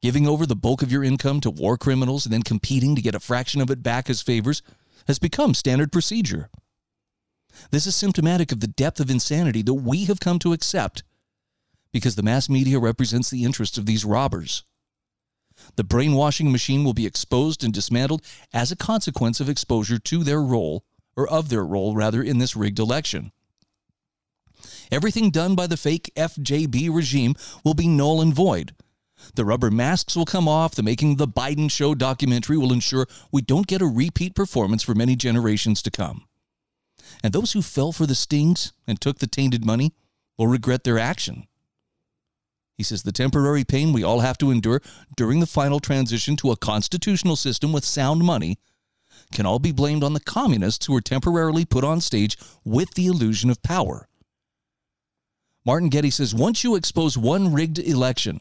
Giving 0.02 0.28
over 0.28 0.46
the 0.46 0.56
bulk 0.56 0.82
of 0.82 0.92
your 0.92 1.04
income 1.04 1.42
to 1.42 1.52
war 1.52 1.78
criminals 1.78 2.26
and 2.26 2.34
then 2.34 2.44
competing 2.44 2.96
to 2.96 3.02
get 3.02 3.16
a 3.16 3.20
fraction 3.20 3.62
of 3.62 3.70
it 3.70 3.84
back 3.84 4.10
as 4.10 4.22
favors 4.22 4.64
has 5.08 5.20
become 5.20 5.54
standard 5.54 5.92
procedure. 5.92 6.50
This 7.72 7.86
is 7.86 7.96
symptomatic 7.96 8.52
of 8.52 8.62
the 8.62 8.68
depth 8.68 9.00
of 9.00 9.10
insanity 9.10 9.62
that 9.64 9.74
we 9.74 10.06
have 10.06 10.20
come 10.20 10.40
to 10.40 10.54
accept 10.54 11.04
because 11.92 12.16
the 12.16 12.24
mass 12.24 12.50
media 12.50 12.80
represents 12.80 13.30
the 13.30 13.44
interests 13.44 13.78
of 13.78 13.86
these 13.86 14.06
robbers. 14.06 14.64
The 15.76 15.84
brainwashing 15.84 16.52
machine 16.52 16.84
will 16.84 16.94
be 16.94 17.06
exposed 17.06 17.64
and 17.64 17.74
dismantled 17.74 18.22
as 18.54 18.72
a 18.72 18.78
consequence 18.78 19.40
of 19.40 19.50
exposure 19.50 20.00
to 20.00 20.24
their 20.24 20.42
role, 20.42 20.86
or 21.16 21.28
of 21.28 21.50
their 21.50 21.66
role 21.66 21.96
rather, 21.96 22.24
in 22.24 22.38
this 22.38 22.56
rigged 22.56 22.80
election. 22.80 23.32
Everything 24.92 25.30
done 25.30 25.56
by 25.56 25.68
the 25.68 25.78
fake 25.78 26.12
FJB 26.16 26.94
regime 26.94 27.36
will 27.64 27.74
be 27.74 27.88
null 27.88 28.22
and 28.22 28.34
void. 28.34 28.74
The 29.36 29.46
rubber 29.46 29.70
masks 29.70 30.16
will 30.16 30.26
come 30.26 30.48
off. 30.48 30.76
The 30.76 30.84
Making 30.84 31.18
the 31.18 31.28
Biden 31.28 31.70
Show 31.70 31.94
documentary 31.94 32.58
will 32.58 32.74
ensure 32.74 33.06
we 33.32 33.42
don't 33.42 33.68
get 33.68 33.82
a 33.82 33.86
repeat 33.86 34.34
performance 34.34 34.82
for 34.82 34.96
many 34.96 35.16
generations 35.16 35.82
to 35.84 35.92
come. 35.92 36.26
And 37.22 37.34
those 37.34 37.52
who 37.52 37.62
fell 37.62 37.92
for 37.92 38.06
the 38.06 38.16
stings 38.16 38.72
and 38.88 39.00
took 39.00 39.20
the 39.20 39.28
tainted 39.28 39.66
money 39.66 39.94
will 40.38 40.48
regret 40.48 40.84
their 40.84 40.98
action. 40.98 41.48
He 42.80 42.84
says 42.84 43.04
the 43.04 43.12
temporary 43.12 43.66
pain 43.66 43.92
we 43.92 44.06
all 44.06 44.22
have 44.22 44.38
to 44.38 44.52
endure 44.52 44.82
during 45.18 45.42
the 45.42 45.46
final 45.46 45.82
transition 45.82 46.38
to 46.38 46.52
a 46.52 46.56
constitutional 46.56 47.36
system 47.36 47.74
with 47.74 47.84
sound 47.84 48.22
money 48.22 48.58
can 49.34 49.46
all 49.46 49.60
be 49.60 49.74
blamed 49.74 50.02
on 50.02 50.14
the 50.14 50.22
communists 50.22 50.86
who 50.86 50.94
were 50.94 51.02
temporarily 51.02 51.66
put 51.66 51.84
on 51.84 52.00
stage 52.00 52.38
with 52.64 52.94
the 52.94 53.08
illusion 53.08 53.50
of 53.50 53.62
power. 53.62 54.08
Martin 55.66 55.90
Geddes 55.90 56.16
says 56.16 56.34
once 56.34 56.64
you 56.64 56.76
expose 56.76 57.18
one 57.18 57.52
rigged 57.52 57.80
election, 57.80 58.40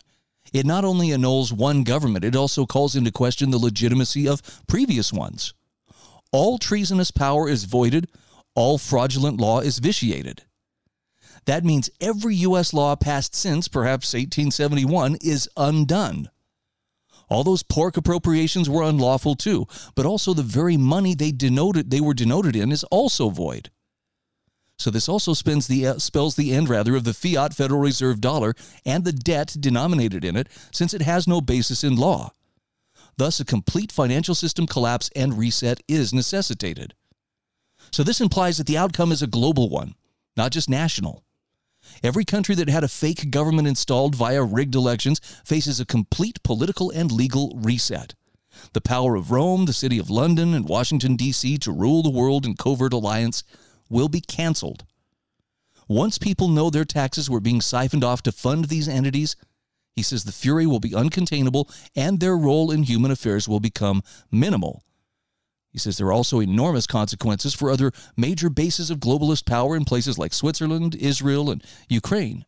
it 0.52 0.64
not 0.64 0.84
only 0.84 1.10
annuls 1.10 1.52
one 1.52 1.82
government, 1.82 2.24
it 2.24 2.36
also 2.36 2.64
calls 2.64 2.94
into 2.94 3.10
question 3.10 3.50
the 3.50 3.58
legitimacy 3.58 4.28
of 4.28 4.40
previous 4.68 5.12
ones. 5.12 5.52
All 6.30 6.58
treasonous 6.58 7.10
power 7.10 7.48
is 7.48 7.64
voided, 7.64 8.08
all 8.54 8.78
fraudulent 8.78 9.40
law 9.40 9.58
is 9.58 9.80
vitiated. 9.80 10.44
That 11.48 11.64
means 11.64 11.88
every 11.98 12.34
U.S. 12.34 12.74
law 12.74 12.94
passed 12.94 13.34
since 13.34 13.68
perhaps 13.68 14.12
1871 14.12 15.16
is 15.22 15.48
undone. 15.56 16.28
All 17.30 17.42
those 17.42 17.62
pork 17.62 17.96
appropriations 17.96 18.68
were 18.68 18.82
unlawful 18.82 19.34
too, 19.34 19.66
but 19.94 20.04
also 20.04 20.34
the 20.34 20.42
very 20.42 20.76
money 20.76 21.14
they 21.14 21.32
denoted 21.32 21.90
they 21.90 22.02
were 22.02 22.12
denoted 22.12 22.54
in 22.54 22.70
is 22.70 22.84
also 22.84 23.30
void. 23.30 23.70
So 24.78 24.90
this 24.90 25.08
also 25.08 25.32
the, 25.32 25.86
uh, 25.86 25.98
spells 25.98 26.36
the 26.36 26.52
end 26.52 26.68
rather 26.68 26.94
of 26.94 27.04
the 27.04 27.14
fiat 27.14 27.54
Federal 27.54 27.80
Reserve 27.80 28.20
dollar 28.20 28.54
and 28.84 29.06
the 29.06 29.12
debt 29.12 29.56
denominated 29.58 30.26
in 30.26 30.36
it, 30.36 30.48
since 30.70 30.92
it 30.92 31.00
has 31.00 31.26
no 31.26 31.40
basis 31.40 31.82
in 31.82 31.96
law. 31.96 32.30
Thus, 33.16 33.40
a 33.40 33.44
complete 33.46 33.90
financial 33.90 34.34
system 34.34 34.66
collapse 34.66 35.08
and 35.16 35.38
reset 35.38 35.80
is 35.88 36.12
necessitated. 36.12 36.92
So, 37.90 38.02
this 38.02 38.20
implies 38.20 38.58
that 38.58 38.66
the 38.66 38.76
outcome 38.76 39.12
is 39.12 39.22
a 39.22 39.26
global 39.26 39.70
one, 39.70 39.94
not 40.36 40.52
just 40.52 40.68
national. 40.68 41.24
Every 42.02 42.24
country 42.24 42.54
that 42.54 42.68
had 42.68 42.84
a 42.84 42.88
fake 42.88 43.30
government 43.30 43.66
installed 43.66 44.14
via 44.14 44.42
rigged 44.42 44.74
elections 44.74 45.20
faces 45.44 45.80
a 45.80 45.86
complete 45.86 46.42
political 46.42 46.90
and 46.90 47.10
legal 47.10 47.52
reset. 47.56 48.14
The 48.72 48.80
power 48.80 49.16
of 49.16 49.30
Rome, 49.30 49.66
the 49.66 49.72
city 49.72 49.98
of 49.98 50.10
London, 50.10 50.54
and 50.54 50.68
Washington, 50.68 51.16
D.C. 51.16 51.58
to 51.58 51.72
rule 51.72 52.02
the 52.02 52.10
world 52.10 52.46
in 52.46 52.54
covert 52.54 52.92
alliance 52.92 53.44
will 53.88 54.08
be 54.08 54.20
canceled. 54.20 54.84
Once 55.88 56.18
people 56.18 56.48
know 56.48 56.68
their 56.68 56.84
taxes 56.84 57.30
were 57.30 57.40
being 57.40 57.60
siphoned 57.60 58.04
off 58.04 58.22
to 58.22 58.32
fund 58.32 58.66
these 58.66 58.88
entities, 58.88 59.36
he 59.96 60.02
says 60.02 60.24
the 60.24 60.32
fury 60.32 60.66
will 60.66 60.80
be 60.80 60.90
uncontainable 60.90 61.68
and 61.96 62.20
their 62.20 62.36
role 62.36 62.70
in 62.70 62.82
human 62.84 63.10
affairs 63.10 63.48
will 63.48 63.60
become 63.60 64.02
minimal. 64.30 64.84
Says 65.78 65.96
there 65.96 66.08
are 66.08 66.12
also 66.12 66.40
enormous 66.40 66.86
consequences 66.86 67.54
for 67.54 67.70
other 67.70 67.92
major 68.16 68.50
bases 68.50 68.90
of 68.90 68.98
globalist 68.98 69.46
power 69.46 69.76
in 69.76 69.84
places 69.84 70.18
like 70.18 70.32
Switzerland, 70.34 70.94
Israel, 70.96 71.50
and 71.50 71.62
Ukraine. 71.88 72.44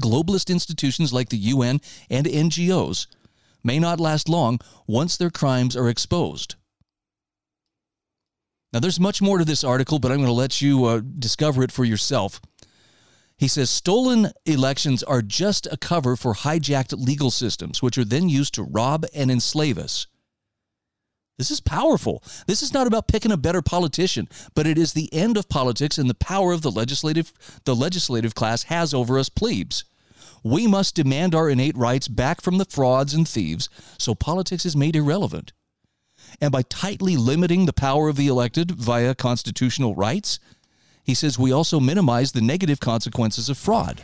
Globalist 0.00 0.50
institutions 0.50 1.12
like 1.12 1.28
the 1.28 1.36
UN 1.36 1.80
and 2.10 2.26
NGOs 2.26 3.06
may 3.62 3.78
not 3.78 4.00
last 4.00 4.28
long 4.28 4.58
once 4.86 5.16
their 5.16 5.30
crimes 5.30 5.76
are 5.76 5.88
exposed. 5.88 6.56
Now, 8.72 8.80
there's 8.80 9.00
much 9.00 9.22
more 9.22 9.38
to 9.38 9.44
this 9.44 9.64
article, 9.64 9.98
but 9.98 10.10
I'm 10.10 10.18
going 10.18 10.26
to 10.26 10.32
let 10.32 10.60
you 10.60 10.84
uh, 10.84 11.00
discover 11.18 11.62
it 11.62 11.72
for 11.72 11.84
yourself. 11.84 12.40
He 13.38 13.48
says 13.48 13.70
stolen 13.70 14.32
elections 14.44 15.02
are 15.02 15.22
just 15.22 15.66
a 15.70 15.76
cover 15.76 16.16
for 16.16 16.34
hijacked 16.34 16.98
legal 16.98 17.30
systems, 17.30 17.82
which 17.82 17.98
are 17.98 18.04
then 18.04 18.28
used 18.28 18.54
to 18.54 18.62
rob 18.62 19.04
and 19.14 19.30
enslave 19.30 19.78
us. 19.78 20.06
This 21.38 21.50
is 21.50 21.60
powerful. 21.60 22.22
This 22.46 22.62
is 22.62 22.72
not 22.72 22.86
about 22.86 23.08
picking 23.08 23.30
a 23.30 23.36
better 23.36 23.60
politician, 23.60 24.28
but 24.54 24.66
it 24.66 24.78
is 24.78 24.92
the 24.92 25.12
end 25.12 25.36
of 25.36 25.48
politics 25.48 25.98
and 25.98 26.08
the 26.08 26.14
power 26.14 26.52
of 26.52 26.62
the 26.62 26.70
legislative 26.70 27.32
the 27.64 27.76
legislative 27.76 28.34
class 28.34 28.64
has 28.64 28.94
over 28.94 29.18
us 29.18 29.28
plebes. 29.28 29.84
We 30.42 30.66
must 30.66 30.94
demand 30.94 31.34
our 31.34 31.50
innate 31.50 31.76
rights 31.76 32.08
back 32.08 32.40
from 32.40 32.58
the 32.58 32.64
frauds 32.64 33.12
and 33.12 33.28
thieves, 33.28 33.68
so 33.98 34.14
politics 34.14 34.64
is 34.64 34.76
made 34.76 34.96
irrelevant. 34.96 35.52
And 36.40 36.52
by 36.52 36.62
tightly 36.62 37.16
limiting 37.16 37.66
the 37.66 37.72
power 37.72 38.08
of 38.08 38.16
the 38.16 38.28
elected 38.28 38.70
via 38.70 39.14
constitutional 39.14 39.94
rights, 39.94 40.38
he 41.04 41.14
says 41.14 41.38
we 41.38 41.52
also 41.52 41.80
minimize 41.80 42.32
the 42.32 42.40
negative 42.40 42.80
consequences 42.80 43.48
of 43.48 43.58
fraud. 43.58 44.02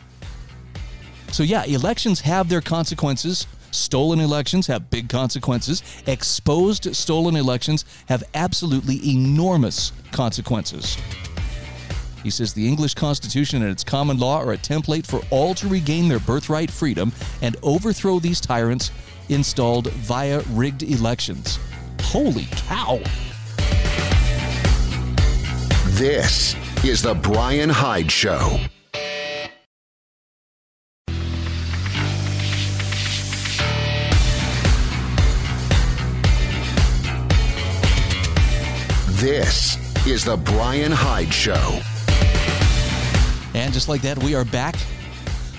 So, 1.32 1.42
yeah, 1.42 1.64
elections 1.64 2.20
have 2.20 2.48
their 2.48 2.60
consequences. 2.60 3.46
Stolen 3.72 4.20
elections 4.20 4.66
have 4.66 4.90
big 4.90 5.08
consequences. 5.08 5.82
Exposed 6.06 6.94
stolen 6.94 7.36
elections 7.36 7.84
have 8.06 8.22
absolutely 8.34 9.00
enormous 9.10 9.92
consequences. 10.12 10.96
He 12.22 12.30
says 12.30 12.52
the 12.52 12.68
English 12.68 12.94
Constitution 12.94 13.62
and 13.62 13.70
its 13.70 13.82
common 13.82 14.18
law 14.18 14.38
are 14.38 14.52
a 14.52 14.58
template 14.58 15.06
for 15.06 15.22
all 15.30 15.54
to 15.54 15.66
regain 15.66 16.08
their 16.08 16.20
birthright 16.20 16.70
freedom 16.70 17.12
and 17.40 17.56
overthrow 17.62 18.20
these 18.20 18.40
tyrants 18.40 18.92
installed 19.28 19.90
via 19.92 20.42
rigged 20.50 20.82
elections. 20.82 21.58
Holy 22.02 22.46
cow! 22.52 23.00
This 25.94 26.54
is 26.84 27.02
The 27.02 27.14
Bryan 27.14 27.70
Hyde 27.70 28.10
Show. 28.10 28.60
This 39.22 39.76
is 40.04 40.24
The 40.24 40.36
Bryan 40.36 40.90
Hyde 40.90 41.32
Show. 41.32 41.80
And 43.54 43.72
just 43.72 43.88
like 43.88 44.02
that, 44.02 44.20
we 44.20 44.34
are 44.34 44.44
back. 44.44 44.74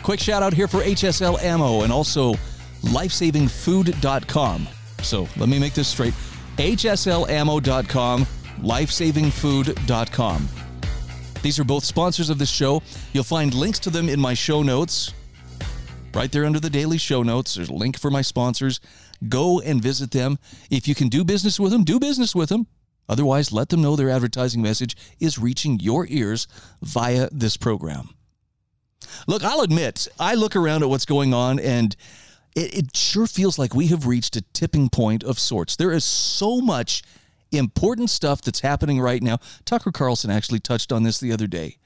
Quick 0.03 0.19
shout 0.19 0.43
out 0.43 0.53
here 0.53 0.67
for 0.67 0.81
HSL 0.81 1.41
Ammo 1.41 1.83
and 1.83 1.93
also 1.93 2.33
lifesavingfood.com. 2.81 4.67
So 5.01 5.29
let 5.37 5.47
me 5.47 5.59
make 5.59 5.73
this 5.73 5.87
straight 5.87 6.13
hslammo.com, 6.57 8.25
lifesavingfood.com. 8.59 10.49
These 11.41 11.57
are 11.57 11.63
both 11.63 11.85
sponsors 11.85 12.29
of 12.29 12.39
this 12.39 12.51
show. 12.51 12.83
You'll 13.13 13.23
find 13.23 13.53
links 13.53 13.79
to 13.79 13.89
them 13.89 14.09
in 14.09 14.19
my 14.19 14.33
show 14.33 14.61
notes. 14.61 15.13
Right 16.13 16.33
there 16.33 16.43
under 16.43 16.59
the 16.59 16.69
daily 16.69 16.97
show 16.97 17.23
notes, 17.23 17.55
there's 17.55 17.69
a 17.69 17.73
link 17.73 17.97
for 17.97 18.11
my 18.11 18.23
sponsors. 18.23 18.81
Go 19.29 19.61
and 19.61 19.81
visit 19.81 20.11
them. 20.11 20.37
If 20.69 20.85
you 20.85 20.95
can 20.95 21.07
do 21.07 21.23
business 21.23 21.61
with 21.61 21.71
them, 21.71 21.85
do 21.85 21.97
business 21.97 22.35
with 22.35 22.49
them. 22.49 22.67
Otherwise, 23.09 23.51
let 23.51 23.69
them 23.69 23.81
know 23.81 23.95
their 23.95 24.09
advertising 24.09 24.61
message 24.61 24.95
is 25.19 25.37
reaching 25.37 25.79
your 25.79 26.07
ears 26.09 26.47
via 26.81 27.29
this 27.31 27.57
program. 27.57 28.09
Look, 29.27 29.43
I'll 29.43 29.61
admit, 29.61 30.07
I 30.19 30.35
look 30.35 30.55
around 30.55 30.83
at 30.83 30.89
what's 30.89 31.05
going 31.05 31.33
on 31.33 31.59
and 31.59 31.95
it, 32.55 32.77
it, 32.77 32.95
sure 32.97 33.27
feels 33.27 33.57
like 33.57 33.73
we 33.73 33.87
have 33.87 34.05
reached 34.05 34.35
a 34.35 34.41
tipping 34.53 34.89
point 34.89 35.23
of 35.23 35.39
sorts. 35.39 35.75
There 35.75 35.91
is 35.91 36.05
so 36.05 36.61
much 36.61 37.03
important 37.51 38.09
stuff 38.09 38.41
that's 38.41 38.61
happening 38.61 38.99
right 38.99 39.21
now. 39.21 39.39
Tucker 39.65 39.91
Carlson 39.91 40.31
actually 40.31 40.59
touched 40.59 40.91
on 40.91 41.03
this 41.03 41.19
the 41.19 41.31
other 41.31 41.47
day. 41.47 41.77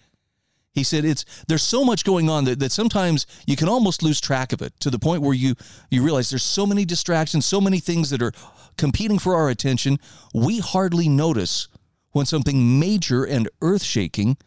He 0.74 0.84
said 0.84 1.06
it's 1.06 1.26
there's 1.48 1.64
so 1.64 1.84
much 1.84 2.04
going 2.04 2.30
on 2.30 2.44
that, 2.46 2.60
that 2.60 2.72
sometimes 2.72 3.26
you 3.48 3.56
can 3.56 3.68
almost 3.68 4.04
lose 4.04 4.22
track 4.22 4.54
of 4.54 4.62
it 4.62 4.80
to 4.82 4.92
the 4.92 5.00
point 5.00 5.24
where 5.24 5.34
you 5.34 5.56
you 5.90 6.04
realize 6.04 6.30
there's 6.30 6.44
so 6.44 6.68
many 6.68 6.86
distractions, 6.86 7.48
so 7.48 7.60
many 7.60 7.80
things 7.80 8.12
that 8.12 8.22
are 8.22 8.32
competing 8.78 9.20
for 9.20 9.36
our 9.36 9.50
attention, 9.50 10.00
we 10.34 10.60
hardly 10.60 11.10
notice 11.10 11.68
when 12.12 12.26
something 12.26 12.80
major 12.80 13.24
and 13.24 13.50
earth-shaking 13.62 14.38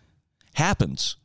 happens. 0.55 1.17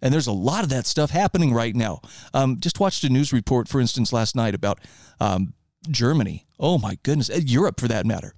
And 0.00 0.14
there's 0.14 0.26
a 0.26 0.32
lot 0.32 0.64
of 0.64 0.70
that 0.70 0.86
stuff 0.86 1.10
happening 1.10 1.52
right 1.52 1.74
now. 1.74 2.00
Um, 2.32 2.58
just 2.60 2.80
watched 2.80 3.04
a 3.04 3.08
news 3.08 3.32
report, 3.32 3.68
for 3.68 3.80
instance, 3.80 4.12
last 4.12 4.36
night 4.36 4.54
about 4.54 4.80
um, 5.20 5.54
Germany. 5.90 6.46
Oh 6.58 6.78
my 6.78 6.98
goodness, 7.02 7.30
Europe 7.44 7.80
for 7.80 7.88
that 7.88 8.06
matter 8.06 8.32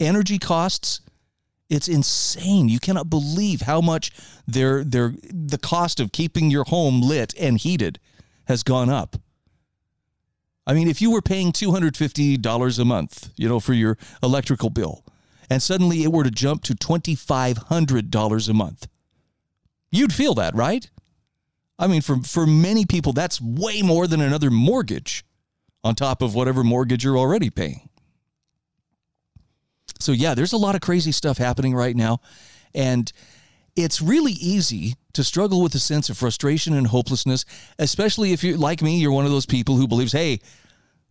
energy 0.00 0.38
costs 0.38 1.00
it's 1.68 1.88
insane. 1.88 2.70
You 2.70 2.80
cannot 2.80 3.10
believe 3.10 3.60
how 3.62 3.82
much 3.82 4.10
the 4.46 5.58
cost 5.62 6.00
of 6.00 6.12
keeping 6.12 6.50
your 6.50 6.64
home 6.64 7.02
lit 7.02 7.34
and 7.38 7.58
heated 7.58 8.00
has 8.46 8.62
gone 8.62 8.88
up. 8.88 9.16
I 10.68 10.74
mean, 10.74 10.86
if 10.86 11.00
you 11.00 11.10
were 11.10 11.22
paying 11.22 11.50
$250 11.50 12.78
a 12.78 12.84
month, 12.84 13.30
you 13.36 13.48
know, 13.48 13.58
for 13.58 13.72
your 13.72 13.96
electrical 14.22 14.68
bill, 14.68 15.02
and 15.48 15.62
suddenly 15.62 16.02
it 16.02 16.12
were 16.12 16.24
to 16.24 16.30
jump 16.30 16.62
to 16.64 16.74
$2500 16.74 18.48
a 18.48 18.52
month, 18.52 18.86
you'd 19.90 20.12
feel 20.12 20.34
that, 20.34 20.54
right? 20.54 20.90
I 21.78 21.86
mean, 21.86 22.02
for 22.02 22.16
for 22.18 22.46
many 22.46 22.84
people 22.84 23.12
that's 23.12 23.40
way 23.40 23.82
more 23.82 24.06
than 24.06 24.20
another 24.20 24.50
mortgage 24.50 25.24
on 25.82 25.94
top 25.94 26.20
of 26.20 26.34
whatever 26.34 26.62
mortgage 26.62 27.04
you're 27.04 27.16
already 27.16 27.48
paying. 27.50 27.88
So, 30.00 30.12
yeah, 30.12 30.34
there's 30.34 30.52
a 30.52 30.58
lot 30.58 30.74
of 30.74 30.80
crazy 30.80 31.12
stuff 31.12 31.38
happening 31.38 31.74
right 31.74 31.96
now. 31.96 32.20
And 32.74 33.10
it's 33.78 34.02
really 34.02 34.32
easy 34.32 34.94
to 35.12 35.22
struggle 35.22 35.62
with 35.62 35.72
a 35.76 35.78
sense 35.78 36.10
of 36.10 36.18
frustration 36.18 36.74
and 36.74 36.88
hopelessness, 36.88 37.44
especially 37.78 38.32
if 38.32 38.42
you're 38.42 38.58
like 38.58 38.82
me, 38.82 38.98
you're 38.98 39.12
one 39.12 39.24
of 39.24 39.30
those 39.30 39.46
people 39.46 39.76
who 39.76 39.86
believes, 39.86 40.10
hey, 40.10 40.40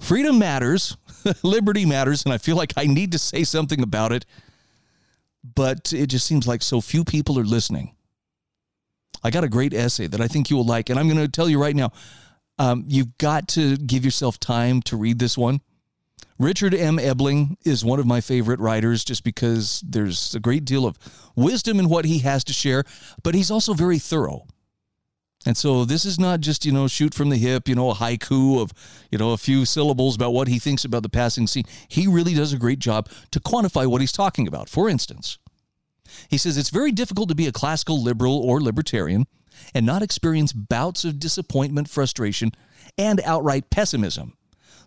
freedom 0.02 0.38
matters, 0.38 0.98
liberty 1.44 1.86
matters, 1.86 2.26
and 2.26 2.34
I 2.34 2.38
feel 2.38 2.58
like 2.58 2.74
I 2.76 2.86
need 2.86 3.14
to 3.14 3.20
say 3.20 3.46
something 3.46 3.82
about 3.82 4.12
it. 4.12 4.26
But 5.56 5.94
it 5.94 6.08
just 6.08 6.26
seems 6.26 6.46
like 6.46 6.62
so 6.62 6.82
few 6.82 7.06
people 7.06 7.40
are 7.40 7.46
listening. 7.46 7.96
I 9.24 9.32
got 9.32 9.46
a 9.46 9.50
great 9.50 9.74
essay 9.74 10.08
that 10.08 10.20
I 10.20 10.28
think 10.28 10.50
you 10.50 10.58
will 10.58 10.66
like, 10.66 10.90
and 10.90 11.00
I'm 11.00 11.08
going 11.08 11.20
to 11.20 11.32
tell 11.32 11.50
you 11.50 11.62
right 11.62 11.76
now. 11.76 11.92
Um, 12.60 12.84
you've 12.88 13.18
got 13.18 13.48
to 13.50 13.78
give 13.78 14.04
yourself 14.04 14.40
time 14.40 14.82
to 14.84 14.98
read 14.98 15.20
this 15.20 15.38
one. 15.38 15.62
Richard 16.40 16.76
M. 16.76 16.98
Ebeling 16.98 17.58
is 17.66 17.84
one 17.84 18.00
of 18.00 18.06
my 18.06 18.22
favorite 18.22 18.60
writers 18.60 19.04
just 19.04 19.24
because 19.24 19.82
there's 19.86 20.36
a 20.36 20.40
great 20.40 20.66
deal 20.66 20.86
of 20.86 21.00
wisdom 21.36 21.80
in 21.80 21.90
what 21.90 22.06
he 22.06 22.20
has 22.20 22.44
to 22.44 22.54
share, 22.54 22.84
but 23.24 23.34
he's 23.34 23.50
also 23.50 23.74
very 23.74 23.98
thorough. 23.98 24.46
And 25.48 25.58
so 25.58 25.84
this 25.84 26.06
is 26.06 26.20
not 26.20 26.42
just, 26.42 26.66
you 26.66 26.72
know, 26.72 26.88
shoot 26.88 27.14
from 27.14 27.30
the 27.30 27.38
hip, 27.38 27.68
you 27.68 27.74
know, 27.74 27.90
a 27.90 27.96
haiku 27.96 28.62
of, 28.62 28.72
you 29.12 29.18
know, 29.18 29.32
a 29.32 29.38
few 29.38 29.66
syllables 29.66 30.16
about 30.16 30.34
what 30.34 30.48
he 30.48 30.60
thinks 30.60 30.86
about 30.86 31.04
the 31.04 31.10
passing 31.10 31.48
scene. 31.48 31.64
He 31.88 32.06
really 32.06 32.36
does 32.36 32.54
a 32.54 32.58
great 32.58 32.80
job 32.80 33.10
to 33.32 33.40
quantify 33.40 33.88
what 33.88 34.02
he's 34.02 34.12
talking 34.12 34.48
about. 34.48 34.70
For 34.70 34.90
instance, 34.90 35.40
he 36.30 36.38
says 36.38 36.58
it's 36.58 36.70
very 36.70 36.92
difficult 36.92 37.30
to 37.30 37.36
be 37.36 37.48
a 37.48 37.52
classical 37.52 38.02
liberal 38.02 38.38
or 38.38 38.62
libertarian 38.62 39.26
and 39.74 39.86
not 39.86 40.04
experience 40.04 40.54
bouts 40.54 41.04
of 41.04 41.20
disappointment, 41.20 41.90
frustration, 41.90 42.52
and 42.98 43.22
outright 43.22 43.70
pessimism 43.70 44.37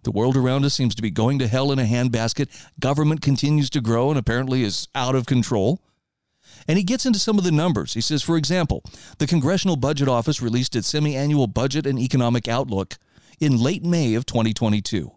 the 0.02 0.10
world 0.10 0.36
around 0.36 0.64
us 0.64 0.74
seems 0.74 0.94
to 0.94 1.02
be 1.02 1.10
going 1.10 1.38
to 1.38 1.48
hell 1.48 1.72
in 1.72 1.78
a 1.78 1.84
handbasket. 1.84 2.48
Government 2.78 3.20
continues 3.20 3.70
to 3.70 3.80
grow 3.80 4.10
and 4.10 4.18
apparently 4.18 4.62
is 4.62 4.88
out 4.94 5.14
of 5.14 5.26
control. 5.26 5.80
And 6.66 6.78
he 6.78 6.84
gets 6.84 7.06
into 7.06 7.18
some 7.18 7.38
of 7.38 7.44
the 7.44 7.52
numbers. 7.52 7.94
He 7.94 8.00
says, 8.00 8.22
for 8.22 8.36
example, 8.36 8.82
the 9.18 9.26
Congressional 9.26 9.76
Budget 9.76 10.08
Office 10.08 10.42
released 10.42 10.76
its 10.76 10.88
semi 10.88 11.16
annual 11.16 11.46
budget 11.46 11.86
and 11.86 11.98
economic 11.98 12.48
outlook 12.48 12.96
in 13.38 13.58
late 13.58 13.84
May 13.84 14.14
of 14.14 14.26
2022. 14.26 15.12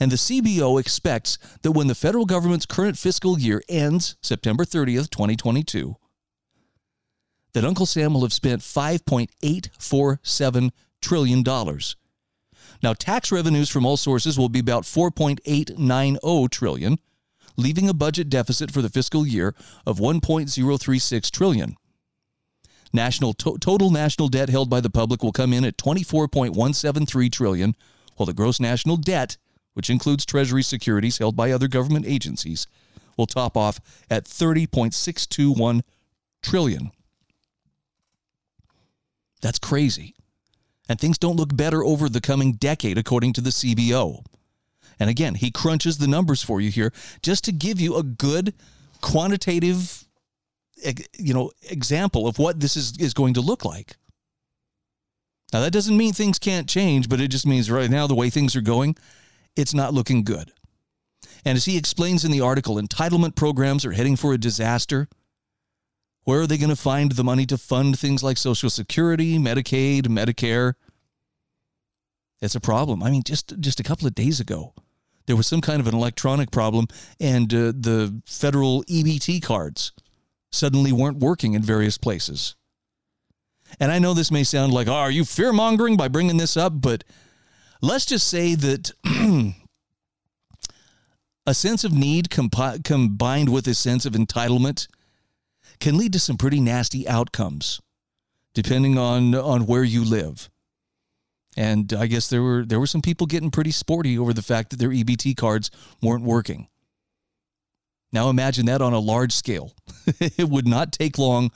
And 0.00 0.12
the 0.12 0.16
CBO 0.16 0.80
expects 0.80 1.38
that 1.62 1.72
when 1.72 1.88
the 1.88 1.94
federal 1.94 2.24
government's 2.24 2.66
current 2.66 2.98
fiscal 2.98 3.38
year 3.38 3.62
ends 3.68 4.16
September 4.22 4.64
30th, 4.64 5.10
2022, 5.10 5.96
that 7.54 7.64
Uncle 7.64 7.86
Sam 7.86 8.12
will 8.14 8.22
have 8.22 8.32
spent 8.32 8.62
$5.847 8.62 10.70
trillion. 11.00 11.44
Now, 12.82 12.94
tax 12.94 13.32
revenues 13.32 13.68
from 13.68 13.84
all 13.84 13.96
sources 13.96 14.38
will 14.38 14.48
be 14.48 14.60
about 14.60 14.84
4.890 14.84 16.50
trillion, 16.50 16.98
leaving 17.56 17.88
a 17.88 17.94
budget 17.94 18.28
deficit 18.28 18.70
for 18.70 18.82
the 18.82 18.88
fiscal 18.88 19.26
year 19.26 19.54
of 19.86 19.98
1.036 19.98 21.30
trillion. 21.30 21.76
National 22.92 23.34
to- 23.34 23.58
total 23.58 23.90
national 23.90 24.28
debt 24.28 24.48
held 24.48 24.70
by 24.70 24.80
the 24.80 24.90
public 24.90 25.22
will 25.22 25.32
come 25.32 25.52
in 25.52 25.64
at 25.64 25.76
24.173 25.76 27.32
trillion, 27.32 27.74
while 28.16 28.26
the 28.26 28.32
gross 28.32 28.60
national 28.60 28.96
debt, 28.96 29.36
which 29.74 29.90
includes 29.90 30.24
treasury 30.24 30.62
securities 30.62 31.18
held 31.18 31.36
by 31.36 31.50
other 31.50 31.68
government 31.68 32.06
agencies, 32.06 32.66
will 33.16 33.26
top 33.26 33.56
off 33.56 33.80
at 34.08 34.24
30.621 34.24 35.82
trillion. 36.42 36.92
That's 39.40 39.58
crazy. 39.58 40.14
And 40.88 40.98
things 40.98 41.18
don't 41.18 41.36
look 41.36 41.54
better 41.54 41.84
over 41.84 42.08
the 42.08 42.20
coming 42.20 42.52
decade 42.52 42.96
according 42.96 43.34
to 43.34 43.40
the 43.40 43.50
CBO. 43.50 44.24
And 44.98 45.10
again, 45.10 45.34
he 45.34 45.50
crunches 45.50 45.98
the 45.98 46.08
numbers 46.08 46.42
for 46.42 46.60
you 46.60 46.70
here 46.70 46.92
just 47.22 47.44
to 47.44 47.52
give 47.52 47.80
you 47.80 47.96
a 47.96 48.02
good 48.02 48.54
quantitative 49.00 50.04
you 51.18 51.34
know 51.34 51.50
example 51.70 52.26
of 52.26 52.38
what 52.38 52.60
this 52.60 52.76
is 52.76 52.96
is 52.98 53.14
going 53.14 53.34
to 53.34 53.40
look 53.40 53.64
like. 53.64 53.96
Now 55.52 55.60
that 55.60 55.72
doesn't 55.72 55.96
mean 55.96 56.12
things 56.12 56.38
can't 56.38 56.68
change, 56.68 57.08
but 57.08 57.20
it 57.20 57.28
just 57.28 57.46
means 57.46 57.70
right 57.70 57.90
now 57.90 58.06
the 58.06 58.14
way 58.14 58.30
things 58.30 58.54
are 58.54 58.60
going, 58.60 58.96
it's 59.56 59.74
not 59.74 59.94
looking 59.94 60.22
good. 60.22 60.52
And 61.44 61.56
as 61.56 61.64
he 61.64 61.78
explains 61.78 62.24
in 62.24 62.32
the 62.32 62.40
article, 62.40 62.76
entitlement 62.76 63.34
programs 63.34 63.84
are 63.84 63.92
heading 63.92 64.16
for 64.16 64.32
a 64.34 64.38
disaster. 64.38 65.08
Where 66.28 66.42
are 66.42 66.46
they 66.46 66.58
going 66.58 66.68
to 66.68 66.76
find 66.76 67.12
the 67.12 67.24
money 67.24 67.46
to 67.46 67.56
fund 67.56 67.98
things 67.98 68.22
like 68.22 68.36
Social 68.36 68.68
Security, 68.68 69.38
Medicaid, 69.38 70.08
Medicare? 70.08 70.74
It's 72.42 72.54
a 72.54 72.60
problem. 72.60 73.02
I 73.02 73.10
mean, 73.10 73.22
just 73.22 73.58
just 73.60 73.80
a 73.80 73.82
couple 73.82 74.06
of 74.06 74.14
days 74.14 74.38
ago, 74.38 74.74
there 75.24 75.36
was 75.36 75.46
some 75.46 75.62
kind 75.62 75.80
of 75.80 75.86
an 75.86 75.94
electronic 75.94 76.50
problem, 76.50 76.86
and 77.18 77.54
uh, 77.54 77.72
the 77.74 78.20
federal 78.26 78.84
EBT 78.84 79.42
cards 79.42 79.92
suddenly 80.52 80.92
weren't 80.92 81.16
working 81.16 81.54
in 81.54 81.62
various 81.62 81.96
places. 81.96 82.56
And 83.80 83.90
I 83.90 83.98
know 83.98 84.12
this 84.12 84.30
may 84.30 84.44
sound 84.44 84.70
like, 84.70 84.86
oh, 84.86 84.92
are 84.92 85.10
you 85.10 85.24
fear 85.24 85.54
mongering 85.54 85.96
by 85.96 86.08
bringing 86.08 86.36
this 86.36 86.58
up? 86.58 86.74
But 86.82 87.04
let's 87.80 88.04
just 88.04 88.28
say 88.28 88.54
that 88.54 88.90
a 91.46 91.54
sense 91.54 91.84
of 91.84 91.94
need 91.94 92.28
compi- 92.28 92.84
combined 92.84 93.48
with 93.48 93.66
a 93.66 93.72
sense 93.72 94.04
of 94.04 94.12
entitlement 94.12 94.88
can 95.80 95.96
lead 95.96 96.12
to 96.12 96.18
some 96.18 96.36
pretty 96.36 96.60
nasty 96.60 97.08
outcomes, 97.08 97.80
depending 98.54 98.98
on, 98.98 99.34
on 99.34 99.66
where 99.66 99.84
you 99.84 100.04
live. 100.04 100.48
And 101.56 101.92
I 101.92 102.06
guess 102.06 102.28
there 102.28 102.42
were 102.42 102.64
there 102.64 102.78
were 102.78 102.86
some 102.86 103.02
people 103.02 103.26
getting 103.26 103.50
pretty 103.50 103.72
sporty 103.72 104.16
over 104.16 104.32
the 104.32 104.42
fact 104.42 104.70
that 104.70 104.78
their 104.78 104.90
EBT 104.90 105.36
cards 105.36 105.72
weren't 106.00 106.22
working. 106.22 106.68
Now 108.12 108.30
imagine 108.30 108.66
that 108.66 108.80
on 108.80 108.92
a 108.92 109.00
large 109.00 109.32
scale. 109.32 109.72
it 110.20 110.48
would 110.48 110.68
not 110.68 110.92
take 110.92 111.18
long 111.18 111.50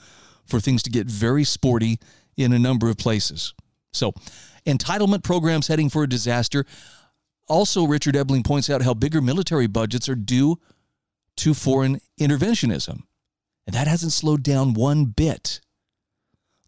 for 0.45 0.59
things 0.59 0.83
to 0.83 0.89
get 0.89 1.07
very 1.07 1.43
sporty 1.45 1.99
in 2.35 2.51
a 2.51 2.59
number 2.59 2.89
of 2.89 2.97
places. 2.97 3.53
So, 3.93 4.13
entitlement 4.65 5.23
programs 5.23 5.67
heading 5.67 5.89
for 5.89 6.03
a 6.03 6.09
disaster. 6.09 6.65
Also, 7.47 7.85
Richard 7.85 8.15
Ebeling 8.15 8.45
points 8.45 8.69
out 8.69 8.81
how 8.81 8.93
bigger 8.93 9.21
military 9.21 9.67
budgets 9.67 10.09
are 10.09 10.15
due 10.15 10.59
to 11.37 11.53
foreign 11.53 11.99
interventionism. 12.19 13.03
And 13.65 13.75
that 13.75 13.87
hasn't 13.87 14.11
slowed 14.11 14.43
down 14.43 14.73
one 14.73 15.05
bit. 15.05 15.61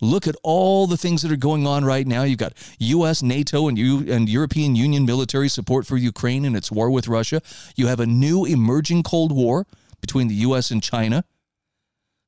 Look 0.02 0.28
at 0.28 0.36
all 0.44 0.88
the 0.88 0.98
things 0.98 1.22
that 1.22 1.32
are 1.32 1.38
going 1.38 1.66
on 1.66 1.86
right 1.86 2.06
now. 2.06 2.24
You've 2.24 2.40
got 2.40 2.54
U.S., 2.80 3.24
NATO, 3.24 3.68
and, 3.68 3.78
U- 3.78 4.12
and 4.12 4.28
European 4.28 4.76
Union 4.76 5.06
military 5.06 5.48
support 5.48 5.86
for 5.86 5.96
Ukraine 5.96 6.44
in 6.44 6.56
its 6.56 6.72
war 6.72 6.90
with 6.90 7.08
Russia. 7.08 7.42
You 7.76 7.88
have 7.88 8.02
a 8.02 8.06
new 8.06 8.46
emerging 8.46 9.04
Cold 9.04 9.32
War 9.32 9.66
between 10.02 10.28
the 10.28 10.36
U.S. 10.36 10.70
and 10.70 10.84
China. 10.84 11.24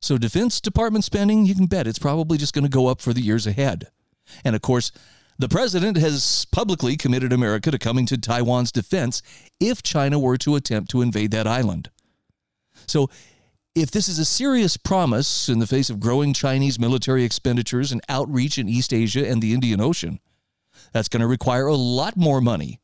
So, 0.01 0.17
Defense 0.17 0.61
Department 0.61 1.03
spending, 1.03 1.45
you 1.45 1.55
can 1.55 1.65
bet 1.65 1.87
it's 1.87 1.99
probably 1.99 2.37
just 2.37 2.53
going 2.53 2.63
to 2.63 2.69
go 2.69 2.87
up 2.87 3.01
for 3.01 3.13
the 3.13 3.21
years 3.21 3.45
ahead. 3.47 3.87
And 4.45 4.55
of 4.55 4.61
course, 4.61 4.91
the 5.39 5.49
president 5.49 5.97
has 5.97 6.45
publicly 6.51 6.97
committed 6.97 7.33
America 7.33 7.69
to 7.71 7.77
coming 7.77 8.05
to 8.07 8.17
Taiwan's 8.17 8.71
defense 8.71 9.21
if 9.59 9.83
China 9.83 10.19
were 10.19 10.37
to 10.37 10.55
attempt 10.55 10.89
to 10.91 11.01
invade 11.01 11.31
that 11.31 11.47
island. 11.47 11.89
So, 12.85 13.09
if 13.81 13.91
this 13.91 14.07
is 14.07 14.17
a 14.17 14.25
serious 14.25 14.75
promise 14.75 15.49
in 15.49 15.59
the 15.59 15.67
face 15.67 15.89
of 15.89 15.99
growing 15.99 16.33
Chinese 16.33 16.79
military 16.79 17.23
expenditures 17.23 17.91
and 17.91 18.01
outreach 18.09 18.57
in 18.57 18.67
East 18.67 18.91
Asia 18.91 19.27
and 19.27 19.41
the 19.41 19.53
Indian 19.53 19.79
Ocean, 19.79 20.19
that's 20.93 21.07
going 21.07 21.21
to 21.21 21.27
require 21.27 21.67
a 21.67 21.75
lot 21.75 22.17
more 22.17 22.41
money 22.41 22.79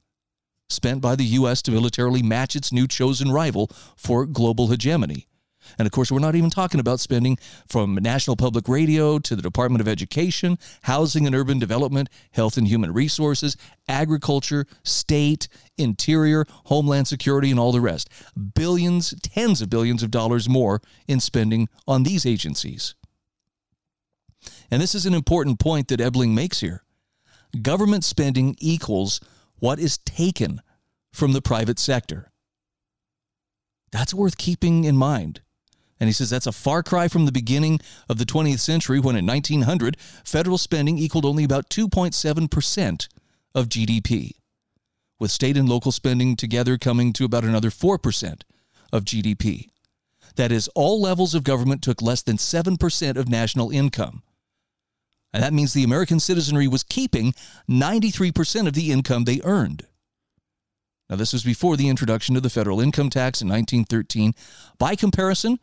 spent 0.70 1.02
by 1.02 1.16
the 1.16 1.26
U.S. 1.26 1.62
to 1.64 1.72
militarily 1.72 2.22
match 2.22 2.56
its 2.56 2.72
new 2.72 2.88
chosen 2.88 3.32
rival 3.32 3.70
for 3.96 4.26
global 4.26 4.68
hegemony. 4.68 5.28
And 5.78 5.86
of 5.86 5.92
course, 5.92 6.12
we're 6.12 6.20
not 6.20 6.36
even 6.36 6.50
talking 6.50 6.80
about 6.80 7.00
spending 7.00 7.38
from 7.68 7.96
National 7.96 8.36
Public 8.36 8.68
Radio 8.68 9.20
to 9.20 9.36
the 9.36 9.42
Department 9.42 9.82
of 9.82 9.88
Education, 9.88 10.58
Housing 10.84 11.26
and 11.26 11.36
Urban 11.36 11.60
Development, 11.60 12.10
Health 12.32 12.58
and 12.58 12.68
Human 12.68 12.94
Resources, 12.94 13.58
Agriculture, 13.88 14.66
State, 14.84 15.48
Interior, 15.78 16.46
Homeland 16.66 17.08
Security, 17.08 17.52
and 17.52 17.60
all 17.60 17.72
the 17.72 17.82
rest. 17.82 18.10
Billions, 18.56 19.14
tens 19.22 19.62
of 19.62 19.70
billions 19.70 20.04
of 20.04 20.12
dollars 20.12 20.50
more 20.50 20.82
in 21.08 21.20
spending 21.20 21.68
on 21.88 22.04
these 22.04 22.26
agencies. 22.26 22.96
And 24.70 24.82
this 24.82 24.96
is 24.96 25.06
an 25.06 25.14
important 25.14 25.60
point 25.60 25.88
that 25.90 26.00
Ebeling 26.00 26.34
makes 26.34 26.60
here. 26.60 26.84
Government 27.62 28.04
spending 28.04 28.56
equals 28.60 29.22
what 29.60 29.80
is 29.80 30.00
taken 30.00 30.62
from 31.14 31.32
the 31.32 31.42
private 31.42 31.78
sector. 31.78 32.32
That's 33.92 34.14
worth 34.14 34.38
keeping 34.38 34.86
in 34.86 34.98
mind. 34.98 35.43
And 36.04 36.10
he 36.10 36.14
says 36.14 36.30
that's 36.30 36.48
a 36.48 36.52
far 36.52 36.84
cry 36.84 37.08
from 37.08 37.26
the 37.26 37.32
beginning 37.32 37.80
of 38.10 38.18
the 38.18 38.26
20th 38.26 38.60
century 38.60 39.00
when 39.00 39.16
in 39.16 39.26
1900, 39.26 39.96
federal 40.26 40.58
spending 40.58 40.98
equaled 40.98 41.24
only 41.24 41.46
about 41.46 41.70
2.7% 41.70 43.08
of 43.56 43.70
GDP, 43.70 44.32
with 45.18 45.32
state 45.32 45.56
and 45.56 45.70
local 45.70 45.94
spending 45.94 46.36
together 46.36 46.78
coming 46.78 47.14
to 47.14 47.24
about 47.24 47.46
another 47.46 47.70
4% 47.70 48.42
of 48.92 49.06
GDP. 49.06 49.70
That 50.36 50.52
is, 50.52 50.68
all 50.76 51.00
levels 51.00 51.34
of 51.34 51.46
government 51.46 51.82
took 51.82 52.02
less 52.02 52.22
than 52.22 52.36
7% 52.36 53.16
of 53.16 53.30
national 53.30 53.72
income. 53.72 54.24
And 55.32 55.42
that 55.42 55.54
means 55.54 55.72
the 55.72 55.86
American 55.86 56.20
citizenry 56.20 56.68
was 56.68 56.84
keeping 56.84 57.34
93% 57.70 58.68
of 58.68 58.74
the 58.74 58.92
income 58.92 59.24
they 59.24 59.40
earned. 59.46 59.88
Now, 61.10 61.16
this 61.16 61.32
was 61.32 61.46
before 61.46 61.78
the 61.78 61.88
introduction 61.88 62.36
of 62.36 62.44
the 62.44 62.50
federal 62.50 62.82
income 62.82 63.10
tax 63.10 63.42
in 63.42 63.48
1913. 63.48 64.34
By 64.78 64.98
comparison, 64.98 65.60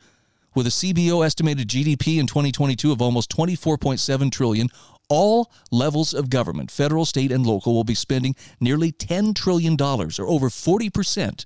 with 0.54 0.66
a 0.66 0.70
CBO 0.70 1.24
estimated 1.24 1.68
GDP 1.68 2.18
in 2.18 2.26
2022 2.26 2.92
of 2.92 3.00
almost 3.00 3.30
24.7 3.30 4.32
trillion, 4.32 4.68
all 5.08 5.50
levels 5.70 6.14
of 6.14 6.30
government, 6.30 6.70
federal, 6.70 7.04
state, 7.04 7.32
and 7.32 7.46
local, 7.46 7.74
will 7.74 7.84
be 7.84 7.94
spending 7.94 8.34
nearly 8.60 8.92
$10 8.92 9.34
trillion, 9.34 9.76
or 9.80 10.28
over 10.28 10.48
40% 10.48 11.44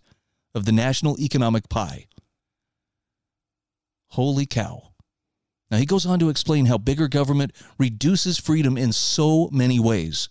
of 0.55 0.65
the 0.65 0.73
national 0.73 1.19
economic 1.19 1.69
pie. 1.69 2.07
Holy 4.11 4.47
cow. 4.47 4.91
Now, 5.71 5.79
he 5.79 5.87
goes 5.87 6.07
on 6.07 6.19
to 6.21 6.29
explain 6.29 6.67
how 6.67 6.79
bigger 6.79 7.09
government 7.09 7.53
reduces 7.79 8.39
freedom 8.39 8.77
in 8.77 8.93
so 8.93 9.49
many 9.51 9.81
ways. 9.81 10.29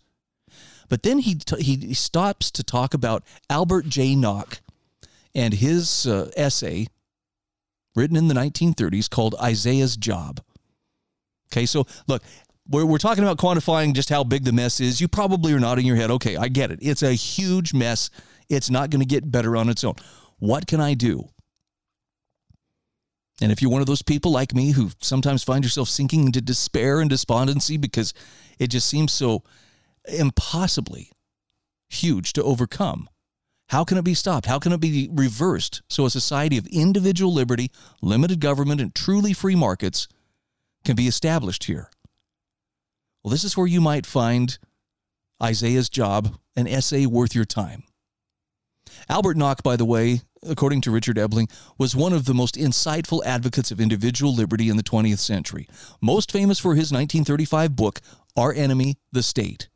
But 0.87 1.03
then 1.03 1.19
he, 1.19 1.35
t- 1.35 1.61
he 1.61 1.93
stops 1.93 2.51
to 2.51 2.63
talk 2.63 2.93
about 2.93 3.23
Albert 3.49 3.87
J. 3.87 4.15
Nock 4.15 4.61
and 5.33 5.53
his 5.55 6.05
uh, 6.05 6.29
essay 6.37 6.87
written 7.95 8.15
in 8.15 8.27
the 8.27 8.33
1930s 8.33 9.09
called 9.09 9.35
Isaiah's 9.41 9.97
Job. 9.97 10.41
Okay, 11.51 11.65
so 11.65 11.85
look, 12.07 12.23
we're, 12.67 12.85
we're 12.85 12.97
talking 12.97 13.23
about 13.23 13.37
quantifying 13.37 13.93
just 13.93 14.09
how 14.09 14.23
big 14.23 14.43
the 14.43 14.51
mess 14.51 14.79
is. 14.79 15.01
You 15.01 15.07
probably 15.07 15.53
are 15.53 15.59
nodding 15.59 15.85
your 15.85 15.95
head. 15.95 16.11
Okay, 16.11 16.35
I 16.35 16.47
get 16.47 16.71
it. 16.71 16.79
It's 16.81 17.03
a 17.03 17.13
huge 17.13 17.73
mess. 17.73 18.09
It's 18.49 18.69
not 18.69 18.89
going 18.89 19.01
to 19.01 19.05
get 19.07 19.31
better 19.31 19.55
on 19.55 19.69
its 19.69 19.83
own. 19.83 19.95
What 20.39 20.67
can 20.67 20.81
I 20.81 20.93
do? 20.93 21.29
And 23.41 23.51
if 23.51 23.61
you're 23.61 23.71
one 23.71 23.81
of 23.81 23.87
those 23.87 24.01
people 24.01 24.31
like 24.31 24.53
me 24.53 24.71
who 24.71 24.91
sometimes 25.01 25.43
find 25.43 25.63
yourself 25.63 25.89
sinking 25.89 26.25
into 26.25 26.41
despair 26.41 27.01
and 27.01 27.09
despondency 27.09 27.77
because 27.77 28.13
it 28.59 28.67
just 28.67 28.87
seems 28.87 29.11
so 29.11 29.43
impossibly 30.07 31.11
huge 31.89 32.33
to 32.33 32.43
overcome, 32.43 33.09
how 33.69 33.83
can 33.83 33.97
it 33.97 34.03
be 34.03 34.13
stopped? 34.13 34.45
How 34.45 34.59
can 34.59 34.71
it 34.71 34.79
be 34.79 35.09
reversed 35.11 35.81
so 35.89 36.05
a 36.05 36.09
society 36.09 36.57
of 36.57 36.67
individual 36.67 37.33
liberty, 37.33 37.71
limited 38.01 38.39
government, 38.39 38.81
and 38.81 38.93
truly 38.93 39.33
free 39.33 39.55
markets 39.55 40.07
can 40.85 40.95
be 40.95 41.07
established 41.07 41.65
here? 41.65 41.89
Well, 43.23 43.31
this 43.31 43.43
is 43.43 43.55
where 43.55 43.67
you 43.67 43.81
might 43.81 44.05
find 44.05 44.57
Isaiah's 45.41 45.89
job, 45.89 46.37
an 46.55 46.67
essay 46.67 47.05
worth 47.05 47.33
your 47.33 47.45
time. 47.45 47.83
Albert 49.09 49.37
Nock, 49.37 49.63
by 49.63 49.75
the 49.75 49.85
way, 49.85 50.21
according 50.43 50.81
to 50.81 50.91
Richard 50.91 51.17
Ebeling, 51.17 51.49
was 51.77 51.95
one 51.95 52.13
of 52.13 52.25
the 52.25 52.33
most 52.33 52.55
insightful 52.55 53.23
advocates 53.25 53.71
of 53.71 53.81
individual 53.81 54.33
liberty 54.33 54.69
in 54.69 54.77
the 54.77 54.83
20th 54.83 55.19
century, 55.19 55.67
most 56.01 56.31
famous 56.31 56.59
for 56.59 56.75
his 56.75 56.91
1935 56.91 57.75
book, 57.75 58.01
Our 58.35 58.53
Enemy, 58.53 58.97
the 59.11 59.23
State. 59.23 59.69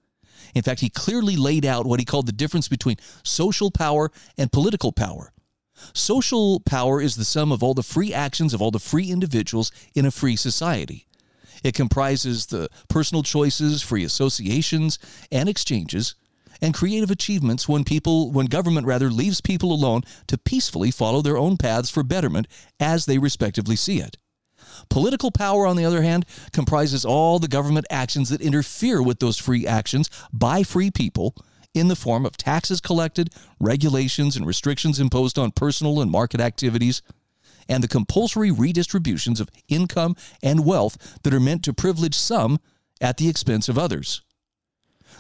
In 0.54 0.62
fact, 0.62 0.82
he 0.82 0.90
clearly 0.90 1.36
laid 1.36 1.66
out 1.66 1.86
what 1.86 2.00
he 2.00 2.06
called 2.06 2.28
the 2.28 2.32
difference 2.32 2.68
between 2.68 2.98
social 3.24 3.72
power 3.72 4.12
and 4.38 4.52
political 4.52 4.92
power. 4.92 5.32
Social 5.94 6.60
power 6.62 7.02
is 7.02 7.16
the 7.16 7.26
sum 7.26 7.52
of 7.52 7.62
all 7.62 7.74
the 7.74 7.84
free 7.84 8.14
actions 8.14 8.54
of 8.54 8.62
all 8.62 8.72
the 8.72 8.80
free 8.80 9.12
individuals 9.12 9.72
in 9.94 10.06
a 10.06 10.12
free 10.12 10.36
society. 10.36 11.06
It 11.64 11.76
comprises 11.76 12.48
the 12.48 12.70
personal 12.88 13.24
choices, 13.24 13.82
free 13.82 14.04
associations, 14.04 15.00
and 15.32 15.50
exchanges, 15.50 16.16
and 16.62 16.74
creative 16.74 17.12
achievements 17.12 17.68
when 17.68 17.84
people 17.84 18.32
when 18.32 18.48
government 18.48 18.88
rather 18.88 19.10
leaves 19.10 19.42
people 19.42 19.72
alone 19.72 20.02
to 20.28 20.38
peacefully 20.38 20.92
follow 20.92 21.22
their 21.22 21.38
own 21.38 21.58
paths 21.58 21.90
for 21.90 22.04
betterment 22.04 22.48
as 22.80 23.06
they 23.06 23.18
respectively 23.18 23.76
see 23.76 24.00
it. 24.00 24.18
Political 24.90 25.32
power, 25.32 25.66
on 25.66 25.76
the 25.76 25.86
other 25.86 26.02
hand, 26.02 26.26
comprises 26.52 27.06
all 27.06 27.40
the 27.40 27.48
government 27.48 27.86
actions 27.90 28.30
that 28.30 28.42
interfere 28.42 29.02
with 29.02 29.20
those 29.20 29.38
free 29.38 29.66
actions 29.66 30.10
by 30.32 30.64
free 30.64 30.92
people 30.92 31.36
in 31.74 31.88
the 31.88 31.96
form 31.96 32.26
of 32.26 32.38
taxes 32.38 32.82
collected, 32.82 33.30
regulations 33.60 34.36
and 34.36 34.46
restrictions 34.46 35.00
imposed 35.00 35.38
on 35.38 35.52
personal 35.52 36.02
and 36.02 36.12
market 36.12 36.42
activities, 36.42 37.02
and 37.70 37.84
the 37.84 37.88
compulsory 37.88 38.52
redistributions 38.52 39.40
of 39.40 39.50
income 39.68 40.16
and 40.42 40.66
wealth 40.66 41.20
that 41.24 41.34
are 41.34 41.40
meant 41.40 41.64
to 41.64 41.74
privilege 41.74 42.16
some 42.16 42.60
at 43.02 43.18
the 43.18 43.30
expense 43.30 43.70
of 43.70 43.78
others. 43.78 44.22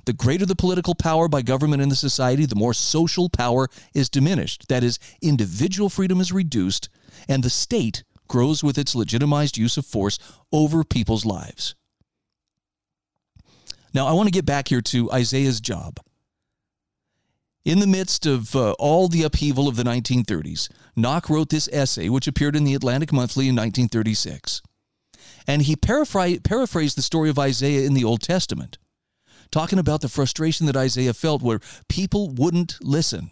The 0.05 0.13
greater 0.13 0.45
the 0.45 0.55
political 0.55 0.95
power 0.95 1.27
by 1.27 1.41
government 1.41 1.81
in 1.81 1.89
the 1.89 1.95
society, 1.95 2.45
the 2.45 2.55
more 2.55 2.73
social 2.73 3.29
power 3.29 3.67
is 3.93 4.09
diminished. 4.09 4.67
That 4.69 4.83
is, 4.83 4.99
individual 5.21 5.89
freedom 5.89 6.21
is 6.21 6.31
reduced, 6.31 6.89
and 7.27 7.43
the 7.43 7.49
state 7.49 8.03
grows 8.27 8.63
with 8.63 8.77
its 8.77 8.95
legitimized 8.95 9.57
use 9.57 9.77
of 9.77 9.85
force 9.85 10.19
over 10.51 10.83
people's 10.83 11.25
lives. 11.25 11.75
Now, 13.93 14.07
I 14.07 14.13
want 14.13 14.27
to 14.27 14.31
get 14.31 14.45
back 14.45 14.67
here 14.67 14.81
to 14.81 15.11
Isaiah's 15.11 15.59
job. 15.59 15.99
In 17.65 17.79
the 17.79 17.87
midst 17.87 18.25
of 18.25 18.55
uh, 18.55 18.71
all 18.79 19.09
the 19.09 19.23
upheaval 19.23 19.67
of 19.67 19.75
the 19.75 19.83
1930s, 19.83 20.69
Nock 20.95 21.29
wrote 21.29 21.49
this 21.49 21.67
essay, 21.73 22.07
which 22.07 22.27
appeared 22.27 22.55
in 22.55 22.63
the 22.63 22.73
Atlantic 22.73 23.11
Monthly 23.11 23.49
in 23.49 23.55
1936. 23.55 24.61
And 25.45 25.63
he 25.63 25.75
paraphrased, 25.75 26.43
paraphrased 26.43 26.97
the 26.97 27.01
story 27.01 27.29
of 27.29 27.37
Isaiah 27.37 27.85
in 27.85 27.93
the 27.93 28.03
Old 28.03 28.21
Testament, 28.21 28.77
talking 29.51 29.79
about 29.79 30.01
the 30.01 30.09
frustration 30.09 30.65
that 30.67 30.77
Isaiah 30.77 31.13
felt 31.13 31.41
where 31.41 31.59
people 31.89 32.29
wouldn't 32.29 32.77
listen. 32.81 33.31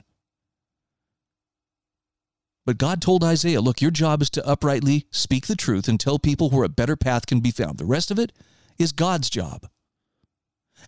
But 2.65 2.79
God 2.79 3.01
told 3.01 3.23
Isaiah, 3.23 3.61
look, 3.61 3.79
your 3.79 3.91
job 3.91 4.21
is 4.21 4.29
to 4.31 4.47
uprightly 4.47 5.05
speak 5.11 5.45
the 5.45 5.55
truth 5.55 5.87
and 5.87 5.99
tell 5.99 6.17
people 6.17 6.49
where 6.49 6.63
a 6.63 6.69
better 6.69 6.95
path 6.95 7.27
can 7.27 7.39
be 7.39 7.51
found. 7.51 7.77
The 7.77 7.85
rest 7.85 8.09
of 8.09 8.17
it 8.17 8.33
is 8.79 8.91
God's 8.91 9.29
job. 9.29 9.67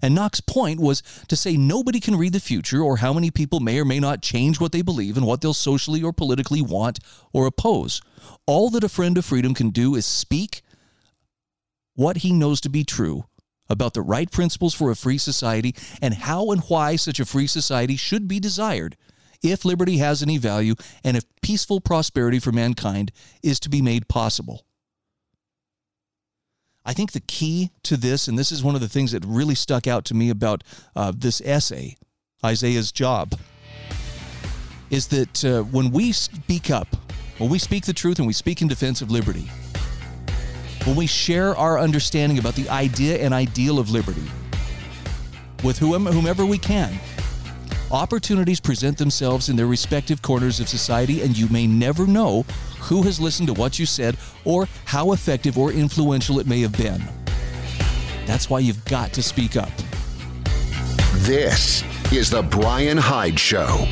And 0.02 0.14
Nock's 0.14 0.42
point 0.42 0.80
was 0.80 1.02
to 1.28 1.36
say 1.36 1.58
nobody 1.58 2.00
can 2.00 2.16
read 2.16 2.34
the 2.34 2.40
future 2.40 2.82
or 2.82 2.98
how 2.98 3.14
many 3.14 3.32
people 3.32 3.60
may 3.60 3.80
or 3.80 3.86
may 3.86 4.00
not 4.00 4.22
change 4.22 4.60
what 4.60 4.72
they 4.72 4.82
believe 4.82 5.18
and 5.18 5.26
what 5.26 5.42
they'll 5.42 5.54
socially 5.54 6.04
or 6.04 6.14
politically 6.14 6.62
want 6.62 7.00
or 7.34 7.46
oppose. 7.46 8.02
All 8.46 8.70
that 8.72 8.84
a 8.84 8.90
friend 8.90 9.18
of 9.18 9.26
freedom 9.26 9.54
can 9.54 9.70
do 9.70 9.96
is 9.96 10.06
speak 10.06 10.62
what 11.96 12.18
he 12.18 12.32
knows 12.32 12.62
to 12.62 12.70
be 12.70 12.84
true 12.84 13.26
about 13.70 13.94
the 13.94 14.02
right 14.02 14.32
principles 14.32 14.74
for 14.74 14.92
a 14.92 14.96
free 14.96 15.18
society 15.18 15.76
and 16.02 16.14
how 16.14 16.52
and 16.52 16.62
why 16.64 16.96
such 16.96 17.20
a 17.20 17.26
free 17.26 17.48
society 17.48 17.96
should 17.96 18.28
be 18.28 18.40
desired 18.40 18.96
if 19.44 19.66
liberty 19.66 19.98
has 19.98 20.22
any 20.22 20.38
value 20.38 20.76
and 21.04 21.18
if 21.18 21.24
peaceful 21.42 21.80
prosperity 21.82 22.40
for 22.40 22.52
mankind 22.52 23.12
is 23.44 23.60
to 23.62 23.70
be 23.70 23.82
made 23.82 24.08
possible. 24.08 24.66
I 26.86 26.94
think 26.94 27.12
the 27.12 27.20
key 27.20 27.72
to 27.84 27.98
this, 27.98 28.30
and 28.30 28.40
this 28.40 28.52
is 28.52 28.64
one 28.64 28.74
of 28.74 28.82
the 28.82 28.88
things 28.88 29.12
that 29.12 29.26
really 29.26 29.56
stuck 29.56 29.88
out 29.88 30.06
to 30.06 30.14
me 30.14 30.30
about 30.30 30.64
uh, 30.96 31.12
this 31.16 31.42
essay, 31.42 31.98
Isaiah's 32.46 32.94
job, 32.94 33.38
is 34.90 35.08
that 35.08 35.44
uh, 35.44 35.64
when 35.64 35.92
we 35.92 36.14
speak 36.14 36.72
up, 36.72 36.88
when 37.40 37.50
we 37.50 37.60
speak 37.60 37.86
the 37.86 37.94
truth 37.94 38.20
and 38.20 38.28
we 38.28 38.34
speak 38.34 38.62
in 38.62 38.70
defense 38.70 39.02
of 39.02 39.12
liberty, 39.12 39.50
when 40.86 40.96
we 40.96 41.08
share 41.08 41.58
our 41.58 41.78
understanding 41.78 42.40
about 42.40 42.56
the 42.56 42.70
idea 42.70 43.18
and 43.18 43.34
ideal 43.34 43.80
of 43.80 43.90
liberty 43.90 44.24
with 45.62 45.78
whomever 45.78 46.46
we 46.46 46.58
can, 46.58 46.98
Opportunities 47.92 48.60
present 48.60 48.98
themselves 48.98 49.48
in 49.48 49.56
their 49.56 49.66
respective 49.66 50.22
corners 50.22 50.60
of 50.60 50.68
society, 50.68 51.22
and 51.22 51.38
you 51.38 51.48
may 51.48 51.66
never 51.66 52.06
know 52.06 52.44
who 52.80 53.02
has 53.04 53.18
listened 53.18 53.48
to 53.48 53.54
what 53.54 53.80
you 53.80 53.86
said 53.86 54.18
or 54.44 54.68
how 54.84 55.14
effective 55.14 55.58
or 55.58 55.72
influential 55.72 56.40
it 56.40 56.48
may 56.48 56.60
have 56.62 56.78
been. 56.78 57.02
That's 58.26 58.50
why 58.50 58.60
you've 58.60 58.84
got 58.86 59.14
to 59.14 59.24
speak 59.24 59.56
up. 59.56 59.72
This 61.20 61.82
is 62.12 62.30
The 62.30 62.44
Bryan 62.44 62.98
Hyde 62.98 63.40
Show. 63.40 63.88